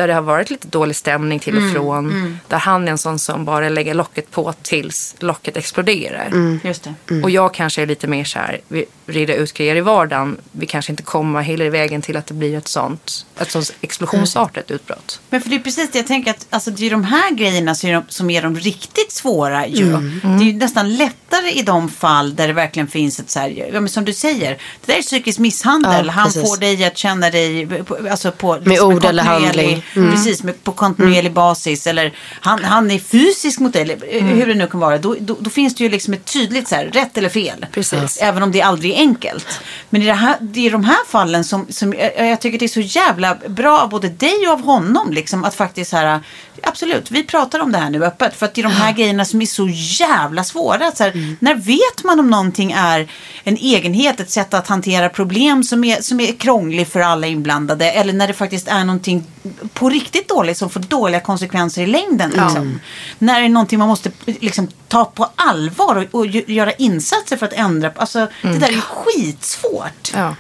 där 0.01 0.09
det 0.09 0.15
har 0.15 0.23
varit 0.23 0.51
lite 0.51 0.69
dålig 0.69 0.97
stämning 0.97 1.39
till 1.39 1.57
och 1.57 1.73
från. 1.73 2.39
Där 2.49 2.59
han 2.59 2.89
är 2.89 2.93
en 2.93 2.99
sån 2.99 3.19
som 3.19 3.45
bara 3.45 3.69
lägger 3.69 3.95
locket 3.95 4.31
på 4.31 4.53
tills 4.63 5.17
locket 5.19 5.57
exploderar. 5.57 6.59
Just 6.65 6.89
det. 7.07 7.23
Och 7.23 7.31
jag 7.31 7.55
kanske 7.55 7.83
är 7.83 7.87
lite 7.87 8.07
mer 8.07 8.25
så 8.25 8.39
här, 8.39 8.61
vi 8.69 8.85
rider 9.07 9.35
ut 9.35 9.53
grejer 9.53 9.77
i 9.77 9.81
vardagen. 9.81 10.37
Vi 10.53 10.67
kanske 10.67 10.93
inte 10.93 11.03
kommer 11.03 11.41
hela 11.41 11.71
vägen 11.71 12.03
till 12.03 12.17
att 12.17 12.27
det 12.27 12.35
blir 12.35 12.59
ett 12.59 12.69
sånt, 12.69 13.27
ett 13.41 13.51
sånt 13.51 13.73
explosionsartat 13.81 14.71
utbrott. 14.71 15.21
Men 15.31 15.41
för 15.41 15.51
det 15.51 15.57
är 15.57 15.61
precis 15.61 15.91
det 15.93 15.99
jag 15.99 16.07
tänker 16.07 16.31
att 16.31 16.47
alltså, 16.51 16.71
det 16.71 16.87
är 16.87 16.91
de 16.91 17.05
här 17.05 17.31
grejerna 17.31 17.75
som 17.75 17.91
är 17.91 17.95
de, 17.95 18.03
som 18.09 18.31
är 18.31 18.43
de 18.43 18.57
riktigt 18.57 19.13
svåra 19.13 19.67
ju. 19.67 19.89
Mm. 19.89 20.21
Det 20.23 20.45
är 20.45 20.47
ju 20.47 20.53
nästan 20.53 20.97
lättare 20.97 21.51
i 21.51 21.63
de 21.63 21.89
fall 21.89 22.37
där 22.37 22.47
det 22.49 22.53
verkligen 22.53 22.89
finns 22.89 23.21
ett 23.21 23.31
så 23.31 23.39
här, 23.39 23.49
ja, 23.73 23.81
men 23.81 23.89
som 23.89 24.05
du 24.05 24.13
säger, 24.13 24.51
det 24.51 24.93
där 24.93 24.99
är 24.99 25.03
psykisk 25.03 25.39
misshandel. 25.39 26.07
Ja, 26.07 26.13
Han 26.13 26.33
får 26.33 26.57
dig 26.61 26.85
att 26.85 26.97
känna 26.99 27.31
dig 27.31 27.67
på, 27.67 27.99
alltså 28.11 28.33
på, 28.33 28.55
Med 28.55 28.69
liksom 28.69 28.93
ord 28.95 29.05
eller 29.05 29.23
handling. 29.23 29.85
Mm. 29.97 30.11
Precis, 30.13 30.43
med, 30.43 30.65
på 30.65 30.73
kontinuerlig 30.73 31.33
basis. 31.33 31.87
Eller 31.87 32.13
han, 32.41 32.65
han 32.65 32.91
är 32.91 32.99
fysisk 32.99 33.61
mot 33.61 33.73
dig, 33.73 33.83
eller 33.83 33.97
Mm. 34.21 34.39
hur 34.39 34.47
det 34.47 34.55
nu 34.55 34.67
kan 34.67 34.81
vara. 34.81 34.99
Då, 34.99 35.17
då, 35.21 35.37
då 35.41 35.51
finns 35.51 35.75
det 35.75 35.85
ju 35.85 35.91
liksom 35.91 36.15
ett 36.15 36.25
tydligt 36.25 36.69
så 36.69 36.75
här, 36.75 36.85
rätt 36.85 37.19
eller 37.19 37.29
fel. 37.29 37.67
Precis. 37.73 38.19
Även 38.23 38.43
om 38.43 38.53
det 38.53 38.63
aldrig 38.63 38.93
är 38.93 38.99
enkelt. 38.99 39.47
Men 39.91 40.03
i 40.03 40.07
det, 40.07 40.13
här, 40.13 40.37
det 40.41 40.67
är 40.67 40.71
de 40.71 40.85
här 40.85 41.05
fallen 41.09 41.45
som, 41.45 41.67
som 41.71 41.95
jag, 41.95 42.29
jag 42.29 42.41
tycker 42.41 42.59
det 42.59 42.65
är 42.65 42.69
så 42.69 42.81
jävla 42.81 43.30
bra 43.49 43.81
av 43.81 43.89
både 43.89 44.09
dig 44.09 44.47
och 44.47 44.53
av 44.53 44.63
honom. 44.63 45.13
Liksom, 45.13 45.45
att 45.45 45.55
faktiskt 45.55 45.93
här, 45.93 46.21
absolut, 46.63 47.11
vi 47.11 47.23
pratar 47.23 47.61
om 47.61 47.73
det 47.73 47.79
här 47.79 47.91
nu 47.91 48.05
öppet. 48.05 48.37
För 48.37 48.47
att 48.47 48.55
det 48.55 48.61
är 48.61 48.63
de 48.63 48.73
här 48.73 48.93
grejerna 48.93 49.25
som 49.25 49.43
är 49.43 49.47
så 49.47 49.69
jävla 49.73 50.45
svåra. 50.45 50.93
Så 50.93 51.05
här, 51.05 51.37
När 51.41 51.55
vet 51.55 52.05
man 52.05 52.21
om 52.21 52.31
någonting 52.31 52.73
är 52.73 53.11
en 53.45 53.57
egenhet, 53.57 54.21
ett 54.21 54.31
sätt 54.31 54.55
att 54.55 54.69
hantera 54.69 55.09
problem 55.09 55.65
som 55.65 55.85
är, 55.85 56.03
som 56.03 56.21
är 56.21 56.33
krånglig 56.33 56.89
för 56.89 57.01
alla 57.01 57.27
inblandade. 57.27 57.91
Eller 57.91 58.13
när 58.13 58.29
det 58.29 58.35
faktiskt 58.35 58.69
är 58.69 58.85
någonting 58.85 59.25
på 59.73 59.89
riktigt 59.89 60.29
dåligt 60.29 60.59
som 60.59 60.71
får 60.71 60.81
dåliga 60.81 61.21
konsekvenser 61.21 61.83
i 61.83 61.87
längden. 61.87 62.31
Liksom. 62.31 62.81
När 63.19 63.41
det 63.41 63.47
är 63.47 63.49
någonting 63.49 63.79
man 63.79 63.89
måste 63.89 64.11
liksom, 64.27 64.69
ta 64.89 65.05
på 65.05 65.29
allvar 65.35 65.97
och, 65.97 66.21
och 66.21 66.27
gö- 66.27 66.51
göra 66.53 66.73
insatser 66.73 67.37
för 67.37 67.47
att 67.47 67.53
ändra. 67.53 67.93
Alltså, 67.97 68.27
Det 68.43 68.59
där 68.59 68.69
är 68.69 68.81
skitsvårt. 68.81 70.13
Ja. 70.15 70.35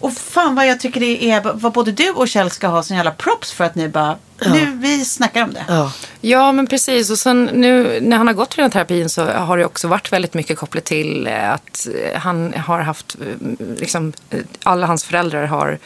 Och 0.00 0.12
fan 0.12 0.54
vad 0.54 0.66
jag 0.66 0.80
tycker 0.80 1.00
det 1.00 1.30
är, 1.30 1.40
vad 1.54 1.72
både 1.72 1.92
du 1.92 2.10
och 2.10 2.28
Kjell 2.28 2.50
ska 2.50 2.68
ha 2.68 2.82
sån 2.82 2.96
jävla 2.96 3.10
props 3.10 3.52
för 3.52 3.64
att 3.64 3.74
ni 3.74 3.88
bara, 3.88 4.16
nu 4.46 4.78
vi 4.80 5.04
snackar 5.04 5.42
om 5.42 5.52
det. 5.52 5.64
Ja. 5.68 5.92
Ja, 6.20 6.52
men 6.52 6.66
precis. 6.66 7.10
Och 7.10 7.18
sen 7.18 7.44
nu 7.44 8.00
när 8.02 8.16
han 8.16 8.26
har 8.26 8.34
gått 8.34 8.56
den 8.56 8.62
här 8.62 8.70
terapin 8.70 9.08
så 9.08 9.24
har 9.24 9.58
det 9.58 9.64
också 9.64 9.88
varit 9.88 10.12
väldigt 10.12 10.34
mycket 10.34 10.58
kopplat 10.58 10.84
till 10.84 11.26
eh, 11.26 11.52
att 11.52 11.86
han 12.14 12.54
har 12.54 12.80
haft, 12.80 13.16
eh, 13.20 13.48
liksom, 13.76 14.12
eh, 14.30 14.40
alla 14.62 14.86
hans 14.86 15.04
föräldrar 15.04 15.46
har 15.46 15.78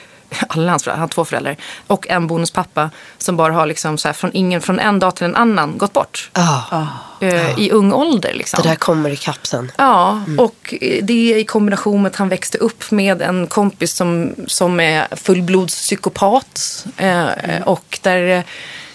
alla 0.49 0.70
hans 0.70 0.83
föräldrar, 0.85 0.97
han 0.99 1.01
har 1.01 1.09
två 1.09 1.25
föräldrar 1.25 1.57
och 1.87 2.09
en 2.09 2.27
bonuspappa 2.27 2.90
som 3.18 3.37
bara 3.37 3.53
har 3.53 3.66
liksom 3.66 3.99
så 3.99 4.09
här, 4.09 4.12
från, 4.12 4.31
ingen, 4.35 4.61
från 4.61 4.79
en 4.79 4.99
dag 4.99 5.16
till 5.16 5.25
en 5.25 5.37
annan 5.37 5.79
gått 5.79 5.92
bort. 5.92 6.31
Ja, 6.35 6.87
Eh, 7.20 7.59
I 7.59 7.70
ung 7.70 7.92
ålder 7.92 8.33
liksom. 8.35 8.61
det 8.62 8.68
där 8.68 8.77
kommer 8.77 9.11
i 9.11 9.16
kapsen. 9.16 9.73
Ja, 9.79 10.23
och 10.38 10.75
det 11.03 11.38
i 11.38 11.44
kombination 11.44 12.03
med 12.03 12.11
att 12.11 12.16
han 12.16 12.29
växte 12.29 12.59
upp 12.59 12.90
med 12.90 13.23
en 13.23 13.47
kompis 13.47 13.92
som, 13.92 14.35
som 14.47 14.81
är 14.81 15.07
fullblodspsykopat. 15.16 16.87
Eh, 16.97 17.29
Och 17.64 17.99
där 18.03 18.37
eh, 18.38 18.42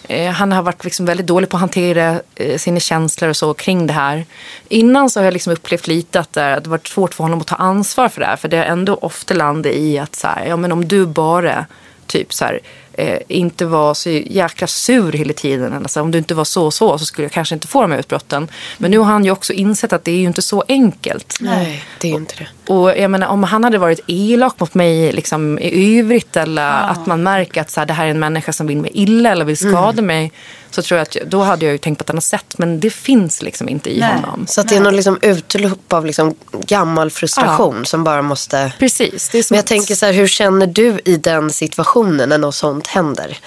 Eh, 0.09 0.31
han 0.31 0.51
har 0.51 0.61
varit 0.61 0.83
liksom 0.83 1.05
väldigt 1.05 1.27
dålig 1.27 1.49
på 1.49 1.57
att 1.57 1.61
hantera 1.61 2.21
eh, 2.35 2.57
sina 2.57 2.79
känslor 2.79 3.29
och 3.29 3.37
så 3.37 3.53
kring 3.53 3.87
det 3.87 3.93
här. 3.93 4.25
Innan 4.67 5.09
så 5.09 5.19
har 5.19 5.25
jag 5.25 5.33
liksom 5.33 5.53
upplevt 5.53 5.87
lite 5.87 6.19
att 6.19 6.33
det 6.33 6.41
har 6.41 6.61
varit 6.61 6.87
svårt 6.87 7.13
för 7.13 7.23
honom 7.23 7.39
att 7.41 7.47
ta 7.47 7.55
ansvar 7.55 8.09
för 8.09 8.21
det 8.21 8.27
här. 8.27 8.35
För 8.35 8.47
det 8.47 8.57
har 8.57 8.65
ändå 8.65 8.95
ofta 8.95 9.33
landat 9.33 9.73
i 9.73 9.99
att 9.99 10.15
så 10.15 10.27
här, 10.27 10.45
ja, 10.45 10.55
men 10.55 10.71
om 10.71 10.87
du 10.87 11.05
bara 11.05 11.65
typ 12.07 12.33
så 12.33 12.45
här, 12.45 12.59
eh, 12.99 13.19
inte 13.27 13.65
var 13.65 13.93
så 13.93 14.09
jäkla 14.09 14.67
sur 14.67 15.11
hela 15.11 15.33
tiden. 15.33 15.73
Alltså, 15.73 16.01
om 16.01 16.11
du 16.11 16.17
inte 16.17 16.33
var 16.35 16.43
så 16.43 16.65
och 16.65 16.73
så 16.73 16.97
så 16.97 17.05
skulle 17.05 17.25
jag 17.25 17.31
kanske 17.31 17.55
inte 17.55 17.67
få 17.67 17.81
de 17.81 17.91
här 17.91 17.99
utbrotten. 17.99 18.47
Men 18.77 18.91
nu 18.91 18.97
har 18.97 19.05
han 19.05 19.25
ju 19.25 19.31
också 19.31 19.53
insett 19.53 19.93
att 19.93 20.05
det 20.05 20.11
är 20.11 20.15
ju 20.17 20.27
inte 20.27 20.41
så 20.41 20.63
enkelt. 20.67 21.37
Nej, 21.39 21.83
det 21.99 22.07
är 22.07 22.11
ju 22.11 22.17
inte 22.17 22.35
det. 22.37 22.73
Och 22.73 22.97
jag 22.97 23.11
menar, 23.11 23.27
om 23.27 23.43
han 23.43 23.63
hade 23.63 23.77
varit 23.77 23.99
elak 24.07 24.59
mot 24.59 24.73
mig 24.73 25.11
liksom, 25.11 25.59
i 25.59 25.99
övrigt 25.99 26.37
eller 26.37 26.67
att 26.71 27.05
man 27.05 27.23
märker 27.23 27.61
att 27.61 27.69
så 27.71 27.79
här, 27.81 27.87
det 27.87 27.93
här 27.93 28.05
är 28.05 28.09
en 28.11 28.19
människa 28.19 28.53
som 28.53 28.67
vill 28.67 28.77
mig 28.77 28.91
illa 28.93 29.31
eller 29.31 29.45
vill 29.45 29.57
skada 29.57 30.01
mig. 30.01 30.31
Så 30.71 30.81
tror 30.81 30.97
jag 30.97 31.01
att 31.03 31.17
då 31.31 31.41
hade 31.41 31.65
jag 31.65 31.71
ju 31.71 31.77
tänkt 31.77 31.97
på 31.97 32.01
ett 32.01 32.09
annat 32.09 32.23
sätt. 32.23 32.55
Men 32.57 32.79
det 32.79 32.89
finns 32.89 33.41
liksom 33.41 33.69
inte 33.69 33.89
i 33.95 33.99
Nej. 33.99 34.09
honom. 34.15 34.47
Så 34.47 34.61
att 34.61 34.69
det 34.69 34.75
är 34.75 34.81
någon 34.81 34.95
liksom 34.95 35.17
utlopp 35.21 35.93
av 35.93 36.05
liksom 36.05 36.35
gammal 36.67 37.11
frustration 37.11 37.85
som 37.85 38.03
bara 38.03 38.21
måste... 38.21 38.71
Precis. 38.79 39.29
Det 39.29 39.37
är 39.39 39.43
som 39.43 39.55
Men 39.55 39.57
jag 39.57 39.63
att- 39.63 39.67
tänker 39.67 39.95
så 39.95 40.05
här, 40.05 40.13
hur 40.13 40.27
känner 40.27 40.67
du 40.67 40.99
i 41.05 41.17
den 41.17 41.49
situationen 41.49 42.29
när 42.29 42.37
något 42.37 42.55
sånt 42.55 42.87
händer? 42.93 43.37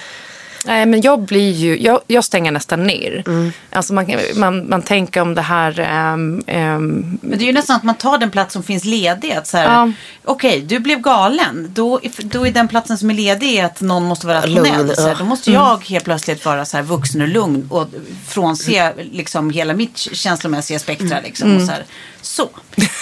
Nej, 0.66 0.86
men 0.86 1.00
jag 1.00 1.20
blir 1.20 1.50
ju, 1.52 1.78
jag, 1.82 2.00
jag 2.06 2.24
stänger 2.24 2.50
nästan 2.52 2.84
ner. 2.84 3.22
Mm. 3.26 3.52
Alltså 3.70 3.92
man, 3.94 4.06
man, 4.34 4.68
man 4.68 4.82
tänker 4.82 5.20
om 5.20 5.34
det 5.34 5.42
här, 5.42 5.80
ehm, 5.80 6.42
ehm, 6.46 7.18
Men 7.22 7.38
det 7.38 7.44
är 7.44 7.46
ju 7.46 7.52
nästan 7.52 7.76
att 7.76 7.82
man 7.82 7.94
tar 7.94 8.18
den 8.18 8.30
plats 8.30 8.52
som 8.52 8.62
finns 8.62 8.84
ledig. 8.84 9.32
Att 9.32 9.46
så 9.46 9.56
här, 9.56 9.64
Ja. 9.64 9.92
Okej, 10.24 10.60
du 10.60 10.78
blev 10.78 11.00
galen. 11.00 11.70
Då, 11.74 12.00
då 12.18 12.46
är 12.46 12.52
den 12.52 12.68
platsen 12.68 12.98
som 12.98 13.10
är 13.10 13.14
ledig 13.14 13.60
att 13.60 13.80
någon 13.80 14.04
måste 14.04 14.26
vara 14.26 14.38
rationell. 14.38 14.76
Lugn, 14.78 14.94
så 14.96 15.02
här, 15.02 15.08
ja. 15.08 15.16
då 15.18 15.24
måste 15.24 15.50
jag 15.52 15.84
helt 15.88 16.04
plötsligt 16.04 16.44
vara 16.44 16.64
så 16.64 16.76
här 16.76 16.84
vuxen 16.84 17.22
och 17.22 17.28
lugn 17.28 17.66
och 17.70 17.88
frånse 18.28 18.92
liksom 19.12 19.50
hela 19.50 19.74
mitt 19.74 19.98
känslomässiga 19.98 20.78
spektra. 20.78 21.20
Liksom, 21.20 21.56
och 21.56 21.62
så, 21.62 21.72
här. 21.72 21.84
så, 22.22 22.48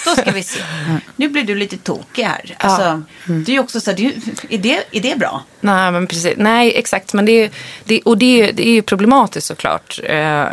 då 0.05 0.11
ska 0.15 0.31
vi 0.31 0.43
se. 0.43 0.61
Nu 1.15 1.29
blir 1.29 1.43
du 1.43 1.55
lite 1.55 1.77
tokig 1.77 2.23
här. 2.23 2.55
Alltså, 2.57 3.03
Det 3.25 3.51
är 3.51 3.53
ju 3.53 3.59
också 3.59 3.81
så 3.81 3.91
här, 3.91 3.97
det 3.97 4.05
är, 4.05 4.13
är, 4.49 4.57
det, 4.57 4.83
är 4.91 5.01
det 5.01 5.19
bra? 5.19 5.43
Nej, 5.59 5.91
men 5.91 6.07
precis. 6.07 6.33
Nej, 6.37 6.73
exakt. 6.75 7.13
Men 7.13 7.25
det, 7.25 7.31
är- 7.31 7.50
det, 7.83 8.01
och 8.01 8.17
det, 8.17 8.41
är- 8.41 8.53
det 8.53 8.67
är 8.67 8.73
ju 8.73 8.81
problematiskt 8.81 9.47
såklart 9.47 9.99
eh, 10.03 10.43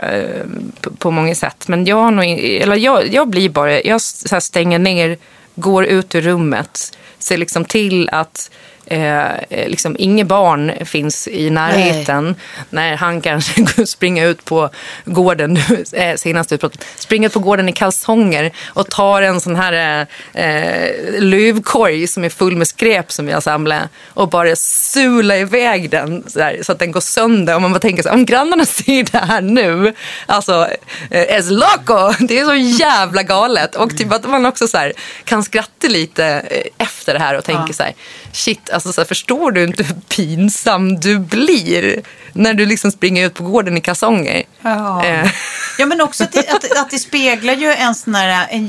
på, 0.81 0.91
på 0.99 1.11
många 1.11 1.35
sätt. 1.35 1.69
Men 1.69 1.85
jag, 1.87 1.97
har 1.97 2.11
nog, 2.11 2.25
eller 2.39 2.77
jag, 2.77 3.15
jag 3.15 3.29
blir 3.29 3.49
bara, 3.49 3.83
jag 3.83 4.01
så 4.01 4.35
här 4.35 4.41
stänger 4.41 4.79
ner, 4.79 5.17
går 5.55 5.85
ut 5.85 6.15
ur 6.15 6.21
rummet, 6.21 6.99
ser 7.19 7.37
liksom 7.37 7.65
till 7.65 8.09
att 8.13 8.51
Eh, 8.91 9.69
liksom, 9.69 9.97
inga 9.99 10.25
barn 10.25 10.73
finns 10.85 11.29
i 11.29 11.51
närheten. 11.51 12.37
När 12.71 12.97
han 12.97 13.21
kanske 13.21 13.61
går- 13.77 13.85
springer 13.85 14.27
ut 14.29 14.45
på 14.45 14.71
gården, 15.05 15.59
eh, 15.93 16.15
senast 16.17 16.53
utbrottet, 16.53 16.85
springer 16.97 17.29
ut 17.29 17.33
på 17.33 17.39
gården 17.41 17.69
i 17.69 17.73
kalsonger 17.73 18.53
och 18.69 18.91
tar 18.91 19.23
en 19.23 19.41
sån 19.41 19.57
här 19.57 20.07
eh, 20.35 20.45
eh, 20.45 20.91
lövkorg 21.21 22.07
som 22.07 22.25
är 22.25 22.29
full 22.31 22.57
med 22.57 22.69
skräp 22.69 23.13
som 23.13 23.27
vi 23.27 23.33
har 23.33 23.41
samlat 23.41 23.83
och 24.15 24.29
bara 24.29 24.57
sula 24.57 25.37
iväg 25.39 25.91
den 25.91 26.25
så, 26.27 26.39
där, 26.39 26.59
så 26.63 26.73
att 26.73 26.79
den 26.79 26.93
går 26.93 27.01
sönder. 27.01 27.55
Och 27.55 27.63
man 27.63 27.73
bara 27.73 27.81
tänker 27.81 28.03
så 28.03 28.09
här, 28.09 28.17
om 28.17 28.25
grannarna 28.25 28.65
ser 28.65 29.03
det 29.13 29.19
här 29.19 29.41
nu, 29.41 29.95
alltså 30.27 30.69
eh, 31.11 31.37
es 31.37 31.51
loco, 31.51 32.13
det 32.29 32.39
är 32.39 32.45
så 32.45 32.55
jävla 32.55 33.23
galet. 33.23 33.75
Och 33.77 33.97
typ 33.97 34.13
att 34.13 34.29
man 34.31 34.47
också 34.47 34.69
så 34.69 34.79
här, 34.79 34.93
kan 35.25 35.43
skratta 35.43 35.89
lite 35.89 36.25
eh, 36.27 36.87
efter 36.87 37.13
det 37.15 37.21
här 37.21 37.39
och 37.39 37.45
tänka 37.45 37.73
så 37.73 37.83
här, 37.83 37.93
shit, 38.39 38.71
alltså 38.71 38.93
så 38.93 39.01
här, 39.01 39.07
förstår 39.07 39.51
du 39.53 39.65
inte 39.65 39.83
hur 39.83 39.95
pinsam 39.95 41.01
du 41.01 41.19
blir 41.19 42.03
när 42.33 42.55
du 42.55 42.67
liksom 42.67 42.93
springer 42.93 43.27
ut 43.27 43.35
på 43.35 43.43
gården 43.43 43.77
i 43.77 43.81
kalsonger? 43.81 44.43
Ja. 44.63 45.05
Eh, 45.07 45.31
Ja, 45.79 45.87
men 45.87 46.01
också 46.01 46.25
att 46.25 46.33
det, 46.33 46.49
att, 46.49 46.79
att 46.79 46.91
det 46.91 46.99
speglar 46.99 47.55
ju 47.55 47.73
en 47.73 47.95
sån 47.95 48.15
här, 48.15 48.47
en 48.51 48.69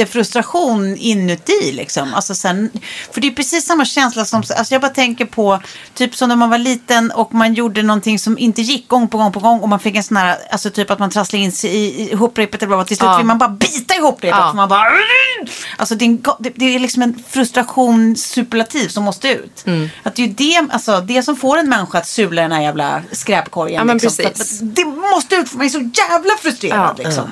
jättefrustration 0.00 0.96
inuti 0.96 1.72
liksom. 1.72 2.14
Alltså 2.14 2.34
sen, 2.34 2.70
för 3.12 3.20
det 3.20 3.26
är 3.26 3.30
precis 3.30 3.66
samma 3.66 3.84
känsla 3.84 4.24
som, 4.24 4.38
alltså 4.38 4.74
jag 4.74 4.80
bara 4.80 4.90
tänker 4.90 5.24
på, 5.24 5.60
typ 5.94 6.14
som 6.14 6.28
när 6.28 6.36
man 6.36 6.50
var 6.50 6.58
liten 6.58 7.10
och 7.10 7.34
man 7.34 7.54
gjorde 7.54 7.82
någonting 7.82 8.18
som 8.18 8.38
inte 8.38 8.62
gick 8.62 8.88
gång 8.88 9.08
på 9.08 9.18
gång 9.18 9.32
på 9.32 9.40
gång 9.40 9.60
och 9.60 9.68
man 9.68 9.80
fick 9.80 9.96
en 9.96 10.02
sån 10.02 10.16
här, 10.16 10.36
alltså 10.50 10.70
typ 10.70 10.90
att 10.90 10.98
man 10.98 11.10
trasslade 11.10 11.44
in 11.44 11.52
sig 11.52 11.70
i, 11.70 12.10
i 12.10 12.14
hoprepet 12.14 12.62
eller 12.62 12.76
vad, 12.76 12.86
till 12.86 12.96
slut 12.96 13.10
Ja. 13.10 13.16
vill 13.16 13.26
man 13.26 13.38
bara 13.38 13.48
bita 13.48 13.96
i 13.96 14.00
hoprepet. 14.00 14.38
Ja. 14.40 14.52
Man 14.52 14.68
bara, 14.68 14.84
alltså 15.76 15.94
det 15.94 16.04
är, 16.04 16.06
en, 16.06 16.22
det, 16.38 16.74
är 16.74 16.78
liksom 16.78 17.02
en 17.02 17.22
frustration 17.28 18.16
superlativ 18.16 18.88
som 18.88 19.04
måste 19.04 19.28
ut. 19.28 19.66
Mm. 19.66 19.88
Att 20.02 20.14
det 20.14 20.24
är 20.24 20.28
det, 20.28 20.72
alltså, 20.72 21.00
det 21.00 21.22
som 21.22 21.36
får 21.36 21.58
en 21.58 21.68
människa 21.68 21.98
att 21.98 22.08
sula 22.08 22.42
i 22.42 22.44
den 22.44 22.52
här 22.52 22.62
jävla 22.62 23.02
skräpkorgen. 23.12 23.88
Ja, 23.88 23.94
liksom. 23.94 24.24
Det 24.62 24.84
måste 24.84 25.36
ut 25.36 25.48
för 25.48 25.58
mig 25.58 25.66
är 25.66 25.70
så 25.70 25.90
jävla 25.94 26.34
frustrerad 26.42 26.98
liksom. 26.98 27.28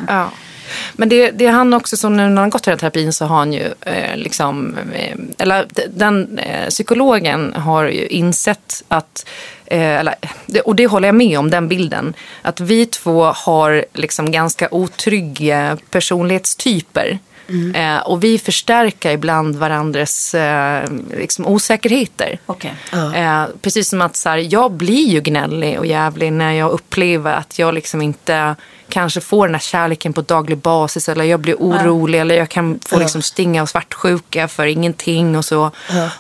Men 0.92 1.08
det, 1.08 1.30
det 1.30 1.46
är 1.46 1.52
han 1.52 1.74
också 1.74 1.96
som 1.96 2.16
nu 2.16 2.28
när 2.28 2.40
han 2.40 2.50
gått 2.50 2.66
i 2.66 2.70
den 2.70 2.78
terapin 2.78 3.12
så 3.12 3.24
har 3.24 3.36
han 3.36 3.52
ju 3.52 3.72
eh, 3.80 4.16
liksom, 4.16 4.76
eh, 4.94 5.16
eller 5.38 5.66
den 5.90 6.38
eh, 6.38 6.68
psykologen 6.68 7.52
har 7.52 7.84
ju 7.84 8.06
insett 8.06 8.84
att, 8.88 9.26
eh, 9.66 9.96
eller, 9.96 10.14
och 10.64 10.76
det 10.76 10.86
håller 10.86 11.08
jag 11.08 11.14
med 11.14 11.38
om, 11.38 11.50
den 11.50 11.68
bilden, 11.68 12.14
att 12.42 12.60
vi 12.60 12.86
två 12.86 13.24
har 13.24 13.84
liksom 13.94 14.32
ganska 14.32 14.68
otrygga 14.70 15.78
personlighetstyper. 15.90 17.18
Eh, 17.74 17.98
och 17.98 18.24
vi 18.24 18.38
förstärker 18.38 19.10
ibland 19.10 19.56
varandras 19.56 20.34
eh, 20.34 20.84
liksom 21.16 21.46
osäkerheter. 21.46 22.38
Okej. 22.46 22.74
Eh, 23.14 23.44
precis 23.62 23.88
som 23.88 24.00
att 24.00 24.16
så 24.16 24.28
här, 24.28 24.46
jag 24.52 24.72
blir 24.72 25.08
ju 25.08 25.20
gnällig 25.20 25.78
och 25.78 25.86
jävlig 25.86 26.32
när 26.32 26.52
jag 26.52 26.70
upplever 26.70 27.34
att 27.34 27.58
jag 27.58 27.74
liksom 27.74 28.02
inte 28.02 28.56
kanske 28.88 29.20
får 29.20 29.46
den 29.46 29.54
här 29.54 29.60
kärleken 29.60 30.12
på 30.12 30.20
daglig 30.20 30.58
basis 30.58 31.08
eller 31.08 31.24
jag 31.24 31.40
blir 31.40 31.54
orolig 31.54 32.20
eller 32.20 32.34
jag 32.34 32.48
kan 32.48 32.80
få 32.86 32.98
liksom 32.98 33.22
stinga 33.22 33.62
av 33.62 33.66
svartsjuka 33.66 34.48
för 34.48 34.66
ingenting 34.66 35.36
och 35.36 35.44
så. 35.44 35.70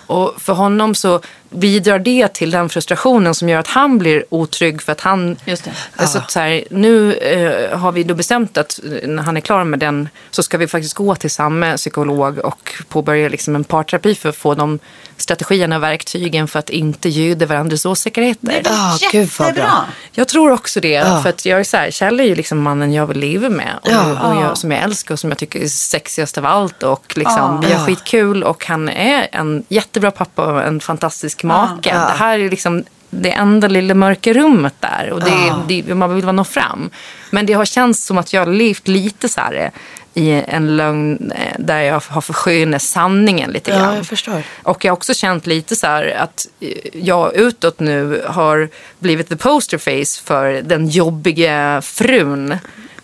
Och 0.06 0.34
för 0.38 0.52
honom 0.52 0.94
så 0.94 1.20
bidrar 1.50 1.98
det 1.98 2.28
till 2.28 2.50
den 2.50 2.68
frustrationen 2.68 3.34
som 3.34 3.48
gör 3.48 3.60
att 3.60 3.66
han 3.66 3.98
blir 3.98 4.24
otrygg 4.30 4.82
för 4.82 4.92
att 4.92 5.00
han... 5.00 5.36
Just 5.44 5.64
det. 5.64 5.70
Alltså, 5.96 6.22
så 6.28 6.40
här, 6.40 6.64
nu 6.70 7.14
eh, 7.14 7.78
har 7.78 7.92
vi 7.92 8.04
då 8.04 8.14
bestämt 8.14 8.58
att 8.58 8.80
eh, 8.84 9.08
när 9.08 9.22
han 9.22 9.36
är 9.36 9.40
klar 9.40 9.64
med 9.64 9.78
den 9.78 10.08
så 10.30 10.42
ska 10.42 10.58
vi 10.58 10.66
faktiskt 10.66 10.94
gå 10.94 11.14
till 11.14 11.30
samma 11.30 11.76
psykolog 11.76 12.38
och 12.38 12.72
påbörja 12.88 13.28
liksom 13.28 13.54
en 13.54 13.64
parterapi 13.64 14.14
för 14.14 14.28
att 14.28 14.36
få 14.36 14.54
de 14.54 14.78
strategierna 15.16 15.76
och 15.76 15.82
verktygen 15.82 16.48
för 16.48 16.58
att 16.58 16.70
inte 16.70 17.08
ljuda 17.08 17.46
varandras 17.46 17.86
åsiktigheter. 17.86 18.62
Ah, 18.70 18.98
gud 19.12 19.28
vad 19.38 19.48
Jättebra. 19.48 19.64
bra. 19.64 19.84
Jag 20.12 20.28
tror 20.28 20.52
också 20.52 20.80
det. 20.80 21.22
För 21.22 21.28
att 21.28 21.46
jag 21.46 21.60
är 21.60 21.64
så 21.64 21.76
här, 21.76 21.90
Kjell 21.90 22.20
är 22.20 22.24
ju 22.24 22.34
liksom 22.34 22.57
mannen 22.62 22.92
jag 22.92 23.06
vill 23.06 23.18
leva 23.18 23.48
med. 23.48 23.78
Och, 23.82 24.28
och 24.28 24.42
jag, 24.42 24.58
som 24.58 24.70
jag 24.70 24.82
älskar 24.82 25.14
och 25.14 25.18
som 25.18 25.30
jag 25.30 25.38
tycker 25.38 25.60
är 25.60 25.68
sexigast 25.68 26.38
av 26.38 26.46
allt. 26.46 26.82
Och 26.82 27.12
liksom, 27.16 27.60
vi 27.60 27.72
har 27.72 27.86
skitkul 27.86 28.42
och 28.42 28.66
han 28.66 28.88
är 28.88 29.28
en 29.32 29.64
jättebra 29.68 30.10
pappa 30.10 30.46
och 30.52 30.62
en 30.62 30.80
fantastisk 30.80 31.42
make. 31.42 31.90
Det 31.90 32.14
här 32.18 32.38
är 32.38 32.50
liksom 32.50 32.84
det 33.10 33.32
enda 33.32 33.68
lilla 33.68 33.94
mörka 33.94 34.32
rummet 34.32 34.74
där. 34.80 35.10
Och 35.12 35.20
det, 35.20 35.82
det, 35.82 35.94
man 35.94 36.14
vill 36.14 36.24
bara 36.24 36.32
nå 36.32 36.44
fram. 36.44 36.90
Men 37.30 37.46
det 37.46 37.52
har 37.52 37.64
känts 37.64 38.06
som 38.06 38.18
att 38.18 38.32
jag 38.32 38.40
har 38.40 38.52
levt 38.52 38.88
lite 38.88 39.28
så 39.28 39.40
här 39.40 39.54
eh, 39.54 39.70
i 40.14 40.42
en 40.48 40.76
lögn 40.76 41.32
eh, 41.36 41.54
där 41.58 41.80
jag 41.80 42.00
har 42.08 42.20
förskönat 42.20 42.82
sanningen 42.82 43.50
lite 43.50 43.70
Ja, 43.70 43.76
grann. 43.78 43.94
jag 43.96 44.06
förstår. 44.06 44.42
Och 44.62 44.84
jag 44.84 44.92
har 44.92 44.96
också 44.96 45.14
känt 45.14 45.46
lite 45.46 45.76
så 45.76 45.86
här 45.86 46.16
att 46.18 46.46
eh, 46.60 46.68
jag 46.92 47.34
utåt 47.36 47.80
nu 47.80 48.22
har 48.28 48.68
blivit 48.98 49.28
the 49.28 49.36
poster 49.36 49.78
face 49.78 50.24
för 50.24 50.62
den 50.62 50.88
jobbiga 50.88 51.82
frun. 51.82 52.52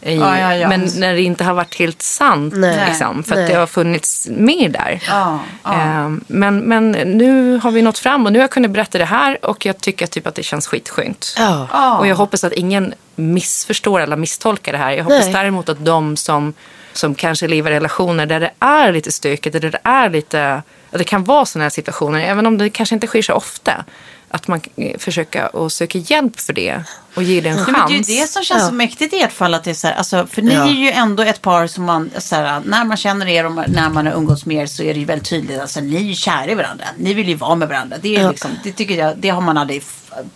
I, 0.03 0.17
Ja, 0.17 0.39
ja, 0.39 0.55
ja. 0.57 0.69
Men 0.69 0.89
när 0.97 1.15
det 1.15 1.23
inte 1.23 1.45
har 1.45 1.55
varit 1.55 1.75
helt 1.79 2.03
sant. 2.03 2.55
Nej. 2.57 2.85
Liksom, 2.89 3.25
för 3.25 3.35
Nej. 3.35 3.45
att 3.45 3.51
det 3.51 3.57
har 3.57 3.67
funnits 3.67 4.29
mer 4.31 4.69
där. 4.69 5.01
Ja, 5.09 5.39
ja. 5.65 5.73
Eh, 5.73 6.11
Men, 6.27 6.59
men 6.59 6.91
nu 6.93 7.57
har 7.57 7.71
vi 7.71 7.83
nått 7.83 7.99
fram 7.99 8.27
och 8.27 8.33
nu 8.33 8.39
har 8.39 8.43
jag 8.45 8.51
kunnat 8.51 8.71
berätta 8.71 8.99
det 8.99 9.05
här 9.05 9.45
och 9.45 9.67
jag 9.67 9.81
tycker 9.81 10.07
typ 10.07 10.27
att 10.27 10.35
det 10.35 10.43
känns 10.43 10.67
skitskönt. 10.67 11.35
Ja. 11.39 11.69
Ja. 11.73 11.99
Och 11.99 12.07
jag 12.07 12.17
hoppas 12.17 12.45
att 12.45 12.53
ingen 12.53 12.95
missförstår 13.17 14.01
eller 14.01 14.17
misstolkar 14.17 14.73
det 14.73 14.79
här. 14.79 14.93
Jag 14.93 15.05
hoppas 15.05 15.25
Nej. 15.25 15.33
däremot 15.33 15.69
att 15.69 15.85
de 15.85 16.17
som, 16.17 16.55
som 16.95 17.15
kanske 17.15 17.49
lever 17.49 17.71
i 17.71 17.75
relationer 17.75 18.27
där 18.27 18.41
det 18.41 18.51
är 18.59 18.93
lite 18.93 19.13
stökigt, 19.13 19.53
där 19.53 19.61
det 19.71 19.79
är 19.85 20.11
lite, 20.11 20.63
det 20.91 21.05
kan 21.05 21.25
vara 21.25 21.45
sådana 21.47 21.65
här 21.65 21.71
situationer, 21.71 22.21
även 22.21 22.47
om 22.47 22.59
det 22.59 22.71
kanske 22.71 22.95
inte 22.95 23.07
sker 23.07 23.23
så 23.23 23.33
ofta, 23.33 23.85
att 24.29 24.49
man 24.49 24.61
eh, 24.77 24.99
försöker 24.99 25.67
att 25.67 25.73
söka 25.73 25.99
hjälp 25.99 26.41
för 26.41 26.53
det 26.53 26.83
och 27.15 27.23
ge 27.23 27.41
det 27.41 27.49
en 27.49 27.57
Ja, 27.59 27.65
chans. 27.65 27.79
men 27.79 28.03
det 28.03 28.13
är 28.13 28.15
ju 28.17 28.21
det 28.23 28.27
som 28.29 28.43
känns 28.45 28.67
så 28.69 28.73
mäktigt 28.75 29.15
i 29.15 29.23
ert 29.23 29.33
fall. 29.33 29.55
Att 29.55 29.65
det 29.65 29.71
är 29.71 29.75
så 29.75 29.87
här, 29.87 29.95
alltså, 29.95 30.27
för 30.27 30.43
ni 30.43 30.55
Ja. 30.55 30.65
är 30.67 30.71
ju 30.73 30.91
ändå 30.91 31.23
ett 31.23 31.43
par 31.43 31.67
som 31.67 31.85
man, 31.85 32.11
så 32.19 32.37
här, 32.37 32.63
när 32.65 32.85
man 32.85 32.97
känner 32.97 33.27
er 33.27 33.47
och 33.47 33.53
när 33.69 33.91
man 33.91 34.07
har 34.07 34.13
umgåtts 34.15 34.47
med 34.47 34.57
er 34.63 34.67
så 34.67 34.83
är 34.83 34.95
det 34.95 35.01
ju 35.01 35.07
väldigt 35.07 35.29
tydligt. 35.29 35.61
Alltså, 35.61 35.81
ni 35.81 35.97
är 35.97 36.01
ju 36.01 36.15
kära 36.15 36.51
i 36.51 36.55
varandra. 36.55 36.85
Ni 36.99 37.15
vill 37.15 37.29
ju 37.29 37.35
vara 37.35 37.55
med 37.55 37.69
varandra. 37.69 37.97
Det, 38.03 38.17
är 38.17 38.21
Ja. 38.23 38.31
liksom, 38.31 38.51
det, 38.65 38.73
tycker 38.73 38.95
jag, 38.95 39.17
det 39.19 39.29
har 39.29 39.41
man 39.41 39.59
aldrig 39.59 39.83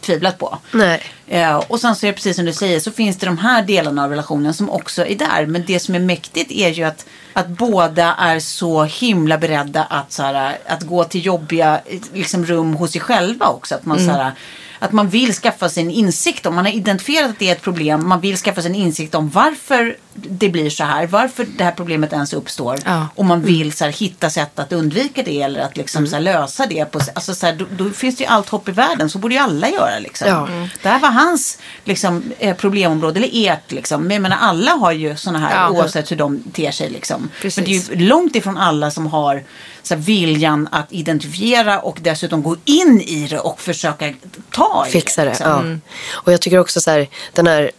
tvivlat 0.01 0.38
på. 0.38 0.59
Nej. 0.73 1.03
Eh, 1.27 1.57
och 1.57 1.81
sen 1.81 1.97
så 1.97 2.07
är 2.07 2.09
det 2.09 2.14
precis 2.14 2.37
som 2.37 2.45
du 2.45 2.53
säger 2.53 2.81
så 2.81 2.91
finns 2.91 3.17
det 3.17 3.27
de 3.27 3.38
här 3.38 3.62
delarna 3.62 4.05
av 4.05 4.11
relationen 4.11 4.55
som 4.55 4.71
också 4.71 5.07
är 5.07 5.14
där. 5.14 5.47
Men 5.47 5.64
det 5.67 5.81
som 5.81 5.95
är 5.95 5.99
mäktigt 5.99 6.51
är 6.51 6.69
ju 6.69 6.85
att, 6.85 7.07
att 7.33 7.49
båda 7.49 8.14
är 8.14 8.41
så 8.41 8.85
himla 8.85 9.38
beredda 9.38 9.85
att, 9.85 10.12
så 10.12 10.23
här, 10.23 10.59
att 10.67 10.83
gå 10.83 11.05
till 11.05 11.27
jobbiga 11.27 11.81
liksom, 12.12 12.47
rum 12.47 12.75
hos 12.75 12.93
sig 12.93 13.01
själva 13.01 13.47
också. 13.47 13.75
Att 13.75 13.87
man, 13.87 13.99
så 13.99 14.11
här, 14.11 14.33
att 14.79 14.93
man 14.93 15.09
vill 15.09 15.33
skaffa 15.33 15.69
sig 15.69 15.83
en 15.83 15.91
insikt 15.91 16.47
om, 16.47 16.55
man 16.55 16.64
har 16.64 16.73
identifierat 16.73 17.31
att 17.31 17.38
det 17.38 17.49
är 17.49 17.53
ett 17.53 17.62
problem, 17.62 18.09
man 18.09 18.21
vill 18.21 18.37
skaffa 18.37 18.62
sig 18.62 18.71
en 18.71 18.75
insikt 18.75 19.14
om 19.14 19.29
varför 19.29 19.97
det 20.14 20.49
blir 20.49 20.71
så 20.71 20.85
här, 20.85 21.07
varför 21.07 21.47
det 21.59 21.64
här 21.64 21.73
problemet 21.73 22.12
ens 22.12 22.33
uppstår. 22.33 22.79
Ja. 22.85 23.09
Och 23.14 23.25
man 23.25 23.43
vill 23.43 23.73
så 23.73 23.85
här, 23.85 23.93
hitta 23.93 24.31
sätt 24.31 24.59
att 24.59 24.73
undvika 24.73 25.23
det 25.23 25.43
eller 25.43 25.61
att 25.61 25.77
liksom, 25.77 26.07
så 26.07 26.14
här, 26.17 26.23
lösa 26.23 26.67
det. 26.67 26.85
På, 26.85 27.01
alltså, 27.14 27.35
så 27.35 27.47
här, 27.47 27.53
då, 27.53 27.67
då 27.71 27.91
finns 27.91 28.17
det 28.17 28.25
ju 28.25 28.31
allt 28.31 28.49
hopp 28.49 28.69
i 28.69 28.73
världen, 28.73 29.11
så 29.11 29.19
borde 29.19 29.35
ju 29.35 29.41
alla 29.41 29.69
göra. 29.69 29.99
Liksom. 29.99 30.29
Ja. 30.29 30.49
Det 30.83 30.88
här 30.88 30.99
var 30.99 31.11
hans 31.11 31.59
liksom, 31.85 32.33
eh, 32.38 32.57
problemområde, 32.57 33.19
eller 33.19 33.31
ert. 33.33 33.73
Liksom. 33.73 34.03
Men 34.03 34.11
jag 34.11 34.23
menar, 34.23 34.38
alla 34.41 34.71
har 34.71 34.93
ju 34.93 35.17
sådana 35.17 35.38
här 35.38 35.55
Ja. 35.55 35.71
oavsett 35.71 36.11
hur 36.11 36.17
de 36.17 36.43
ter 36.53 36.71
sig. 36.71 36.91
Liksom. 36.91 37.31
Precis. 37.43 37.57
Men 37.57 37.64
det 37.64 37.71
är 37.71 38.01
ju 38.01 38.09
långt 38.09 38.37
ifrån 38.37 38.59
alla 38.59 38.91
som 38.91 39.07
har 39.07 39.43
så 39.88 39.94
här, 39.94 40.03
viljan 40.03 40.68
att 40.72 40.92
identifiera 40.92 41.81
och 41.81 41.98
dessutom 42.01 42.42
gå 42.42 42.57
in 42.64 43.01
i 43.01 43.27
det 43.31 43.38
och 43.38 43.61
försöka 43.61 44.14
ta 44.51 44.85
i 44.88 44.90
Fixa 44.90 45.24
det. 45.24 45.29
liksom. 45.29 45.81
Ja. 45.83 45.92
Och 46.12 46.33
jag 46.33 46.40
tycker 46.40 46.59
också 46.59 46.81
så 46.81 46.90
här, 46.90 47.09
den 47.33 47.46
här 47.46 47.70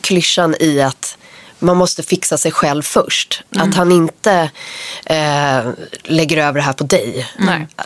klyschan 0.00 0.54
i 0.60 0.80
att 0.80 1.18
man 1.58 1.76
måste 1.76 2.02
fixa 2.02 2.38
sig 2.38 2.52
själv 2.52 2.82
först. 2.82 3.42
Att 3.56 3.74
han 3.74 3.92
inte 3.92 4.50
eh, 5.06 5.60
lägger 6.04 6.36
över 6.36 6.52
det 6.54 6.60
här 6.62 6.72
på 6.72 6.84
dig. 6.84 7.26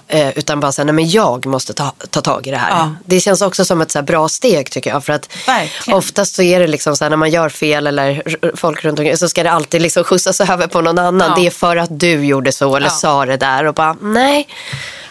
Eh, 0.09 0.29
utan 0.39 0.61
bara 0.61 0.73
säger, 0.73 0.85
nej 0.85 0.95
men 0.95 1.09
jag 1.11 1.47
måste 1.47 1.73
ta, 1.75 1.93
ta 2.11 2.21
tag 2.21 2.47
i 2.47 2.51
det 2.51 2.57
här. 2.57 2.71
Ja. 2.71 2.95
Det 3.05 3.21
känns 3.21 3.43
också 3.43 3.65
som 3.65 3.81
ett 3.81 3.91
så 3.91 4.03
bra 4.03 4.29
steg 4.29 4.71
tycker 4.71 4.91
jag. 4.91 5.05
För 5.05 5.13
att 5.13 5.29
Verkligen. 5.47 5.99
oftast 5.99 6.35
så 6.35 6.43
är 6.43 6.61
det 6.61 6.67
liksom 6.67 6.97
så 6.97 7.05
här 7.05 7.11
när 7.11 7.17
man 7.17 7.31
gör 7.31 7.49
fel 7.49 7.87
eller 7.87 8.23
folk 8.57 8.85
runt 8.85 8.99
omkring 8.99 9.17
så 9.17 9.29
ska 9.29 9.43
det 9.43 9.51
alltid 9.51 9.83
liksom 9.83 10.05
skjutsas 10.05 10.41
över 10.41 10.67
på 10.67 10.81
någon 10.81 10.99
annan. 10.99 11.29
Ja. 11.29 11.35
Det 11.43 11.47
är 11.47 11.51
för 11.51 11.77
att 11.77 12.01
du 12.01 12.25
gjorde 12.27 12.53
så 12.53 12.77
eller 12.77 12.87
Ja. 12.87 12.91
sa 12.91 13.27
det 13.27 13.37
där. 13.37 13.65
Och 13.65 13.75
bara, 13.75 13.97
nej. 14.01 14.49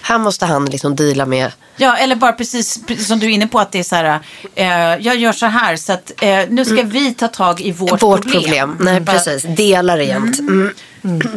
Här 0.09 0.17
måste 0.17 0.45
han 0.45 0.65
liksom 0.65 0.95
deala 0.95 1.25
med. 1.25 1.51
Ja, 1.77 1.97
eller 1.97 2.15
bara 2.15 2.31
precis, 2.33 2.81
precis 2.87 3.07
som 3.07 3.19
du 3.19 3.25
är 3.25 3.29
inne 3.29 3.47
på 3.47 3.59
att 3.59 3.71
det 3.71 3.79
är 3.79 3.83
så 3.83 3.95
här. 3.95 4.19
Eh, 4.55 4.67
jag 5.05 5.15
gör 5.15 5.31
så 5.31 5.45
här 5.45 5.75
så 5.75 5.93
att 5.93 6.11
eh, 6.21 6.39
nu 6.49 6.65
ska 6.65 6.81
vi 6.83 7.13
ta 7.13 7.27
tag 7.27 7.61
i 7.61 7.71
vårt, 7.71 8.01
Vårt 8.03 8.31
problem. 8.31 8.77
Nej, 8.79 8.99
Bara- 8.99 9.13
precis. 9.13 9.43
Dela 9.55 9.95
det 9.95 10.03
jämt. 10.03 10.39
Mm. 10.39 10.73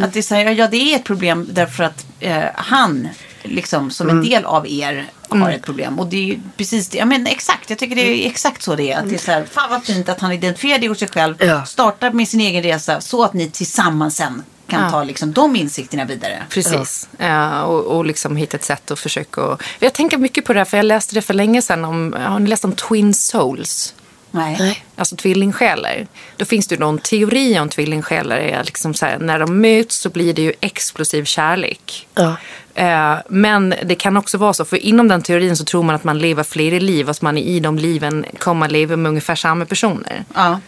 Att 0.03 0.13
det 0.13 0.19
är 0.19 0.23
så 0.23 0.35
här, 0.35 0.45
ja 0.51 0.67
det 0.69 0.77
är 0.93 0.97
ett 0.97 1.05
problem 1.05 1.49
därför 1.53 1.85
att 1.85 2.07
eh, 2.21 2.43
han 2.55 3.09
liksom 3.43 3.91
som 3.91 4.09
Mm. 4.11 4.19
en 4.25 4.31
del 4.31 4.45
av 4.45 4.69
er 4.69 5.07
har 5.29 5.51
ett 5.51 5.63
problem. 5.63 5.99
Och 5.99 6.07
det 6.07 6.17
är 6.17 6.23
ju 6.25 6.39
precis 6.57 6.89
det, 6.89 6.99
ja 6.99 7.05
men 7.05 7.27
exakt, 7.27 7.71
jag 7.71 7.79
tycker 7.79 7.97
det 7.97 8.03
är 8.03 8.27
exakt 8.27 8.63
så 8.63 8.75
det 8.77 8.93
är. 8.93 8.99
Att 8.99 9.09
det 9.09 9.15
är 9.15 9.19
så 9.19 9.31
här, 9.33 9.45
fan 9.51 9.71
vad 9.71 9.85
fint 9.85 10.09
att 10.09 10.21
han 10.21 10.33
identifierar 10.33 10.79
det 10.79 10.89
hos 10.89 10.99
sig 10.99 11.09
själv, 11.09 11.35
Ja. 11.39 11.65
startar 11.65 12.11
med 12.11 12.29
sin 12.29 12.41
egen 12.41 12.63
resa 12.63 13.01
så 13.01 13.25
att 13.25 13.33
ni 13.35 13.51
tillsammans 13.51 14.17
sen 14.17 14.43
kan 14.73 14.83
Ja. 14.83 14.91
ta 14.91 15.05
liksom 15.05 15.33
de 15.33 15.57
insikterna 15.57 16.05
vidare. 16.05 16.43
Precis. 16.49 17.09
Ja, 17.19 17.63
och, 17.63 17.97
och 17.97 18.05
liksom 18.05 18.37
hitta 18.37 18.57
ett 18.57 18.65
sätt 18.65 18.91
att 18.91 18.99
försöka... 18.99 19.43
Och, 19.43 19.63
jag 19.79 19.93
tänker 19.93 20.19
mycket 20.19 20.45
på 20.45 20.53
det 20.53 20.61
här, 20.61 20.65
för 20.65 20.77
jag 20.77 20.87
läste 20.87 21.15
det 21.15 21.23
för 21.23 21.35
länge 21.35 21.63
sedan. 21.63 21.85
Om, 21.85 22.17
har 22.19 22.39
ni 22.39 22.49
läst 22.49 22.65
om 22.65 22.73
Twin 22.73 23.15
Souls? 23.15 23.95
Nej. 24.31 24.85
Alltså 24.97 25.17
tvillingsjälar. 25.17 26.07
Då 26.37 26.45
finns 26.45 26.67
det 26.67 26.75
ju 26.75 26.79
någon 26.81 26.99
teori 26.99 27.59
om 27.59 27.69
tvillingsjälar. 27.69 28.37
Är 28.37 28.65
liksom 28.65 28.95
så 28.95 29.07
här, 29.07 29.19
när 29.19 29.39
de 29.39 29.61
möts 29.61 29.97
så 29.97 30.11
blir 30.11 30.35
det 30.35 30.43
ju 30.43 30.53
explosiv 30.61 31.25
kärlek. 31.25 32.09
Ja. 32.15 32.37
Eh, 32.75 33.17
men 33.29 33.75
det 33.85 33.95
kan 33.95 34.17
också 34.17 34.39
vara 34.39 34.53
så, 34.53 34.65
för 34.65 34.77
inom 34.77 35.09
den 35.09 35.23
teorin 35.23 35.57
så 35.57 35.65
tror 35.65 35.83
man 35.83 35.95
att 35.95 36.05
man 36.05 36.19
lever 36.19 36.43
flera 36.43 36.79
liv. 36.79 37.11
Att 37.11 37.23
man 37.23 37.39
i 37.39 37.61
de 37.61 37.79
liven 37.79 38.25
kommer 38.39 38.67
att 38.67 38.73
leva 38.73 38.97
med 38.97 39.09
ungefär 39.09 39.35
samma 39.35 39.65
personer. 39.65 40.25
Ja. 40.35 40.59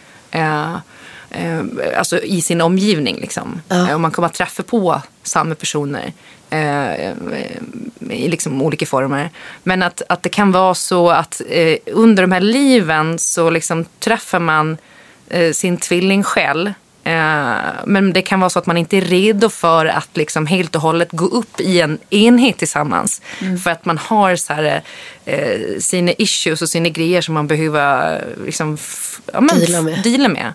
Eh, 1.35 1.63
alltså 1.97 2.19
i 2.19 2.41
sin 2.41 2.61
omgivning 2.61 3.15
liksom. 3.15 3.61
Eh, 3.69 3.93
och 3.93 4.01
man 4.01 4.11
kommer 4.11 4.25
att 4.25 4.33
träffa 4.33 4.63
på 4.63 5.01
samma 5.23 5.55
personer. 5.55 6.13
Eh, 6.49 7.09
I 8.09 8.27
liksom 8.27 8.61
olika 8.61 8.85
former. 8.85 9.29
Men 9.63 9.83
att, 9.83 10.01
att 10.09 10.23
det 10.23 10.29
kan 10.29 10.51
vara 10.51 10.75
så 10.75 11.09
att 11.09 11.41
eh, 11.49 11.77
under 11.85 12.23
de 12.23 12.31
här 12.31 12.41
liven 12.41 13.19
så 13.19 13.49
liksom 13.49 13.85
träffar 13.99 14.39
man 14.39 14.77
eh, 15.29 15.51
sin 15.51 15.77
tvillingsjäl. 15.77 16.67
Eh, 16.67 16.73
men 17.85 18.13
det 18.13 18.21
kan 18.21 18.39
vara 18.39 18.49
så 18.49 18.59
att 18.59 18.65
man 18.65 18.77
inte 18.77 18.97
är 18.97 19.01
redo 19.01 19.49
för 19.49 19.85
att 19.85 20.17
liksom 20.17 20.47
helt 20.47 20.75
och 20.75 20.81
hållet 20.81 21.11
gå 21.11 21.25
upp 21.25 21.59
i 21.59 21.81
en 21.81 21.97
enhet 22.09 22.57
tillsammans. 22.57 23.21
För 23.63 23.69
att 23.69 23.85
man 23.85 23.97
har 23.97 24.35
så 24.35 24.53
här, 24.53 24.81
eh, 25.25 25.79
sina 25.79 26.11
issues 26.17 26.61
och 26.61 26.69
sina 26.69 26.89
grejer 26.89 27.21
som 27.21 27.33
man 27.33 27.47
behöver 27.47 28.15
eh, 28.15 28.45
liksom, 28.45 28.77
ja, 29.33 29.41
men, 29.41 29.59
Deala 29.59 29.81
med. 29.81 30.03
deala 30.03 30.29
med. 30.29 30.53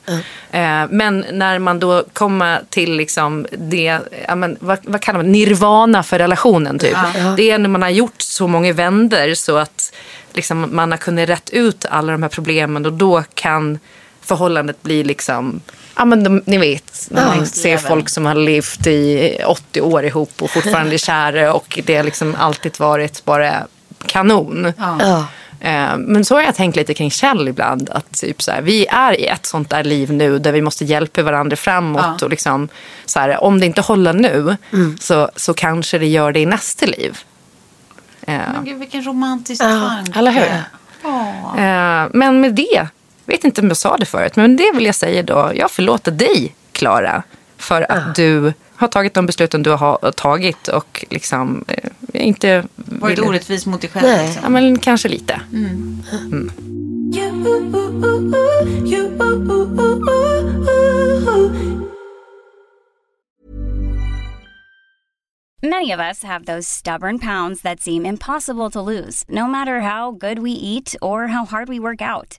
Eh, 0.51 0.89
men 0.91 1.25
när 1.33 1.59
man 1.59 1.81
då 1.81 2.05
kommer 2.13 2.63
till 2.71 2.97
liksom 2.97 3.47
det, 3.59 3.99
ja, 4.29 4.35
men, 4.35 4.57
vad, 4.61 4.79
vad 4.83 5.01
kallar 5.01 5.19
man 5.19 5.33
nirvana 5.33 6.03
för 6.03 6.19
relationen 6.19 6.79
typ. 6.79 6.97
Det 7.37 7.51
är 7.51 7.59
när 7.59 7.69
man 7.69 7.83
har 7.83 7.89
gjort 7.89 8.23
så 8.23 8.47
många 8.47 8.73
vänder 8.73 9.35
så 9.35 9.57
att 9.57 9.93
liksom, 10.33 10.69
man 10.77 10.91
har 10.91 10.99
kunnat 10.99 11.29
rätt 11.29 11.51
ut 11.51 11.85
alla 11.91 12.13
de 12.13 12.23
här 12.23 12.31
problemen 12.31 12.87
och 12.87 12.93
då 12.93 13.25
kan 13.35 13.79
förhållandet 14.21 14.83
bli 14.83 15.05
liksom 15.05 15.61
Ja 16.01 16.05
men 16.05 16.25
de, 16.25 16.43
ni 16.47 16.59
vet, 16.59 17.07
när 17.11 17.27
man 17.27 17.39
Next 17.39 17.57
ser 17.57 17.77
folk 17.77 18.09
som 18.09 18.27
har 18.27 18.35
levt 18.35 18.87
i 18.87 19.37
80 19.47 19.81
år 19.81 20.05
ihop 20.05 20.43
och 20.43 20.51
fortfarande 20.51 20.95
är 20.95 20.99
kära 20.99 21.53
och 21.55 21.81
det 21.85 21.97
har 21.97 22.05
liksom 22.05 22.35
alltid 22.39 22.79
varit 22.79 23.25
bara 23.25 23.67
kanon. 24.07 24.73
Ja. 24.79 25.27
Eh, 25.61 25.97
Men 25.99 26.25
så 26.25 26.35
har 26.35 26.43
jag 26.43 26.55
tänkt 26.55 26.77
lite 26.77 26.95
kring 26.95 27.11
Kjell 27.11 27.49
ibland. 27.49 27.91
Att 27.91 28.13
typ 28.21 28.43
så 28.43 28.51
här, 28.51 28.63
vi 28.63 28.87
är 28.87 29.21
i 29.21 29.27
ett 29.27 29.47
sånt 29.47 29.71
där 29.71 29.85
liv 29.85 30.13
nu 30.13 30.39
där 30.39 30.53
vi 30.53 30.63
måste 30.63 30.85
hjälpa 30.85 31.23
varandra 31.23 31.57
framåt. 31.57 32.03
Ja. 32.21 32.25
Och 32.25 32.31
liksom, 32.31 32.69
så 33.07 33.21
här, 33.21 33.45
om 33.45 33.61
det 33.61 33.67
inte 33.67 33.81
håller 33.81 34.13
nu 34.13 34.57
så, 35.01 35.31
så 35.37 35.55
kanske 35.55 35.99
det 35.99 36.07
gör 36.07 36.33
det 36.33 36.41
i 36.41 36.47
nästa 36.47 36.87
liv. 36.87 37.19
Eh, 38.27 38.35
Men 38.55 38.65
gud 38.65 38.79
vilken 38.79 39.03
romantisk 39.07 39.63
Ja, 39.63 39.89
tanke. 39.89 40.19
eller 40.19 40.31
hur? 40.33 40.63
Ja. 41.03 42.05
eh, 42.05 42.09
Men 42.15 42.41
med 42.41 42.55
det 42.55 42.89
vet 43.31 43.45
inte 43.45 43.61
om 43.61 43.69
jag 43.69 43.77
sa 43.77 43.97
det 43.97 44.07
förut, 44.07 44.37
men 44.37 44.57
det 44.57 44.73
vill 44.75 44.85
jag 44.87 44.95
säga 44.95 45.23
då. 45.23 45.53
Jag 45.55 45.71
förlåter 45.71 46.13
dig, 46.13 46.55
Klara, 46.73 47.23
för 47.57 47.93
att 47.93 48.15
du 48.15 48.53
har 48.75 48.89
tagit 48.89 49.15
de 49.15 49.27
besluten 49.27 49.63
du 49.63 49.71
har 49.71 50.13
tagit 50.13 50.69
och 50.69 51.05
liksom 51.11 51.65
eh, 51.69 51.91
inte... 52.27 52.65
Varit 52.75 53.19
vill- 53.19 53.25
orättvis 53.25 53.67
mot 53.67 53.81
dig 53.81 53.91
själv. 53.91 54.07
Nej. 54.07 54.27
Liksom. 54.27 54.43
Ja, 54.43 54.49
men 54.49 54.79
kanske 54.79 55.09
lite. 55.09 55.41
Many 65.63 65.93
of 65.93 66.01
us 66.01 66.23
have 66.25 66.45
those 66.47 66.67
stubborn 66.67 67.19
pounds 67.19 67.63
that 67.63 67.81
seem 67.81 68.07
impossible 68.07 68.71
to 68.71 68.81
lose, 68.81 69.25
no 69.29 69.47
matter 69.47 69.81
how 69.81 70.11
good 70.11 70.39
we 70.39 70.51
eat 70.51 70.95
or 71.03 71.27
how 71.27 71.45
hard 71.45 71.69
we 71.69 71.79
work 71.79 72.01
out. 72.01 72.39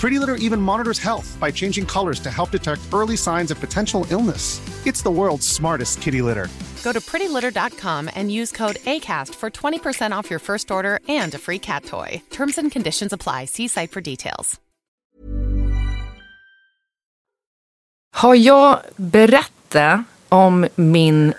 Pretty 0.00 0.18
Litter 0.18 0.36
even 0.46 0.62
monitors 0.62 0.98
health 0.98 1.36
by 1.40 1.50
changing 1.50 1.84
colors 1.84 2.20
to 2.20 2.30
help 2.30 2.50
detect 2.50 2.80
early 2.90 3.16
signs 3.16 3.50
of 3.50 3.60
potential 3.60 4.06
illness. 4.10 4.58
It's 4.86 5.02
the 5.02 5.10
world's 5.10 5.46
smartest 5.46 6.00
kitty 6.00 6.22
litter. 6.22 6.48
Go 6.82 6.92
to 6.92 7.00
prettylitter.com 7.00 8.08
and 8.14 8.32
use 8.32 8.50
code 8.50 8.76
ACAST 8.86 9.34
for 9.34 9.50
20% 9.50 10.18
off 10.18 10.30
your 10.30 10.38
first 10.38 10.70
order 10.70 11.00
and 11.08 11.34
a 11.34 11.38
free 11.38 11.58
cat 11.58 11.84
toy. 11.84 12.22
Terms 12.30 12.58
and 12.58 12.72
conditions 12.72 13.12
apply. 13.12 13.44
See 13.44 13.68
site 13.68 13.90
for 13.90 14.00
details. 14.00 14.60
Har 18.12 18.34
jag 18.34 18.80
berättat 18.96 20.00
om 20.28 20.68
min 20.74 21.34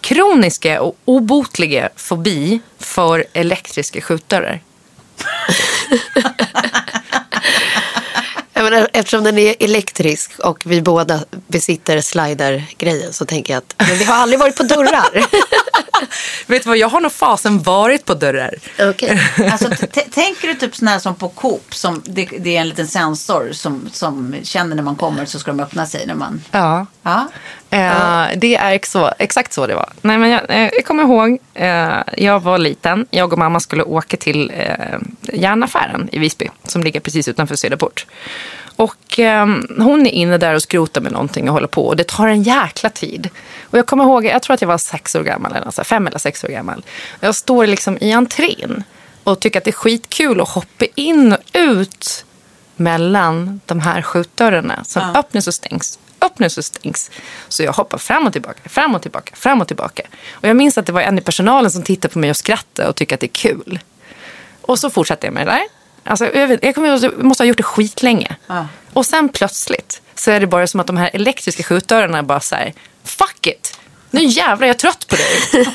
kroniska 0.00 0.82
och 0.82 0.96
obotliga 1.04 1.88
fobi 1.96 2.60
för 2.78 3.24
elektriska 3.32 4.00
skjutdörrar? 4.00 4.60
Men 8.72 8.82
e- 8.82 8.88
eftersom 8.92 9.24
den 9.24 9.38
är 9.38 9.54
elektrisk 9.60 10.38
och 10.38 10.62
vi 10.66 10.82
båda 10.82 11.20
besitter 11.46 12.00
slider-grejen 12.00 13.12
så 13.12 13.24
tänker 13.24 13.52
jag 13.52 13.58
att 13.58 13.88
men 13.88 13.98
vi 13.98 14.04
har 14.04 14.14
aldrig 14.14 14.40
varit 14.40 14.56
på 14.56 14.62
dörrar. 14.62 15.26
Vet 16.46 16.62
du 16.62 16.68
vad, 16.68 16.76
jag 16.78 16.88
har 16.88 17.00
nog 17.00 17.12
fasen 17.12 17.62
varit 17.62 18.04
på 18.04 18.14
dörrar. 18.14 18.54
Okej. 18.80 19.20
Alltså, 19.52 19.68
tänker 20.10 20.48
du 20.48 20.54
typ 20.54 20.76
sån 20.76 20.88
här 20.88 20.98
som 20.98 21.14
på 21.14 21.28
Coop, 21.28 21.74
som 21.74 22.02
det, 22.04 22.28
det 22.38 22.56
är 22.56 22.60
en 22.60 22.68
liten 22.68 22.86
sensor 22.86 23.48
som, 23.52 23.88
som 23.92 24.34
känner 24.42 24.76
när 24.76 24.82
man 24.82 24.96
kommer 24.96 25.24
så 25.24 25.38
ska 25.38 25.50
de 25.50 25.60
öppna 25.60 25.86
sig 25.86 26.06
när 26.06 26.14
man... 26.14 26.42
Ja. 26.50 26.86
Ja. 27.02 27.28
Eh, 27.70 28.38
Det 28.38 28.56
är 28.56 28.72
ex- 28.72 28.90
så, 28.90 29.12
exakt 29.18 29.52
så 29.52 29.66
det 29.66 29.74
var. 29.74 29.92
Nej, 30.02 30.18
men 30.18 30.30
jag, 30.30 30.50
eh, 30.50 30.70
jag 30.72 30.84
kommer 30.84 31.02
ihåg, 31.02 31.38
eh, 31.54 31.96
jag 32.16 32.40
var 32.42 32.58
liten. 32.58 33.06
Jag 33.10 33.32
och 33.32 33.38
mamma 33.38 33.60
skulle 33.60 33.82
åka 33.82 34.16
till 34.16 34.52
eh, 34.56 34.98
järnaffären 35.32 36.08
i 36.12 36.18
Visby 36.18 36.48
som 36.64 36.82
ligger 36.82 37.00
precis 37.00 37.28
utanför 37.28 37.56
Söderport. 37.56 38.06
Och 38.82 39.18
eh, 39.18 39.46
hon 39.78 40.06
är 40.06 40.10
inne 40.10 40.38
där 40.38 40.54
och 40.54 40.62
skrotar 40.62 41.00
med 41.00 41.12
någonting 41.12 41.48
och 41.48 41.54
håller 41.54 41.66
på. 41.66 41.86
Och 41.86 41.96
det 41.96 42.08
tar 42.08 42.28
en 42.28 42.42
jäkla 42.42 42.90
tid. 42.90 43.28
Och 43.62 43.78
jag 43.78 43.86
kommer 43.86 44.04
ihåg, 44.04 44.24
jag 44.24 44.42
tror 44.42 44.54
att 44.54 44.60
jag 44.60 44.68
var 44.68 44.78
sex 44.78 45.14
år 45.14 45.22
gammal, 45.22 45.52
eller 45.52 45.64
något, 45.64 45.74
så 45.74 45.80
här, 45.80 45.84
fem 45.84 46.06
eller 46.06 46.18
sex 46.18 46.44
år 46.44 46.48
gammal. 46.48 46.84
Jag 47.20 47.34
står 47.34 47.66
liksom 47.66 47.98
i 48.00 48.12
entrén 48.12 48.84
och 49.24 49.40
tycker 49.40 49.58
att 49.58 49.64
det 49.64 49.70
är 49.70 49.72
skitkul 49.72 50.40
att 50.40 50.48
hoppa 50.48 50.84
in 50.94 51.32
och 51.32 51.38
ut 51.52 52.24
mellan 52.76 53.60
de 53.66 53.80
här 53.80 54.02
skjutdörrarna 54.02 54.84
som 54.84 55.02
öppnas 55.02 55.46
och 55.46 55.54
stängs. 55.54 55.98
Öppnas 56.20 56.58
och 56.58 56.64
stängs. 56.64 57.10
Så 57.48 57.62
jag 57.62 57.72
hoppar 57.72 57.98
fram 57.98 58.26
och 58.26 58.32
tillbaka, 58.32 58.68
fram 58.68 58.94
och 58.94 59.02
tillbaka, 59.02 59.36
fram 59.36 59.60
och 59.60 59.66
tillbaka. 59.66 60.02
Och 60.30 60.48
jag 60.48 60.56
minns 60.56 60.78
att 60.78 60.86
det 60.86 60.92
var 60.92 61.00
en 61.00 61.18
i 61.18 61.20
personalen 61.20 61.70
som 61.70 61.82
tittade 61.82 62.12
på 62.12 62.18
mig 62.18 62.30
och 62.30 62.36
skrattade 62.36 62.88
och 62.88 62.96
tyckte 62.96 63.14
att 63.14 63.20
det 63.20 63.26
är 63.26 63.48
kul. 63.48 63.78
Och 64.62 64.78
så 64.78 64.90
fortsatte 64.90 65.26
jag 65.26 65.34
med 65.34 65.46
det 65.46 65.50
där. 65.52 65.81
Alltså, 66.04 66.34
jag, 66.34 66.48
vet, 66.48 66.64
jag, 66.64 66.74
kommer, 66.74 66.88
jag 66.88 67.24
måste 67.24 67.42
ha 67.42 67.48
gjort 67.48 67.56
det 67.56 67.62
skitlänge. 67.62 68.36
Ja. 68.46 68.66
Och 68.92 69.06
sen 69.06 69.28
plötsligt 69.28 70.02
så 70.14 70.30
är 70.30 70.40
det 70.40 70.46
bara 70.46 70.66
som 70.66 70.80
att 70.80 70.86
de 70.86 70.96
här 70.96 71.10
elektriska 71.12 71.62
skjutdörrarna 71.62 72.22
bara 72.22 72.40
så 72.40 72.54
här, 72.54 72.74
fuck 73.04 73.46
it. 73.46 73.78
Nu 74.10 74.24
jävlar 74.24 74.66
är 74.66 74.68
jag 74.68 74.78
trött 74.78 75.08
på 75.08 75.16
dig. 75.16 75.66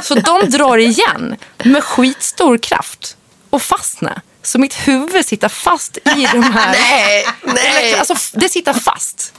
så 0.02 0.14
de 0.14 0.50
drar 0.50 0.76
igen 0.76 1.36
med 1.64 1.84
skitstor 1.84 2.58
kraft 2.58 3.16
och 3.50 3.62
fastnar. 3.62 4.20
Så 4.44 4.58
mitt 4.58 4.88
huvud 4.88 5.26
sitter 5.26 5.48
fast 5.48 5.96
i 5.96 6.26
de 6.32 6.42
här. 6.42 6.72
Nej, 6.90 7.26
nej. 7.42 7.94
Alltså, 7.94 8.14
det 8.32 8.48
sitter 8.48 8.72
fast. 8.72 9.34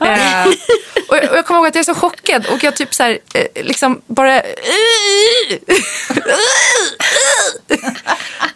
Eh, 0.00 0.46
och, 1.08 1.16
jag, 1.16 1.30
och 1.30 1.36
jag 1.36 1.46
kommer 1.46 1.60
ihåg 1.60 1.66
att 1.66 1.74
jag 1.74 1.80
är 1.80 1.94
så 1.94 1.94
chockad 1.94 2.46
och 2.46 2.64
jag 2.64 2.76
typ 2.76 2.94
så 2.94 3.02
här, 3.02 3.18
eh, 3.34 3.64
liksom 3.64 4.02
bara... 4.06 4.42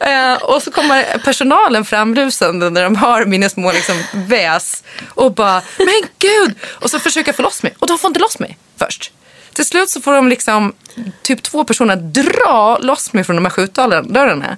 Eh, 0.01 0.35
och 0.43 0.63
så 0.63 0.71
kommer 0.71 1.19
personalen 1.19 1.85
framrusande 1.85 2.71
när 2.71 2.85
de 2.85 2.97
hör 2.97 3.25
mina 3.25 3.49
små 3.49 3.73
liksom, 3.73 4.03
väs 4.13 4.83
och 5.15 5.35
bara, 5.35 5.63
men 5.79 6.03
gud! 6.19 6.55
Och 6.65 6.91
så 6.91 6.99
försöker 6.99 7.29
jag 7.29 7.37
få 7.37 7.43
loss 7.43 7.63
mig 7.63 7.75
och 7.79 7.87
de 7.87 7.99
får 7.99 8.09
inte 8.09 8.21
loss 8.21 8.39
mig 8.39 8.59
först. 8.79 9.13
Till 9.53 9.67
slut 9.67 9.91
så 9.91 10.01
får 10.01 10.13
de 10.13 10.29
liksom, 10.29 10.75
typ 11.23 11.43
två 11.43 11.65
personer 11.65 11.97
dra 11.97 12.79
loss 12.79 13.13
mig 13.13 13.25
från 13.25 13.37
de 13.37 13.45
här 13.45 13.51
skjutdörrarna 13.51 14.47
eh, 14.47 14.57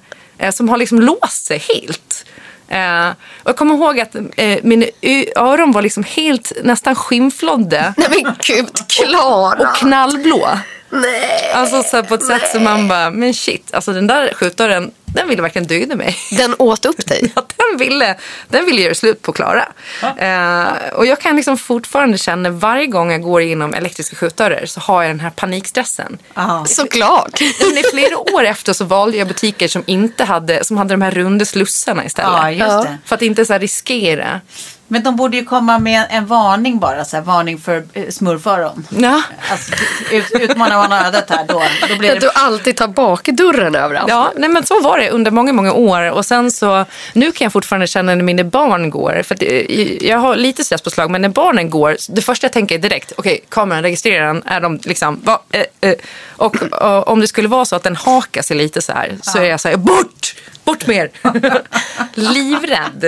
som 0.53 0.69
har 0.69 0.77
liksom 0.77 1.01
låst 1.01 1.47
sig 1.47 1.59
helt. 1.59 2.25
Eh, 2.69 3.09
och 3.43 3.49
jag 3.51 3.57
kommer 3.57 3.75
ihåg 3.75 4.01
att 4.01 4.15
eh, 4.37 4.59
mina 4.63 4.87
öron 5.37 5.73
var 5.73 5.83
liksom 5.83 6.05
helt 6.05 6.53
nästan 6.63 6.95
skimflodde 6.95 7.95
Nej 7.97 8.09
men 8.11 8.35
gud, 8.39 8.71
Klara. 8.89 9.69
och 9.71 9.77
knallblå. 9.77 10.49
Nej. 10.91 11.53
Alltså 11.55 11.83
så 11.83 12.03
på 12.03 12.15
ett 12.15 12.27
sätt 12.27 12.51
som 12.51 12.65
man 12.65 12.89
bara, 12.89 13.11
men 13.11 13.35
shit, 13.35 13.75
alltså 13.75 13.93
den 13.93 14.07
där 14.07 14.35
skjutdörren, 14.35 14.91
den 15.19 15.29
ville 15.29 15.43
verkligen 15.43 15.67
döda 15.67 15.97
mig. 15.97 16.17
Den 16.31 16.55
åt 16.59 16.85
upp 16.85 17.07
dig. 17.07 17.33
Ja, 17.37 17.47
den 17.57 17.79
ville, 17.79 18.17
den 18.49 18.65
ville 18.65 18.83
göra 18.83 18.95
slut 18.95 19.23
på 19.23 19.33
Klara. 19.33 19.69
Eh, 20.03 20.93
och 20.95 21.07
jag 21.07 21.21
kan 21.21 21.37
liksom 21.37 21.59
fortfarande 21.59 22.19
känna 22.19 22.51
varje 22.51 22.87
gång 22.87 23.13
jag 23.13 23.23
går 23.23 23.43
igenom 23.43 23.75
elektriska 23.75 24.17
skjutdörrar 24.17 24.67
så 24.67 24.81
har 24.81 25.03
jag 25.03 25.11
den 25.11 25.21
här 25.21 25.31
panikstressen. 25.31 26.19
Ja. 26.35 26.65
Såklart. 26.69 27.41
Men 27.61 27.79
i 27.79 27.83
flera 27.93 28.19
år 28.19 28.45
efter 28.45 28.73
så 28.73 28.85
valde 28.85 29.17
jag 29.17 29.29
butiker 29.29 29.69
som 29.69 29.83
inte 29.87 30.25
hade, 30.25 30.65
som 30.65 30.77
hade 30.77 30.95
de 30.95 31.03
här 31.03 31.11
runda 31.11 31.45
slussarna 31.45 32.05
istället. 32.05 32.31
ja, 32.33 32.51
just 32.51 32.83
det. 32.83 32.99
För 33.05 33.15
att 33.15 33.23
inte 33.23 33.45
så 33.45 33.53
här 33.53 33.61
riskera. 33.61 34.41
Men 34.89 35.03
de 35.03 35.17
borde 35.17 35.37
ju 35.37 35.45
komma 35.45 35.79
med 35.79 36.07
en 36.11 36.27
varning 36.27 36.79
bara, 36.79 37.05
så 37.05 37.17
här, 37.17 37.23
varning 37.23 37.59
för 37.59 37.85
eh, 37.93 38.09
smurföron. 38.09 38.87
Ja. 38.89 39.23
Alltså, 39.51 39.73
ut, 40.13 40.31
utmanar 40.41 40.89
man 40.89 40.93
ödet 41.07 41.31
här 41.31 41.45
då, 41.49 41.63
då 41.89 41.97
blir 41.99 42.13
Att 42.13 42.21
du 42.21 42.27
det... 42.27 42.33
alltid 42.33 42.77
tar 42.77 42.89
bakdörren 42.89 43.75
överallt. 43.75 44.09
Ja, 44.09 44.33
nej 44.37 44.49
men 44.49 44.67
så 44.67 44.81
var 44.81 44.99
det 44.99 45.11
under 45.11 45.31
många, 45.31 45.53
många 45.53 45.73
år. 45.73 46.11
Och 46.11 46.27
sen 46.27 46.51
så, 46.51 46.85
nu 47.13 47.33
kan 47.33 47.45
jag 47.45 47.53
fortfarande 47.53 47.87
känna 47.87 48.15
när 48.15 48.25
mina 48.25 48.45
barn 48.45 48.91
går, 48.91 49.23
för 49.23 49.35
att 49.35 49.41
det, 49.41 49.99
jag 50.01 50.19
har 50.19 50.37
lite 50.37 50.65
stresspåslag, 50.65 51.11
men 51.11 51.23
när 51.23 51.29
barnen 51.29 51.71
går, 51.71 51.97
det 52.09 52.23
första 52.23 52.45
jag 52.45 52.53
tänker 52.53 52.75
är 52.75 52.79
direkt, 52.79 53.13
okej, 53.17 53.41
kameran 53.49 53.83
registrerar 53.83 54.27
den, 54.27 54.43
är 54.47 54.61
de 54.61 54.81
liksom, 54.83 55.21
va, 55.25 55.41
eh, 55.51 55.91
eh. 55.91 55.95
Och, 56.37 56.57
och 56.63 57.09
om 57.09 57.21
det 57.21 57.27
skulle 57.27 57.49
vara 57.49 57.65
så 57.65 57.77
att 57.77 57.83
den 57.83 57.97
hakar 57.97 58.43
sig 58.43 58.57
lite 58.57 58.83
så 58.83 58.93
här, 58.93 59.19
så 59.23 59.39
är 59.39 59.45
jag 59.45 59.61
så 59.61 59.69
här, 59.69 59.77
bort, 59.77 60.18
bort 60.69 60.87
med 60.87 60.97
er. 60.97 61.11
Livrädd. 62.15 63.05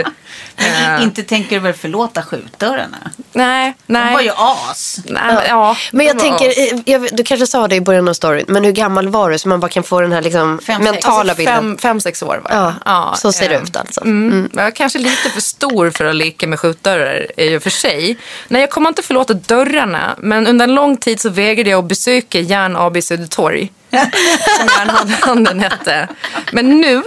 Eh, 0.57 1.03
Inte 1.03 1.23
tänker 1.23 1.57
du 1.57 1.61
väl 1.61 1.73
förlåta 1.73 2.23
skjutdörrarna? 2.23 2.99
nej, 3.33 3.75
nej. 3.87 4.07
De 4.07 4.15
var 4.15 4.21
ju 4.21 4.31
as. 4.37 5.01
nej 5.05 5.23
men, 5.35 5.45
ja, 5.49 5.77
Men 5.93 6.07
jag 6.07 6.19
tänker, 6.19 6.47
eh, 6.47 6.81
jag, 6.87 7.09
du 7.17 7.23
kanske 7.25 7.47
sa 7.47 7.69
det 7.69 7.77
i 7.77 7.81
början 7.81 8.09
av 8.09 8.13
storyn, 8.13 8.45
men 8.49 8.65
hur 8.65 8.73
gammal 8.73 9.09
var 9.09 9.31
du 9.31 9.39
så 9.39 9.49
man 9.49 9.61
bara 9.61 9.69
kan 9.69 9.83
få 9.83 10.01
den 10.01 10.13
här 10.13 10.23
liksom 10.23 10.59
Fem, 10.67 10.83
mentala 10.85 11.21
Alltså, 11.21 11.37
bilden? 11.37 11.55
fem, 11.57 11.79
fem, 11.79 12.01
sex 12.01 12.23
år 12.23 12.41
var 12.45 12.57
jag. 12.57 12.73
Ja, 12.85 13.15
så 13.19 13.33
ser 13.33 13.49
det 13.49 13.55
eh, 13.55 13.63
ut 13.63 13.77
alltså. 13.77 14.01
Mm. 14.01 14.51
Jag 14.55 14.67
är 14.67 14.71
kanske 14.71 14.99
lite 14.99 15.31
för 15.31 15.41
stor 15.41 15.91
för 15.91 16.05
att 16.05 16.17
leka 16.17 16.47
med 16.47 16.61
skjutdörrar 16.61 17.27
i 17.41 17.57
och 17.57 17.63
för 17.63 17.71
sig. 17.71 18.17
Nej, 18.49 18.61
jag 18.61 18.71
kommer 18.71 18.89
inte 18.89 19.03
förlåta 19.03 19.35
dörrarna, 19.35 20.15
men 20.19 20.47
under 20.47 20.65
en 20.65 20.75
lång 20.75 20.97
tid 20.97 21.21
så 21.21 21.29
vägrade 21.29 21.71
jag 21.71 21.79
att 21.79 21.89
besöka 21.89 22.41
Järn 22.41 22.77
AB 22.77 23.03
Södertorg. 23.03 23.71
Som 23.91 24.69
Järnhandeln 24.79 25.61
hette. 25.71 26.09
Men 26.53 26.81
nu 26.81 27.03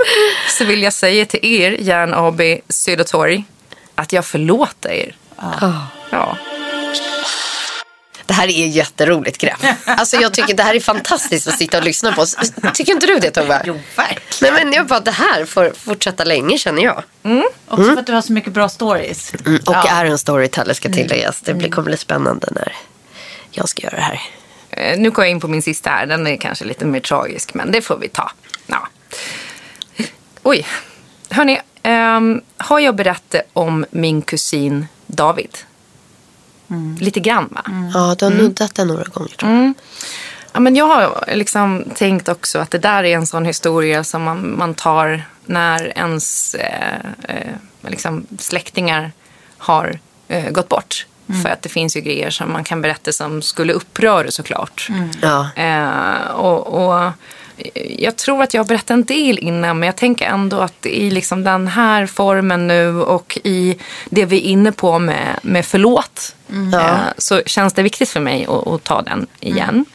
så 0.49 0.65
vill 0.65 0.83
jag 0.83 0.93
säga 0.93 1.25
till 1.25 1.45
er, 1.45 1.71
Järn 1.71 2.13
AB 2.13 2.41
Södertorg, 2.69 3.43
att 3.95 4.13
jag 4.13 4.25
förlåter 4.25 4.89
er. 4.91 5.15
Ja. 6.11 6.37
Det 8.25 8.33
här 8.33 8.47
är 8.47 8.67
jätteroligt 8.67 9.37
grepp. 9.37 9.65
Alltså 9.85 10.17
jag 10.17 10.33
tycker 10.33 10.53
det 10.53 10.63
här 10.63 10.75
är 10.75 10.79
fantastiskt 10.79 11.47
att 11.47 11.57
sitta 11.57 11.77
och 11.77 11.83
lyssna 11.83 12.11
på. 12.13 12.25
Tycker 12.73 12.91
inte 12.93 13.07
du 13.07 13.19
det 13.19 13.31
Tove? 13.31 13.61
Jo, 13.65 13.79
verkligen. 13.95 14.53
Nej 14.53 14.63
men 14.65 14.73
jag 14.73 14.87
bara, 14.87 14.99
det 14.99 15.11
här 15.11 15.45
får 15.45 15.73
fortsätta 15.77 16.23
länge 16.23 16.57
känner 16.57 16.83
jag. 16.83 17.03
Också 17.67 17.83
för 17.83 17.97
att 17.97 18.05
du 18.05 18.13
har 18.13 18.21
så 18.21 18.33
mycket 18.33 18.53
bra 18.53 18.69
stories. 18.69 19.33
Mm, 19.45 19.61
och 19.65 19.75
Ja. 19.75 19.83
är 19.89 20.05
en 20.05 20.17
storyteller 20.17 20.73
ska 20.73 20.89
tilläggas. 20.89 21.41
Det 21.41 21.53
blir, 21.53 21.69
kommer 21.69 21.85
bli 21.85 21.97
spännande 21.97 22.47
när 22.51 22.75
jag 23.51 23.69
ska 23.69 23.81
göra 23.83 23.95
det 23.95 24.01
här. 24.01 24.21
Eh, 24.77 24.99
Nu 24.99 25.09
går 25.11 25.25
jag 25.25 25.31
in 25.31 25.39
på 25.39 25.47
min 25.47 25.61
sista 25.61 25.89
här. 25.89 26.05
Den 26.05 26.27
är 26.27 26.37
kanske 26.37 26.65
lite 26.65 26.85
mer 26.85 26.99
tragisk, 26.99 27.53
men 27.53 27.71
det 27.71 27.81
får 27.81 27.97
vi 27.97 28.09
ta. 28.09 28.31
Ja. 28.67 28.87
Oj. 30.43 30.65
Hörni, 31.29 31.59
ehm, 31.83 32.41
har 32.57 32.79
jag 32.79 32.95
berättat 32.95 33.41
om 33.53 33.85
min 33.91 34.21
kusin 34.21 34.85
David? 35.07 35.57
Lite 36.99 37.19
grann, 37.19 37.49
va? 37.51 37.63
Ja, 37.93 38.15
du 38.19 38.25
har 38.25 38.31
nuddat 38.31 38.75
det 38.75 38.85
några 38.85 39.03
gånger 39.03 39.29
tror 39.29 39.51
jag. 39.51 39.73
Ja, 40.53 40.59
men 40.59 40.75
jag 40.75 40.85
har 40.85 41.23
liksom 41.33 41.83
tänkt 41.95 42.29
också 42.29 42.59
att 42.59 42.71
det 42.71 42.77
där 42.77 43.03
är 43.03 43.15
en 43.15 43.27
sån 43.27 43.45
historia 43.45 44.03
som 44.03 44.23
man, 44.23 44.57
man 44.57 44.73
tar 44.73 45.23
när 45.45 45.97
ens 45.97 46.55
eh, 46.55 46.95
eh, 47.23 47.53
liksom 47.81 48.25
släktingar 48.39 49.11
har 49.57 49.99
eh, 50.27 50.49
gått 50.51 50.69
bort. 50.69 51.05
För 51.43 51.49
att 51.49 51.61
det 51.61 51.69
finns 51.69 51.97
ju 51.97 52.01
grejer 52.01 52.29
som 52.29 52.51
man 52.51 52.63
kan 52.63 52.81
berätta 52.81 53.11
som 53.11 53.41
skulle 53.41 53.73
uppröra 53.73 54.31
såklart. 54.31 54.89
Ja. 55.21 55.49
Eh, 55.55 56.31
och, 56.31 56.67
och 56.67 57.11
jag 57.97 58.15
tror 58.15 58.43
att 58.43 58.53
jag 58.53 58.63
har 58.63 58.67
berättat 58.67 58.89
en 58.89 59.03
del 59.03 59.39
innan 59.39 59.79
men 59.79 59.87
jag 59.87 59.95
tänker 59.95 60.25
ändå 60.25 60.59
att 60.59 60.85
i 60.85 61.11
liksom 61.11 61.43
den 61.43 61.67
här 61.67 62.05
formen 62.05 62.67
nu 62.67 63.01
och 63.01 63.37
i 63.43 63.77
det 64.09 64.25
vi 64.25 64.37
är 64.37 64.41
inne 64.41 64.71
på 64.71 64.99
med, 64.99 65.39
med 65.41 65.65
förlåt 65.65 66.35
eh, 66.73 66.97
så 67.17 67.41
känns 67.45 67.73
det 67.73 67.83
viktigt 67.83 68.09
för 68.09 68.19
mig 68.19 68.45
att, 68.45 68.67
att 68.67 68.83
ta 68.83 69.01
den 69.01 69.27
igen. 69.39 69.85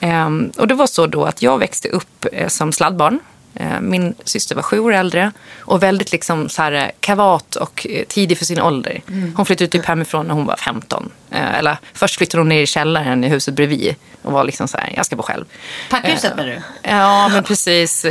Eh, 0.00 0.28
och 0.58 0.68
det 0.68 0.74
var 0.74 0.86
så 0.86 1.06
då 1.06 1.24
att 1.24 1.42
jag 1.42 1.58
växte 1.58 1.88
upp 1.88 2.26
eh, 2.32 2.48
som 2.48 2.72
sladdbarn. 2.72 3.20
Eh, 3.54 3.80
Min 3.80 4.14
syster 4.24 4.54
var 4.54 4.62
sju 4.62 4.78
år 4.78 4.92
äldre 4.94 5.32
och 5.58 5.82
väldigt 5.82 6.12
liksom 6.12 6.48
så 6.48 6.62
här 6.62 6.72
eh, 6.72 6.84
kavat 7.00 7.56
och 7.56 7.86
eh, 7.90 8.04
tidig 8.04 8.38
för 8.38 8.44
sin 8.44 8.60
ålder. 8.60 9.02
Hon 9.36 9.46
flyttade 9.46 9.68
typ 9.68 9.84
hemifrån 9.86 10.26
när 10.26 10.34
hon 10.34 10.46
var 10.46 10.56
15. 10.56 11.10
Eh, 11.30 11.58
Eller 11.58 11.76
först 11.92 12.16
flyttade 12.18 12.40
hon 12.40 12.48
ner 12.48 12.62
i 12.62 12.66
källaren 12.66 13.24
i 13.24 13.28
huset 13.28 13.54
bredvid 13.54 13.94
och 14.22 14.32
var 14.32 14.44
liksom 14.44 14.68
så 14.68 14.76
här, 14.78 14.92
jag 14.96 15.06
ska 15.06 15.16
bo 15.16 15.22
själv. 15.22 15.44
Packhuset 15.90 16.36
menar 16.36 16.50
du? 16.50 16.88
Ja, 16.90 17.28
men 17.28 17.44
precis. 17.44 18.06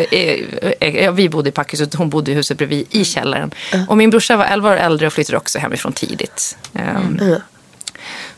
Vi 1.13 1.29
bodde 1.31 1.49
i 1.49 1.51
packhuset, 1.51 1.93
hon 1.93 2.09
bodde 2.09 2.31
i 2.31 2.33
huset 2.33 2.57
bredvid 2.57 2.87
i 2.89 3.05
källaren. 3.05 3.51
Och 3.87 3.97
min 3.97 4.09
brorsa 4.09 4.37
var 4.37 4.45
11 4.45 4.69
år 4.69 4.77
äldre 4.77 5.07
och 5.07 5.13
flyttade 5.13 5.37
också 5.37 5.59
hemifrån 5.59 5.93
tidigt. 5.93 6.57
Ehm, 6.73 7.19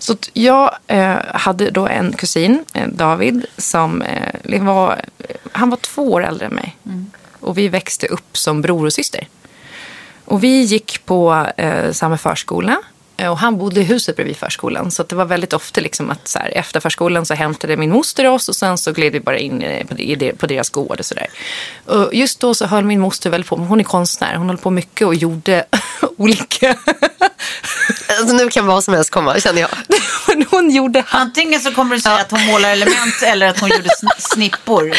Så 0.06 0.16
jag 0.34 0.76
eh, 0.88 1.16
hade 1.34 1.70
då 1.70 1.88
en 1.88 2.14
kusin, 2.14 2.66
eh, 2.74 2.88
David, 2.88 3.46
som 3.58 4.02
eh, 4.02 4.34
var, 4.66 5.02
han 5.52 5.70
var 5.70 5.78
två 5.78 6.12
år 6.12 6.26
äldre 6.26 6.46
än 6.46 6.54
mig. 6.54 6.78
Och 7.40 7.58
vi 7.58 7.68
växte 7.68 8.08
upp 8.08 8.38
som 8.38 8.62
bror 8.62 8.86
och 8.86 8.94
syster. 8.94 9.28
Och 10.26 10.44
vi 10.44 10.62
gick 10.62 11.06
på 11.06 11.48
eh, 11.58 11.92
samma 11.92 12.18
förskola. 12.18 12.78
Eh, 13.18 13.32
Och 13.32 13.38
han 13.38 13.58
bodde 13.58 13.82
i 13.82 13.84
huset 13.84 14.16
bredvid 14.16 14.38
förskolan. 14.38 14.92
Så 14.92 15.04
det 15.04 15.16
var 15.16 15.26
väldigt 15.26 15.54
ofta 15.54 15.82
liksom 15.82 16.12
att 16.12 16.28
så 16.28 16.40
här, 16.40 16.50
efter 16.58 16.80
förskolan 16.80 17.26
så 17.26 17.34
hämtade 17.34 17.78
min 17.78 17.92
moster 17.92 18.28
oss 18.30 18.50
och 18.50 18.56
sen 18.56 18.78
så 18.78 18.92
gled 18.92 19.12
vi 19.14 19.20
bara 19.20 19.38
in 19.38 19.64
på, 20.38 20.48
deras 20.48 20.70
gård 20.70 21.00
och. 21.06 21.28
Och 21.86 22.14
just 22.14 22.40
då 22.40 22.54
så 22.54 22.66
höll 22.66 22.84
min 22.84 23.00
moster 23.00 23.30
väldigt 23.30 23.50
på, 23.50 23.56
hon 23.56 23.80
är 23.80 23.84
konstnär, 23.84 24.36
hon 24.36 24.48
höll 24.48 24.58
på 24.58 24.70
mycket 24.72 25.08
och 25.08 25.16
gjorde 25.16 25.66
olika... 26.18 26.76
Alltså, 28.20 28.36
nu 28.36 28.50
kan 28.50 28.66
vad 28.68 28.84
som 28.84 28.94
helst 28.94 29.10
komma 29.10 29.40
känner 29.40 29.62
jag. 29.62 29.70
Hon 30.50 30.70
gjorde 30.70 31.04
Antingen 31.10 31.60
så 31.60 31.72
kommer 31.72 31.96
du 31.96 32.02
säga 32.02 32.16
att 32.16 32.32
hon 32.32 32.46
målar 32.46 32.70
element 32.70 33.22
eller 33.26 33.48
att 33.48 33.60
hon 33.60 33.70
gjorde 33.70 33.90
sn- 33.90 34.10
snippor. 34.20 34.84
Nej, 34.84 34.98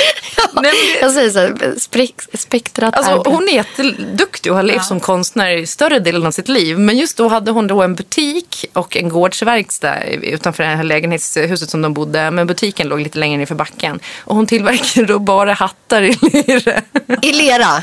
men- 0.53 0.73
Jag 1.01 1.13
säger 1.13 1.31
så 1.31 1.39
här, 1.39 1.49
spek- 1.77 2.37
spektrat 2.39 2.95
Alltså, 2.95 3.13
är... 3.13 3.31
hon 3.31 3.49
är 3.49 3.53
jätteduktig 3.53 4.53
och 4.53 4.57
har 4.57 4.63
levt 4.63 4.85
som 4.85 5.01
konstnär 5.01 5.51
i 5.57 5.67
större 5.67 5.99
delen 5.99 6.27
av 6.27 6.31
sitt 6.31 6.49
liv. 6.49 6.79
Men 6.79 6.99
just 6.99 7.17
då 7.17 7.29
hade 7.29 7.51
hon 7.51 7.67
då 7.67 7.83
en 7.83 7.95
butik 7.95 8.65
och 8.73 8.97
en 8.97 9.09
gårdsverkstad 9.09 10.05
utanför 10.05 10.63
det 10.65 10.69
här 10.77 10.85
lägenhetshuset 10.85 11.71
som 11.71 11.83
de 11.83 11.95
bodde. 11.95 12.31
Men 12.31 12.47
butiken 12.47 12.89
låg 12.89 13.01
lite 13.01 13.19
längre 13.19 13.39
ner 13.39 13.47
för 13.47 13.55
backen. 13.55 14.01
Och 14.25 14.37
hon 14.37 14.47
tillverkade 14.47 15.07
då 15.07 15.19
bara 15.19 15.53
hattar 15.53 16.03
i 16.03 16.19
lera. 16.23 16.81
I 17.23 17.33
lera. 17.33 17.83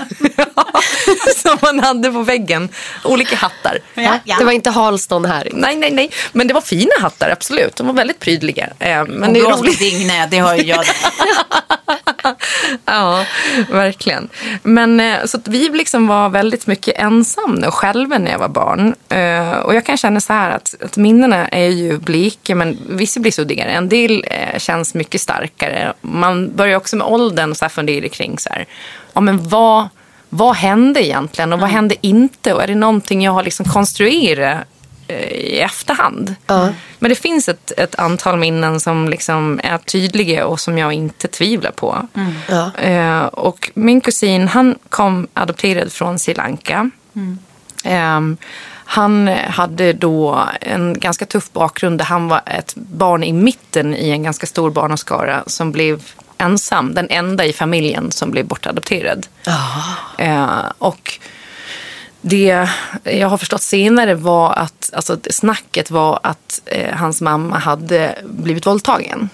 som 1.37 1.57
man 1.61 1.79
hade 1.79 2.11
på 2.11 2.23
väggen. 2.23 2.69
Olika 3.03 3.35
hattar. 3.35 3.79
Ja, 3.93 4.19
ja. 4.23 4.35
Det 4.39 4.45
var 4.45 4.51
inte 4.51 4.69
Halston 5.25 5.31
här. 5.31 5.47
Nej, 5.61 5.75
nej, 5.75 5.91
nej. 5.91 6.09
Men 6.31 6.47
det 6.47 6.53
var 6.53 6.61
fina 6.61 6.91
hattar, 7.01 7.29
absolut. 7.29 7.75
De 7.75 7.87
var 7.87 7.93
väldigt 7.93 8.19
prydliga. 8.19 8.67
Eh, 8.79 9.05
Men 9.05 9.23
Och 9.23 9.33
det 9.33 9.39
är 9.39 9.57
roligt. 9.57 9.79
Digne, 9.79 10.27
det 10.31 10.37
har 10.37 10.55
ju 10.55 10.63
jag. 10.63 10.85
ja, 12.85 13.25
verkligen. 13.71 14.29
Men 14.63 14.99
eh, 14.99 15.25
så 15.25 15.39
vi 15.45 15.69
liksom 15.69 16.07
var 16.07 16.29
väldigt 16.29 16.67
mycket 16.67 16.99
ensamma 16.99 17.67
och 17.67 17.73
själva 17.73 18.17
när 18.17 18.31
jag 18.31 18.39
var 18.39 18.47
barn. 18.49 18.95
Eh, 19.09 19.57
Och 19.59 19.75
jag 19.75 19.85
kan 19.85 19.97
känna 19.97 20.21
så 20.21 20.33
här 20.33 20.51
att, 20.51 20.75
att 20.83 20.97
minnena 20.97 21.47
är 21.47 21.69
ju 21.69 21.97
blika 21.97 22.55
men 22.55 22.77
vissa 22.89 23.19
blir 23.19 23.31
suddigare. 23.31 23.69
En 23.71 23.89
del 23.89 24.25
känns 24.57 24.93
mycket 24.93 25.21
starkare. 25.21 25.93
Man 26.01 26.55
börjar 26.55 26.77
också 26.77 26.95
med 26.95 27.07
åldern 27.07 27.51
och 27.51 27.57
så 27.57 27.65
här 27.65 27.69
fundera 27.69 28.09
kring 28.09 28.39
så 28.39 28.49
här, 28.49 28.65
ja 29.13 29.21
men 29.21 29.49
vad, 29.49 29.87
vad 30.29 30.55
hände 30.55 31.05
egentligen 31.05 31.53
och 31.53 31.59
vad 31.59 31.69
hände 31.69 31.95
inte? 32.01 32.53
Och 32.53 32.63
är 32.63 32.67
det 32.67 32.75
någonting 32.75 33.23
jag 33.23 33.31
har 33.31 33.43
liksom 33.43 33.65
konstruerat 33.65 34.57
i 35.31 35.59
efterhand. 35.59 36.35
Men 36.99 37.09
det 37.09 37.15
finns 37.15 37.49
ett, 37.49 37.71
ett 37.77 37.95
antal 37.95 38.37
minnen 38.37 38.79
som 38.79 39.09
liksom 39.09 39.59
är 39.63 39.77
tydliga 39.77 40.45
och 40.45 40.59
som 40.59 40.77
jag 40.77 40.93
inte 40.93 41.27
tvivlar 41.27 41.71
på. 41.71 42.07
Ja. 42.49 42.71
Eh, 42.81 43.23
och 43.25 43.71
min 43.73 44.01
kusin 44.01 44.47
han 44.47 44.75
kom 44.89 45.27
adopterad 45.33 45.91
från 45.91 46.19
Sri 46.19 46.33
Lanka. 46.33 46.89
Ehm, 47.83 48.37
han 48.85 49.27
hade 49.27 49.93
då 49.93 50.45
en 50.61 50.99
ganska 50.99 51.25
tuff 51.25 51.51
bakgrund 51.51 51.97
där 51.97 52.05
han 52.05 52.27
var 52.27 52.41
ett 52.45 52.75
barn 52.75 53.23
i 53.23 53.33
mitten 53.33 53.95
i 53.95 54.09
en 54.09 54.23
ganska 54.23 54.47
stor 54.47 54.71
barnaskara 54.71 55.43
som 55.47 55.71
blev 55.71 56.03
ensam. 56.37 56.93
Den 56.93 57.07
enda 57.09 57.45
i 57.45 57.53
familjen 57.53 58.11
som 58.11 58.31
blev 58.31 58.45
bortadopterad. 58.45 59.27
Eh, 60.17 60.71
och 60.77 61.19
det 62.25 62.69
jag 63.03 63.27
har 63.27 63.37
förstått 63.37 63.61
senare 63.61 64.15
var 64.15 64.53
att 64.53 64.89
alltså, 64.93 65.17
snacket 65.29 65.91
var 65.91 66.19
att 66.23 66.61
eh, 66.65 66.95
hans 66.95 67.21
mamma 67.21 67.57
hade 67.57 68.17
blivit 68.23 68.65
våldtagen. 68.65 69.29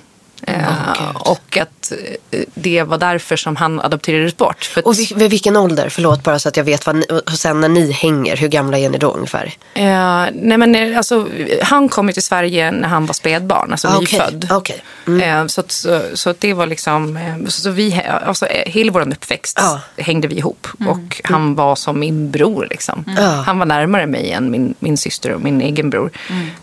Eh, 0.47 1.15
och 1.15 1.57
att 1.57 1.91
eh, 2.31 2.39
det 2.53 2.83
var 2.83 2.97
därför 2.97 3.35
som 3.35 3.55
han 3.55 3.79
adopterades 3.81 4.37
bort. 4.37 4.63
För 4.65 4.87
Och 4.87 4.99
vid, 4.99 5.17
vid 5.17 5.29
vilken 5.31 5.55
ålder? 5.57 5.89
Förlåt 5.89 6.23
bara 6.23 6.39
så 6.39 6.49
att 6.49 6.57
jag 6.57 6.63
vet 6.63 6.85
vad 6.85 6.95
ni, 6.95 7.05
och 7.25 7.31
sen 7.33 7.61
när 7.61 7.69
ni 7.69 7.91
hänger, 7.91 8.37
hur 8.37 8.47
gamla 8.47 8.77
är 8.77 8.89
ni 8.89 8.97
då 8.97 9.11
ungefär? 9.11 9.53
eh, 9.73 10.25
nej 10.33 10.57
men, 10.57 10.75
eh, 10.75 10.97
alltså, 10.97 11.27
han 11.61 11.89
kom 11.89 12.07
ju 12.07 12.13
till 12.13 12.23
Sverige 12.23 12.71
när 12.71 12.87
han 12.87 13.05
var 13.05 13.13
spädbarn, 13.13 13.71
alltså 13.71 13.87
Ah, 13.87 13.95
okej, 13.97 14.19
nyfödd. 14.19 14.47
okej. 14.51 14.83
Eh, 15.23 15.47
så, 15.47 15.63
så, 15.67 16.01
så 16.13 16.33
det 16.39 16.53
var 16.53 16.65
liksom, 16.65 17.19
så, 17.45 17.61
så 17.61 17.69
vi, 17.71 18.01
alltså, 18.25 18.45
hela 18.65 18.91
vår 18.91 19.01
uppväxt 19.13 19.57
Ja. 19.61 19.79
hängde 19.97 20.27
vi 20.27 20.35
ihop. 20.37 20.67
Och 20.87 21.21
han 21.23 21.55
var 21.55 21.75
som 21.75 21.99
min 21.99 22.31
bror. 22.31 22.67
Liksom. 22.69 23.05
Ja. 23.17 23.43
Han 23.45 23.59
var 23.59 23.65
närmare 23.65 24.05
mig 24.05 24.31
än 24.31 24.51
min, 24.51 24.73
min 24.79 24.97
syster 24.97 25.31
och 25.33 25.41
min 25.41 25.61
egen 25.61 25.89
bror. 25.89 26.11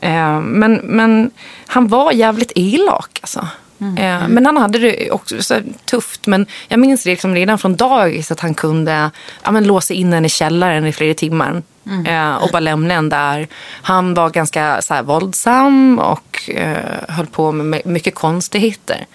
Eh, 0.01 0.41
men, 0.41 0.75
men 0.75 1.31
han 1.67 1.89
var 1.89 2.13
jävligt 2.13 2.53
elak 2.55 3.19
alltså. 3.23 3.49
Eh, 3.79 4.29
Men 4.29 4.47
han 4.47 4.57
hade 4.57 4.79
det 4.79 5.11
också 5.11 5.61
tufft. 5.85 6.27
Men 6.27 6.47
jag 6.69 6.81
minns 6.81 7.03
det 7.05 7.11
liksom 7.11 7.35
redan 7.35 7.59
från 7.59 7.77
dagis 7.77 8.31
att 8.31 8.41
han 8.41 8.55
kunde 8.55 9.11
ja, 9.45 9.51
men 9.51 9.65
låsa 9.67 9.95
in 9.95 10.13
en 10.13 10.25
i 10.25 10.29
källaren 10.29 10.87
i 10.87 10.93
flera 10.93 11.15
timmar. 11.15 11.63
Eh, 12.07 12.35
och 12.37 12.49
bara 12.53 12.61
lämna 12.61 12.95
en 12.95 13.09
där. 13.09 13.49
Han 13.83 14.15
var 14.15 14.31
ganska 14.31 14.83
så 14.83 14.95
här, 14.95 15.03
våldsam 15.03 15.99
och 15.99 16.51
eh, 16.51 16.77
höll 17.09 17.27
på 17.27 17.53
med 17.53 17.67
my- 17.67 17.83
mycket 17.93 18.15
konstigheter. 18.15 19.07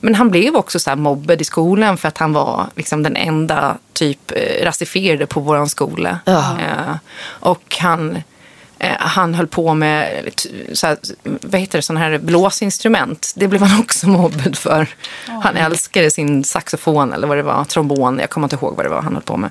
Men 0.00 0.14
han 0.14 0.30
blev 0.30 0.56
också 0.56 0.78
så 0.78 0.90
här, 0.90 0.96
mobbad 0.96 1.40
i 1.40 1.44
skolan 1.44 1.96
för 1.96 2.08
att 2.08 2.18
han 2.18 2.32
var 2.32 2.66
liksom, 2.76 3.02
den 3.02 3.16
enda 3.16 3.76
typ 3.92 4.32
eh, 4.36 4.64
rasifierade 4.64 5.26
på 5.26 5.40
vår 5.40 5.66
skola. 5.66 6.18
Eh, 6.60 6.96
och 7.26 7.76
han 7.80 8.22
han 8.98 9.34
höll 9.34 9.46
på 9.46 9.74
med 9.74 10.30
så 10.72 10.86
här, 10.86 10.96
vad 11.22 11.60
heter 11.60 11.78
det, 11.78 11.82
sån 11.82 11.96
här 11.96 12.18
blåsinstrument. 12.18 13.32
Det 13.36 13.48
blev 13.48 13.62
han 13.62 13.80
också 13.80 14.08
mobbad 14.08 14.58
för. 14.58 14.88
Han 15.42 15.56
älskade 15.56 16.10
sin 16.10 16.44
saxofon 16.44 17.12
eller 17.12 17.26
vad 17.26 17.36
det 17.36 17.42
var, 17.42 17.64
trombon. 17.64 18.18
Jag 18.18 18.30
kommer 18.30 18.44
inte 18.44 18.56
ihåg 18.56 18.76
vad 18.76 18.86
det 18.86 18.90
var 18.90 19.02
han 19.02 19.14
höll 19.14 19.22
på 19.22 19.36
med. 19.36 19.50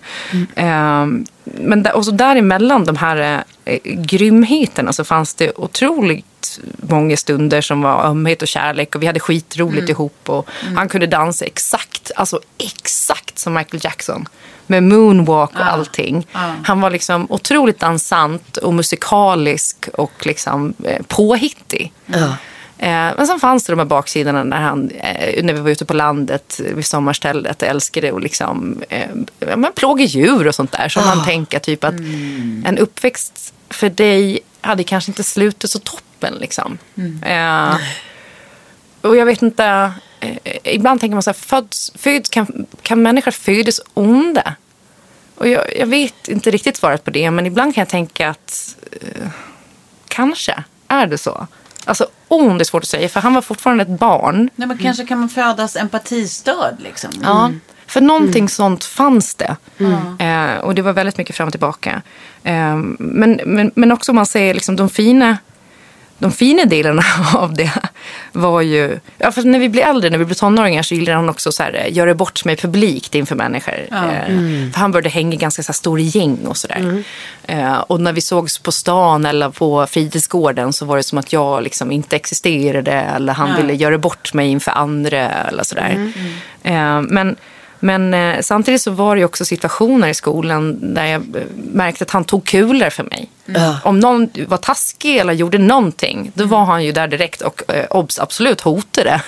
Eh, 0.55 1.07
men 1.43 1.83
där, 1.83 1.95
och 1.95 2.05
så 2.05 2.11
däremellan 2.11 2.85
de 2.85 2.95
här 2.95 3.43
eh, 3.65 3.79
grymheterna 3.83 4.93
så 4.93 5.03
fanns 5.03 5.33
det 5.33 5.51
otroligt 5.55 6.59
många 6.77 7.17
stunder 7.17 7.61
som 7.61 7.81
var 7.81 8.05
ömhet 8.05 8.41
och 8.41 8.47
kärlek 8.47 8.95
och 8.95 9.01
vi 9.01 9.07
hade 9.07 9.19
skitroligt 9.19 9.89
ihop 9.89 10.29
och 10.29 10.49
han 10.75 10.89
kunde 10.89 11.07
dansa 11.07 11.45
exakt, 11.45 12.11
alltså 12.15 12.39
exakt 12.57 13.39
som 13.39 13.53
Michael 13.53 13.81
Jackson. 13.83 14.27
Med 14.67 14.83
moonwalk 14.83 15.51
och 15.55 15.73
allting. 15.73 16.27
Han 16.63 16.81
var 16.81 16.89
liksom 16.89 17.27
otroligt 17.29 17.79
dansant 17.79 18.57
och 18.57 18.73
musikalisk 18.73 19.89
och 19.93 20.25
liksom 20.25 20.73
eh, 20.83 21.01
påhittig. 21.07 21.93
Eh, 22.77 23.11
men 23.17 23.27
sen 23.27 23.39
fanns 23.39 23.63
det 23.63 23.73
de 23.73 23.79
här 23.79 23.85
baksidorna 23.85 24.43
när, 24.43 24.61
han, 24.61 24.89
eh, 24.89 25.43
när 25.43 25.53
vi 25.53 25.59
var 25.59 25.69
ute 25.69 25.85
på 25.85 25.93
landet 25.93 26.61
vid 26.75 26.85
sommarstället 26.85 27.61
och 27.61 27.67
älskade 27.67 28.15
att 28.15 28.23
liksom, 28.23 28.83
eh, 28.89 29.95
djur 29.97 30.47
och 30.47 30.55
sånt 30.55 30.71
där. 30.71 30.89
Så 30.89 30.99
man 30.99 31.25
tänker 31.25 31.59
typ 31.59 31.83
att 31.83 31.93
en 32.65 32.77
uppväxt 32.77 33.53
för 33.69 33.89
dig 33.89 34.39
hade 34.61 34.83
kanske 34.83 35.11
inte 35.11 35.23
slutat 35.23 35.69
så 35.69 35.79
toppen. 35.79 36.33
Liksom. 36.33 36.77
Eh, 37.21 37.75
och 39.01 39.15
jag 39.15 39.25
vet 39.25 39.41
inte, 39.41 39.91
ibland 40.63 40.99
tänker 40.99 41.15
man 41.15 41.23
så 41.23 41.29
här, 41.29 41.33
föds, 41.33 41.91
föds, 41.95 42.29
kan, 42.29 42.65
kan 42.81 43.01
människor 43.01 43.31
födas 43.31 43.81
onda? 43.93 44.55
Och 45.35 45.47
jag, 45.47 45.77
jag 45.77 45.87
vet 45.87 46.27
inte 46.27 46.51
riktigt 46.51 46.77
svaret 46.77 47.03
på 47.03 47.11
det, 47.11 47.31
men 47.31 47.45
ibland 47.45 47.75
kan 47.75 47.81
jag 47.81 47.89
tänka 47.89 48.29
att 48.29 48.75
eh, 48.91 49.27
kanske 50.07 50.63
är 50.87 51.07
det 51.07 51.17
så. 51.17 51.47
Alltså 51.85 52.07
ond 52.27 52.61
är 52.61 52.65
svårt 52.65 52.83
att 52.83 52.89
säga, 52.89 53.09
för 53.09 53.19
han 53.19 53.33
var 53.33 53.41
fortfarande 53.41 53.81
ett 53.81 53.99
barn. 53.99 54.49
Nej, 54.55 54.67
men 54.67 54.77
kanske 54.77 55.05
kan 55.05 55.19
man 55.19 55.29
födas 55.29 55.75
empatistörd 55.75 56.75
liksom. 56.79 57.11
Ja, 57.23 57.51
för 57.87 58.01
någonting 58.01 58.49
sånt 58.49 58.83
fanns 58.83 59.35
det. 59.35 59.55
Eh, 60.19 60.57
och 60.57 60.75
det 60.75 60.81
var 60.81 60.93
väldigt 60.93 61.17
mycket 61.17 61.35
fram 61.35 61.47
och 61.47 61.53
tillbaka. 61.53 62.01
Eh, 62.43 62.75
men, 62.99 63.39
men, 63.45 63.71
men 63.75 63.91
också 63.91 64.11
om 64.11 64.15
man 64.15 64.25
säger 64.25 64.53
liksom 64.53 64.75
de 64.75 64.89
fina 64.89 65.37
de 66.23 66.31
fina 66.31 66.65
delarna 66.65 67.03
av 67.35 67.53
det 67.53 67.71
var 68.31 68.61
ju... 68.61 68.99
Ja, 69.17 69.31
för 69.31 69.41
när 69.41 69.59
vi 69.59 69.69
blir 69.69 69.81
äldre, 69.83 70.09
när 70.09 70.17
vi 70.17 70.25
blir 70.25 70.35
tonåringar 70.35 70.83
så 70.83 70.95
gillar 70.95 71.13
han 71.13 71.29
också 71.29 71.51
så 71.51 71.63
här, 71.63 71.73
eh, 71.85 71.93
göra 71.97 72.13
bort 72.13 72.45
mig 72.45 72.55
publikt 72.55 73.15
inför 73.15 73.35
människor. 73.35 73.73
Eh, 73.91 74.71
För 74.73 74.79
han 74.79 74.91
började 74.91 75.09
hänga 75.09 75.33
i 75.33 75.37
ganska 75.37 75.63
så 75.63 75.71
här, 75.71 75.73
stora 75.73 76.01
gäng 76.01 76.37
och 76.47 76.57
sådär. 76.57 77.03
Eh, 77.43 77.77
och 77.77 78.01
när 78.01 78.13
vi 78.13 78.21
sågs 78.21 78.59
på 78.59 78.71
stan 78.71 79.25
eller 79.25 79.49
på 79.49 79.87
fritidsgården 79.87 80.73
så 80.73 80.85
var 80.85 80.97
det 80.97 81.03
som 81.03 81.17
att 81.17 81.33
jag 81.33 81.63
liksom 81.63 81.91
inte 81.91 82.15
existerade 82.15 82.91
eller 82.91 83.33
han 83.33 83.55
ville 83.61 83.73
göra 83.73 83.97
bort 83.97 84.33
mig 84.33 84.47
inför 84.47 84.71
andra 84.71 85.29
eller 85.29 85.63
sådär. 85.63 86.11
Eh, 86.63 87.01
men 87.01 87.35
men 87.83 88.13
eh, 88.13 88.41
samtidigt 88.41 88.81
så 88.81 88.91
var 88.91 89.15
det 89.15 89.19
ju 89.19 89.25
också 89.25 89.45
situationer 89.45 90.07
i 90.07 90.13
skolan 90.13 90.93
där 90.93 91.05
jag 91.05 91.21
eh, 91.21 91.43
märkte 91.55 92.03
att 92.03 92.11
han 92.11 92.23
tog 92.23 92.45
kulor 92.45 92.89
för 92.89 93.03
mig. 93.03 93.29
Om 93.83 93.99
någon 93.99 94.29
var 94.47 94.57
taskig 94.57 95.17
eller 95.17 95.33
gjorde 95.33 95.57
någonting, 95.57 96.31
då 96.33 96.45
var 96.45 96.65
han 96.65 96.83
ju 96.83 96.91
där 96.91 97.07
direkt 97.07 97.41
och 97.41 97.61
eh, 97.67 97.85
obs, 97.89 98.19
absolut 98.19 98.61
hotade 98.61 99.21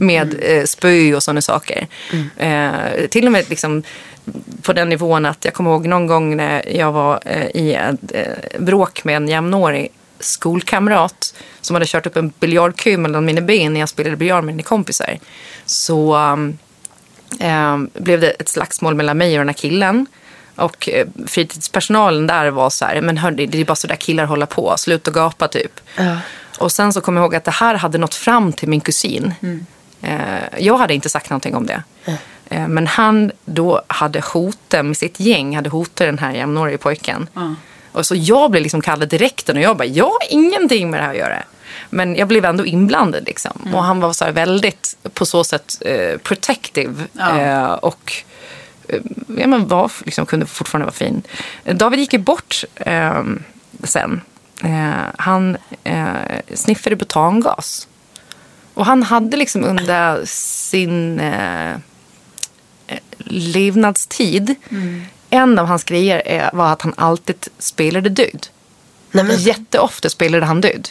med 0.00 0.34
eh, 0.42 0.64
spö 0.64 1.14
och 1.14 1.22
sådana 1.22 1.40
saker. 1.40 1.86
Eh, 2.36 3.06
till 3.10 3.26
och 3.26 3.32
med 3.32 3.50
liksom 3.50 3.82
på 4.62 4.72
den 4.72 4.88
nivån 4.88 5.26
att 5.26 5.44
jag 5.44 5.54
kommer 5.54 5.70
ihåg 5.70 5.86
någon 5.86 6.06
gång 6.06 6.36
när 6.36 6.76
jag 6.76 6.92
var 6.92 7.20
eh, 7.24 7.46
i 7.54 7.74
ett 7.74 8.12
eh, 8.14 8.60
bråk 8.60 9.04
med 9.04 9.16
en 9.16 9.28
jämnårig 9.28 9.88
skolkamrat 10.20 11.34
som 11.60 11.74
hade 11.74 11.86
kört 11.86 12.06
upp 12.06 12.16
en 12.16 12.32
biljardkö 12.40 12.96
mellan 12.96 13.24
mina 13.24 13.40
ben 13.40 13.72
när 13.72 13.80
jag 13.80 13.88
spelade 13.88 14.16
biljard 14.16 14.44
med 14.44 14.54
mina 14.54 14.66
kompisar. 14.66 15.18
Så 15.66 16.16
um, 16.16 16.58
eh, 17.38 17.78
blev 17.94 18.20
det 18.20 18.30
ett 18.30 18.48
slagsmål 18.48 18.94
mellan 18.94 19.18
mig 19.18 19.32
och 19.34 19.38
den 19.40 19.48
här 19.48 19.54
killen. 19.54 20.06
Och 20.56 20.88
eh, 20.88 21.06
fritidspersonalen 21.26 22.26
där 22.26 22.50
var 22.50 22.70
så 22.70 22.84
här, 22.84 23.00
men 23.00 23.16
hörni, 23.16 23.46
det 23.46 23.60
är 23.60 23.64
bara 23.64 23.74
så 23.74 23.86
där 23.86 23.96
killar 23.96 24.24
håller 24.24 24.46
på, 24.46 24.74
sluta 24.76 25.10
gapa 25.10 25.48
typ. 25.48 25.80
Och 26.58 26.72
sen 26.72 26.92
så 26.92 27.00
kom 27.00 27.16
jag 27.16 27.22
ihåg 27.22 27.34
att 27.34 27.44
det 27.44 27.50
här 27.50 27.74
hade 27.74 27.98
nått 27.98 28.14
fram 28.14 28.52
till 28.52 28.68
min 28.68 28.80
kusin. 28.80 29.34
Eh, 30.02 30.18
jag 30.58 30.78
hade 30.78 30.94
inte 30.94 31.08
sagt 31.08 31.30
någonting 31.30 31.54
om 31.54 31.66
det. 31.66 31.82
Eh, 32.48 32.68
men 32.68 32.86
han 32.86 33.32
då 33.44 33.82
hade 33.86 34.20
hotat 34.20 34.84
med 34.86 34.96
sitt 34.96 35.20
gäng, 35.20 35.56
hade 35.56 35.70
hotat 35.70 36.06
den 36.06 36.18
här 36.18 36.32
jämnåriga 36.32 36.78
pojken. 36.78 37.28
Och 37.92 38.06
så 38.06 38.14
jag 38.14 38.50
blev 38.50 38.62
liksom 38.62 38.80
kallad 38.80 39.08
direkt 39.08 39.48
och 39.48 39.60
jag 39.60 39.76
bara, 39.76 39.84
jag 39.84 40.04
har 40.04 40.18
ingenting 40.30 40.90
med 40.90 41.00
det 41.00 41.04
här 41.04 41.10
att 41.10 41.18
göra. 41.18 41.42
Men 41.90 42.16
jag 42.16 42.28
blev 42.28 42.44
ändå 42.44 42.66
inblandad 42.66 43.24
liksom. 43.26 43.70
Och 43.74 43.82
han 43.82 44.00
var 44.00 44.12
så 44.12 44.32
väldigt 44.32 44.96
på 45.14 45.26
så 45.26 45.44
sätt 45.44 45.76
eh, 45.80 46.18
protective. 46.18 47.04
Eh, 47.20 47.72
och 47.72 48.12
eh, 48.88 49.00
ja, 49.38 49.46
men 49.46 49.68
var, 49.68 49.92
liksom, 50.04 50.26
kunde 50.26 50.46
fortfarande 50.46 50.84
vara 50.84 50.94
fin. 50.94 51.22
David 51.64 52.00
gick 52.00 52.12
ju 52.12 52.18
bort 52.18 52.64
eh, 52.76 53.22
sen. 53.84 54.20
Eh, 54.64 55.04
han 55.18 55.56
eh, 55.84 56.14
sniffade 56.54 56.96
butangas. 56.96 57.88
Och 58.74 58.86
han 58.86 59.02
hade 59.02 59.36
liksom 59.36 59.64
under 59.64 60.22
sin 60.26 61.20
levnadstid, 63.18 64.54
en 65.30 65.58
av 65.58 65.66
hans 65.66 65.84
grejer 65.84 66.50
var 66.52 66.72
att 66.72 66.82
han 66.82 66.94
alltid 66.96 67.48
spelade 67.58 68.08
död. 68.08 68.46
Nej, 69.12 69.24
men, 69.24 69.36
Jätteofta 69.36 70.08
spelade 70.08 70.46
han 70.46 70.60
död. 70.60 70.88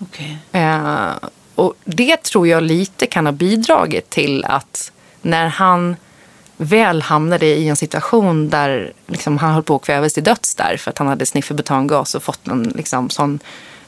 Okej. 0.00 0.38
Eh, 0.52 1.12
och 1.54 1.74
det 1.84 2.22
tror 2.22 2.48
jag 2.48 2.62
lite 2.62 3.06
kan 3.06 3.26
ha 3.26 3.32
bidragit 3.32 4.10
till 4.10 4.44
att 4.44 4.92
när 5.22 5.46
han 5.46 5.96
väl 6.56 7.02
hamnade 7.02 7.46
i 7.46 7.68
en 7.68 7.76
situation 7.76 8.48
där 8.50 8.92
liksom, 9.06 9.38
han 9.38 9.54
höll 9.54 9.62
på 9.62 9.76
att 9.76 9.82
kvävas 9.82 10.12
till 10.12 10.24
döds 10.24 10.54
där 10.54 10.76
för 10.76 10.90
att 10.90 10.98
han 10.98 11.06
hade 11.06 11.26
sniffat 11.26 11.56
butangas 11.56 12.14
och 12.14 12.22
fått 12.22 12.48
en 12.48 12.62
liksom, 12.62 13.10
sån 13.10 13.38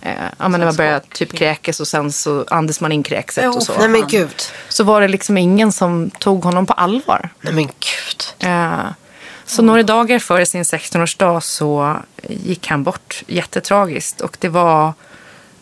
Eh, 0.04 0.12
ja, 0.38 0.48
men 0.48 0.60
när 0.60 0.66
man 0.66 0.76
började 0.76 1.00
typ 1.12 1.32
kräkas 1.32 1.80
och 1.80 1.88
sen 1.88 2.12
så 2.12 2.44
andas 2.50 2.80
man 2.80 2.92
in 2.92 3.02
kräkset 3.02 3.56
och 3.56 3.62
så. 3.62 3.72
nej 3.78 3.88
men 3.88 4.06
gud. 4.08 4.34
Så 4.68 4.84
var 4.84 5.00
det 5.00 5.08
liksom 5.08 5.38
ingen 5.38 5.72
som 5.72 6.10
tog 6.10 6.44
honom 6.44 6.66
på 6.66 6.72
allvar. 6.72 7.30
Nej 7.40 7.54
men 7.54 7.64
gud. 7.64 8.50
Eh, 8.50 8.84
Så 9.44 9.62
några 9.62 9.82
dagar 9.82 10.18
före 10.18 10.46
sin 10.46 10.62
16-årsdag 10.62 11.40
så 11.40 11.96
gick 12.28 12.66
han 12.66 12.82
bort 12.82 13.22
jättetragiskt. 13.26 14.20
Och 14.20 14.36
det 14.40 14.48
var 14.48 14.92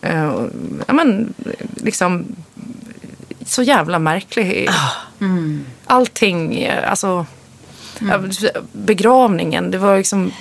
eh, 0.03 0.47
ja, 0.87 0.93
men, 0.93 1.35
liksom, 1.77 2.27
så 3.47 3.63
jävla 3.63 3.99
märkligt. 3.99 4.71
Allting, 5.87 6.63
eh, 6.63 6.91
alltså 6.91 7.27
ja, 7.99 8.21
begravningen, 8.73 9.71
det 9.71 9.79
var 9.79 9.97
liksom 9.97 10.33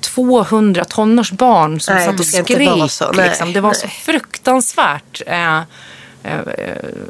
200 0.00 0.84
tonårsbarn 0.84 1.80
som 1.80 1.94
Nej, 1.94 2.06
satt 2.06 2.20
och 2.20 2.26
skrek. 2.26 2.90
så. 2.90 3.12
Liksom. 3.12 3.52
Det 3.52 3.60
var 3.60 3.72
så 3.72 3.86
nej. 3.86 3.96
fruktansvärt. 4.02 5.22
Eh, 5.26 5.58
eh, 6.22 6.40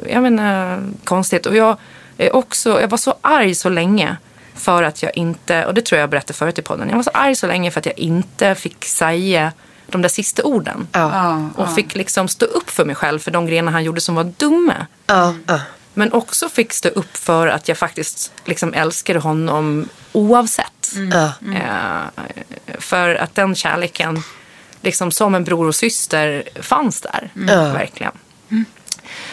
jag 0.09 0.23
menar, 0.23 0.83
konstigt. 1.03 1.45
Och 1.45 1.55
jag, 1.55 1.77
är 2.17 2.35
också, 2.35 2.81
jag 2.81 2.87
var 2.87 2.97
så 2.97 3.15
arg 3.21 3.55
så 3.55 3.69
länge 3.69 4.17
för 4.55 4.83
att 4.83 5.03
jag 5.03 5.17
inte, 5.17 5.65
och 5.65 5.73
det 5.73 5.81
tror 5.81 5.97
jag 5.97 6.03
jag 6.03 6.09
berättade 6.09 6.33
förut 6.33 6.59
i 6.59 6.61
podden, 6.61 6.89
jag 6.89 6.95
var 6.95 7.03
så 7.03 7.11
arg 7.13 7.35
så 7.35 7.47
länge 7.47 7.71
för 7.71 7.79
att 7.79 7.85
jag 7.85 7.99
inte 7.99 8.55
fick 8.55 8.85
säga 8.85 9.51
de 9.87 10.01
där 10.01 10.09
sista 10.09 10.43
orden. 10.43 10.87
Ja. 10.91 11.49
Och 11.55 11.75
fick 11.75 11.95
liksom 11.95 12.27
stå 12.27 12.45
upp 12.45 12.69
för 12.69 12.85
mig 12.85 12.95
själv 12.95 13.19
för 13.19 13.31
de 13.31 13.45
grejerna 13.45 13.71
han 13.71 13.83
gjorde 13.83 14.01
som 14.01 14.15
var 14.15 14.23
dumma. 14.23 14.87
Ja. 15.05 15.33
Men 15.93 16.13
också 16.13 16.49
fick 16.49 16.73
stå 16.73 16.89
upp 16.89 17.17
för 17.17 17.47
att 17.47 17.67
jag 17.67 17.77
faktiskt 17.77 18.31
liksom 18.45 18.73
älskade 18.73 19.19
honom 19.19 19.89
oavsett. 20.11 20.91
Ja. 21.11 21.31
Eh, 21.53 22.23
för 22.79 23.15
att 23.15 23.35
den 23.35 23.55
kärleken, 23.55 24.23
liksom 24.81 25.11
som 25.11 25.35
en 25.35 25.43
bror 25.43 25.67
och 25.67 25.75
syster, 25.75 26.43
fanns 26.61 27.01
där. 27.01 27.29
Ja. 27.33 27.73
Verkligen. 27.73 28.11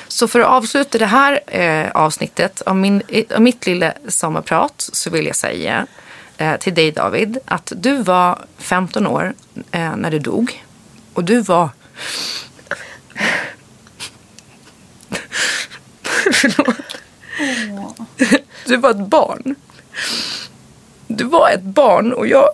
Så 0.09 0.29
för 0.29 0.41
att 0.41 0.47
avsluta 0.47 0.99
det 0.99 1.07
här 1.07 1.41
eh, 1.47 1.91
avsnittet 1.91 2.61
av, 2.61 2.77
min, 2.77 3.03
av 3.35 3.43
mitt 3.43 3.67
lilla 3.67 3.93
sommarprat 4.09 4.89
så 4.93 5.11
vill 5.11 5.27
jag 5.27 5.37
säga 5.37 5.87
Eh, 6.39 6.57
till 6.57 6.75
dig 6.75 6.91
David 6.93 7.39
att 7.45 7.73
du 7.77 8.03
var 8.03 8.45
15 8.59 9.07
år 9.07 9.35
eh, 9.71 9.97
när 9.97 10.11
du 10.11 10.19
dog. 10.19 10.65
Och 11.15 11.25
du 11.25 11.41
var... 11.41 11.69
Förlåt. 16.33 16.77
Du 18.67 18.77
var 18.77 18.91
ett 18.91 19.07
barn. 19.07 19.55
Du 21.07 21.25
var 21.25 21.51
ett 21.51 21.63
barn 21.63 22.13
och 22.13 22.27
jag 22.27 22.49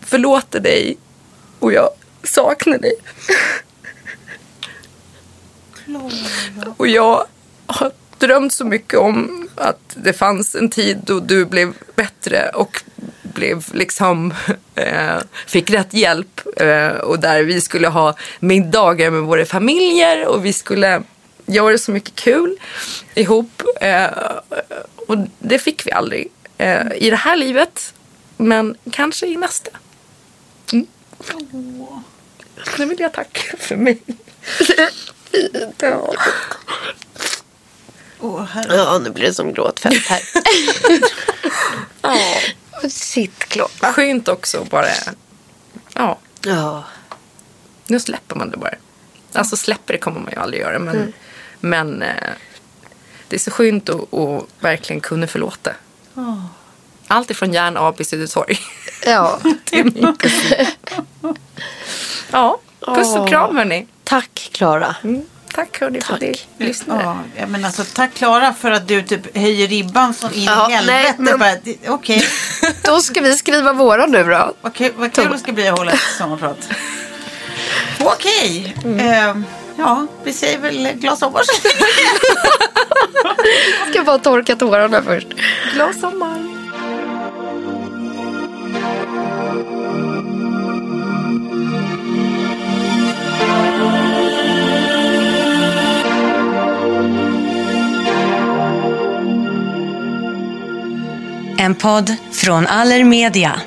förlåter 0.00 0.60
dig 0.60 0.96
och 1.58 1.72
jag 1.72 1.90
saknar 2.22 2.78
dig. 2.78 2.94
Och 6.76 6.88
jag 6.88 7.26
har 7.66 7.92
drömt 8.18 8.52
så 8.52 8.64
mycket 8.64 8.98
om 8.98 9.48
att 9.54 9.80
det 9.94 10.12
fanns 10.12 10.54
en 10.54 10.70
tid 10.70 10.98
då 11.04 11.20
du 11.20 11.44
blev 11.44 11.74
bättre 11.96 12.48
och 12.48 12.82
blev 13.36 13.74
liksom, 13.74 14.34
eh, 14.74 15.18
fick 15.46 15.70
rätt 15.70 15.94
hjälp 15.94 16.40
eh, 16.56 16.88
och 16.88 17.20
där 17.20 17.42
vi 17.42 17.60
skulle 17.60 17.88
ha 17.88 18.16
middagar 18.40 19.10
med 19.10 19.22
våra 19.22 19.46
familjer 19.46 20.26
och 20.26 20.44
vi 20.44 20.52
skulle 20.52 21.02
göra 21.46 21.78
så 21.78 21.90
mycket 21.90 22.14
kul 22.14 22.56
ihop. 23.14 23.62
Eh, 23.80 24.08
och 24.96 25.16
det 25.38 25.58
fick 25.58 25.86
vi 25.86 25.92
aldrig 25.92 26.28
eh, 26.58 26.92
i 26.96 27.10
det 27.10 27.16
här 27.16 27.36
livet, 27.36 27.94
men 28.36 28.76
kanske 28.90 29.26
i 29.26 29.36
nästa. 29.36 29.70
Mm. 30.72 30.86
Nu 32.78 32.86
vill 32.86 33.00
jag 33.00 33.12
tacka 33.12 33.56
för 33.58 33.76
mig. 33.76 33.98
Åh, 38.20 38.44
herre. 38.44 38.76
Ja, 38.76 38.98
nu 38.98 39.10
blir 39.10 39.24
det 39.24 39.34
som 39.34 39.52
gråtfält 39.52 40.06
här. 40.06 40.22
Sitt 42.90 43.38
klart. 43.38 43.70
Skönt 43.80 44.28
också 44.28 44.64
bara, 44.64 44.86
ja, 45.94 46.18
Ja. 46.46 46.84
nu 47.86 48.00
släpper 48.00 48.36
man 48.36 48.50
det 48.50 48.56
bara. 48.56 48.74
Alltså 49.32 49.56
släpper 49.56 49.92
det 49.92 49.98
kommer 49.98 50.20
man 50.20 50.30
ju 50.32 50.38
aldrig 50.40 50.60
göra, 50.62 50.78
men, 50.78 51.12
men 51.60 52.02
eh, 52.02 52.14
det 53.28 53.36
är 53.36 53.40
så 53.40 53.50
skönt 53.50 53.88
att, 53.88 54.14
att 54.14 54.44
verkligen 54.60 55.00
kunna 55.00 55.26
förlåta. 55.26 55.72
Allt 57.08 57.30
ifrån 57.30 57.52
järn 57.52 57.76
AB 57.76 58.06
Södertorg 58.06 58.58
ja. 59.06 59.40
till 59.64 59.84
min 59.84 60.16
kusin. 60.16 60.66
Ja, 62.30 62.58
puss 62.80 63.16
och 63.16 63.28
kram 63.28 63.56
hörni. 63.56 63.86
Tack 64.04 64.48
Klara. 64.52 64.96
Mm. 65.04 65.24
Tack 65.54 65.80
hörni 65.80 66.00
för 66.00 66.14
att 66.14 66.20
ni 66.20 66.34
lyssnade. 66.58 67.02
Ja, 67.02 67.18
ja, 67.36 67.46
men 67.46 67.64
alltså, 67.64 67.84
tack 67.94 68.14
Klara 68.14 68.54
för 68.54 68.70
att 68.70 68.88
du 68.88 69.02
typ 69.02 69.36
höjer 69.36 69.68
ribban 69.68 70.14
som 70.14 70.32
in 70.34 70.42
Ja, 70.44 70.70
i 70.70 70.72
helvete. 70.72 71.14
nej, 71.18 71.34
men- 71.38 71.58
Okej, 71.94 72.26
Då 72.82 73.00
ska 73.00 73.20
vi 73.20 73.36
skriva 73.36 73.72
våra 73.72 74.06
nu 74.06 74.24
då. 74.24 74.54
vad 74.60 74.74
kul, 74.74 74.92
vad 74.96 75.12
kul 75.12 75.28
det 75.32 75.38
ska 75.38 75.52
bli 75.52 75.68
att 75.68 75.78
hålla 75.78 75.92
ett 75.92 76.00
sommarprat. 76.18 76.58
Okej, 78.00 78.74
eh, 78.98 79.36
ja 79.76 80.06
vi 80.24 80.32
säger 80.32 80.58
väl 80.58 80.88
glad 80.94 81.18
sommar. 81.18 81.42
Ska 83.90 84.02
bara 84.02 84.18
torka 84.18 84.56
tårarna 84.56 85.02
först. 85.02 85.26
Glad 85.74 85.94
sommar. 85.96 86.55
En 101.58 101.74
podd 101.74 102.16
från 102.32 102.66
Allermedia. 102.66 103.60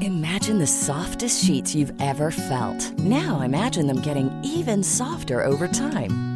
Imagine 0.00 0.58
the 0.58 0.66
softest 0.66 1.44
sheets 1.44 1.74
you've 1.74 1.92
ever 2.00 2.30
felt. 2.30 2.98
Now 2.98 3.40
imagine 3.40 3.86
them 3.86 4.00
getting 4.00 4.30
even 4.44 4.84
softer 4.84 5.44
over 5.44 5.68
time. 5.68 6.35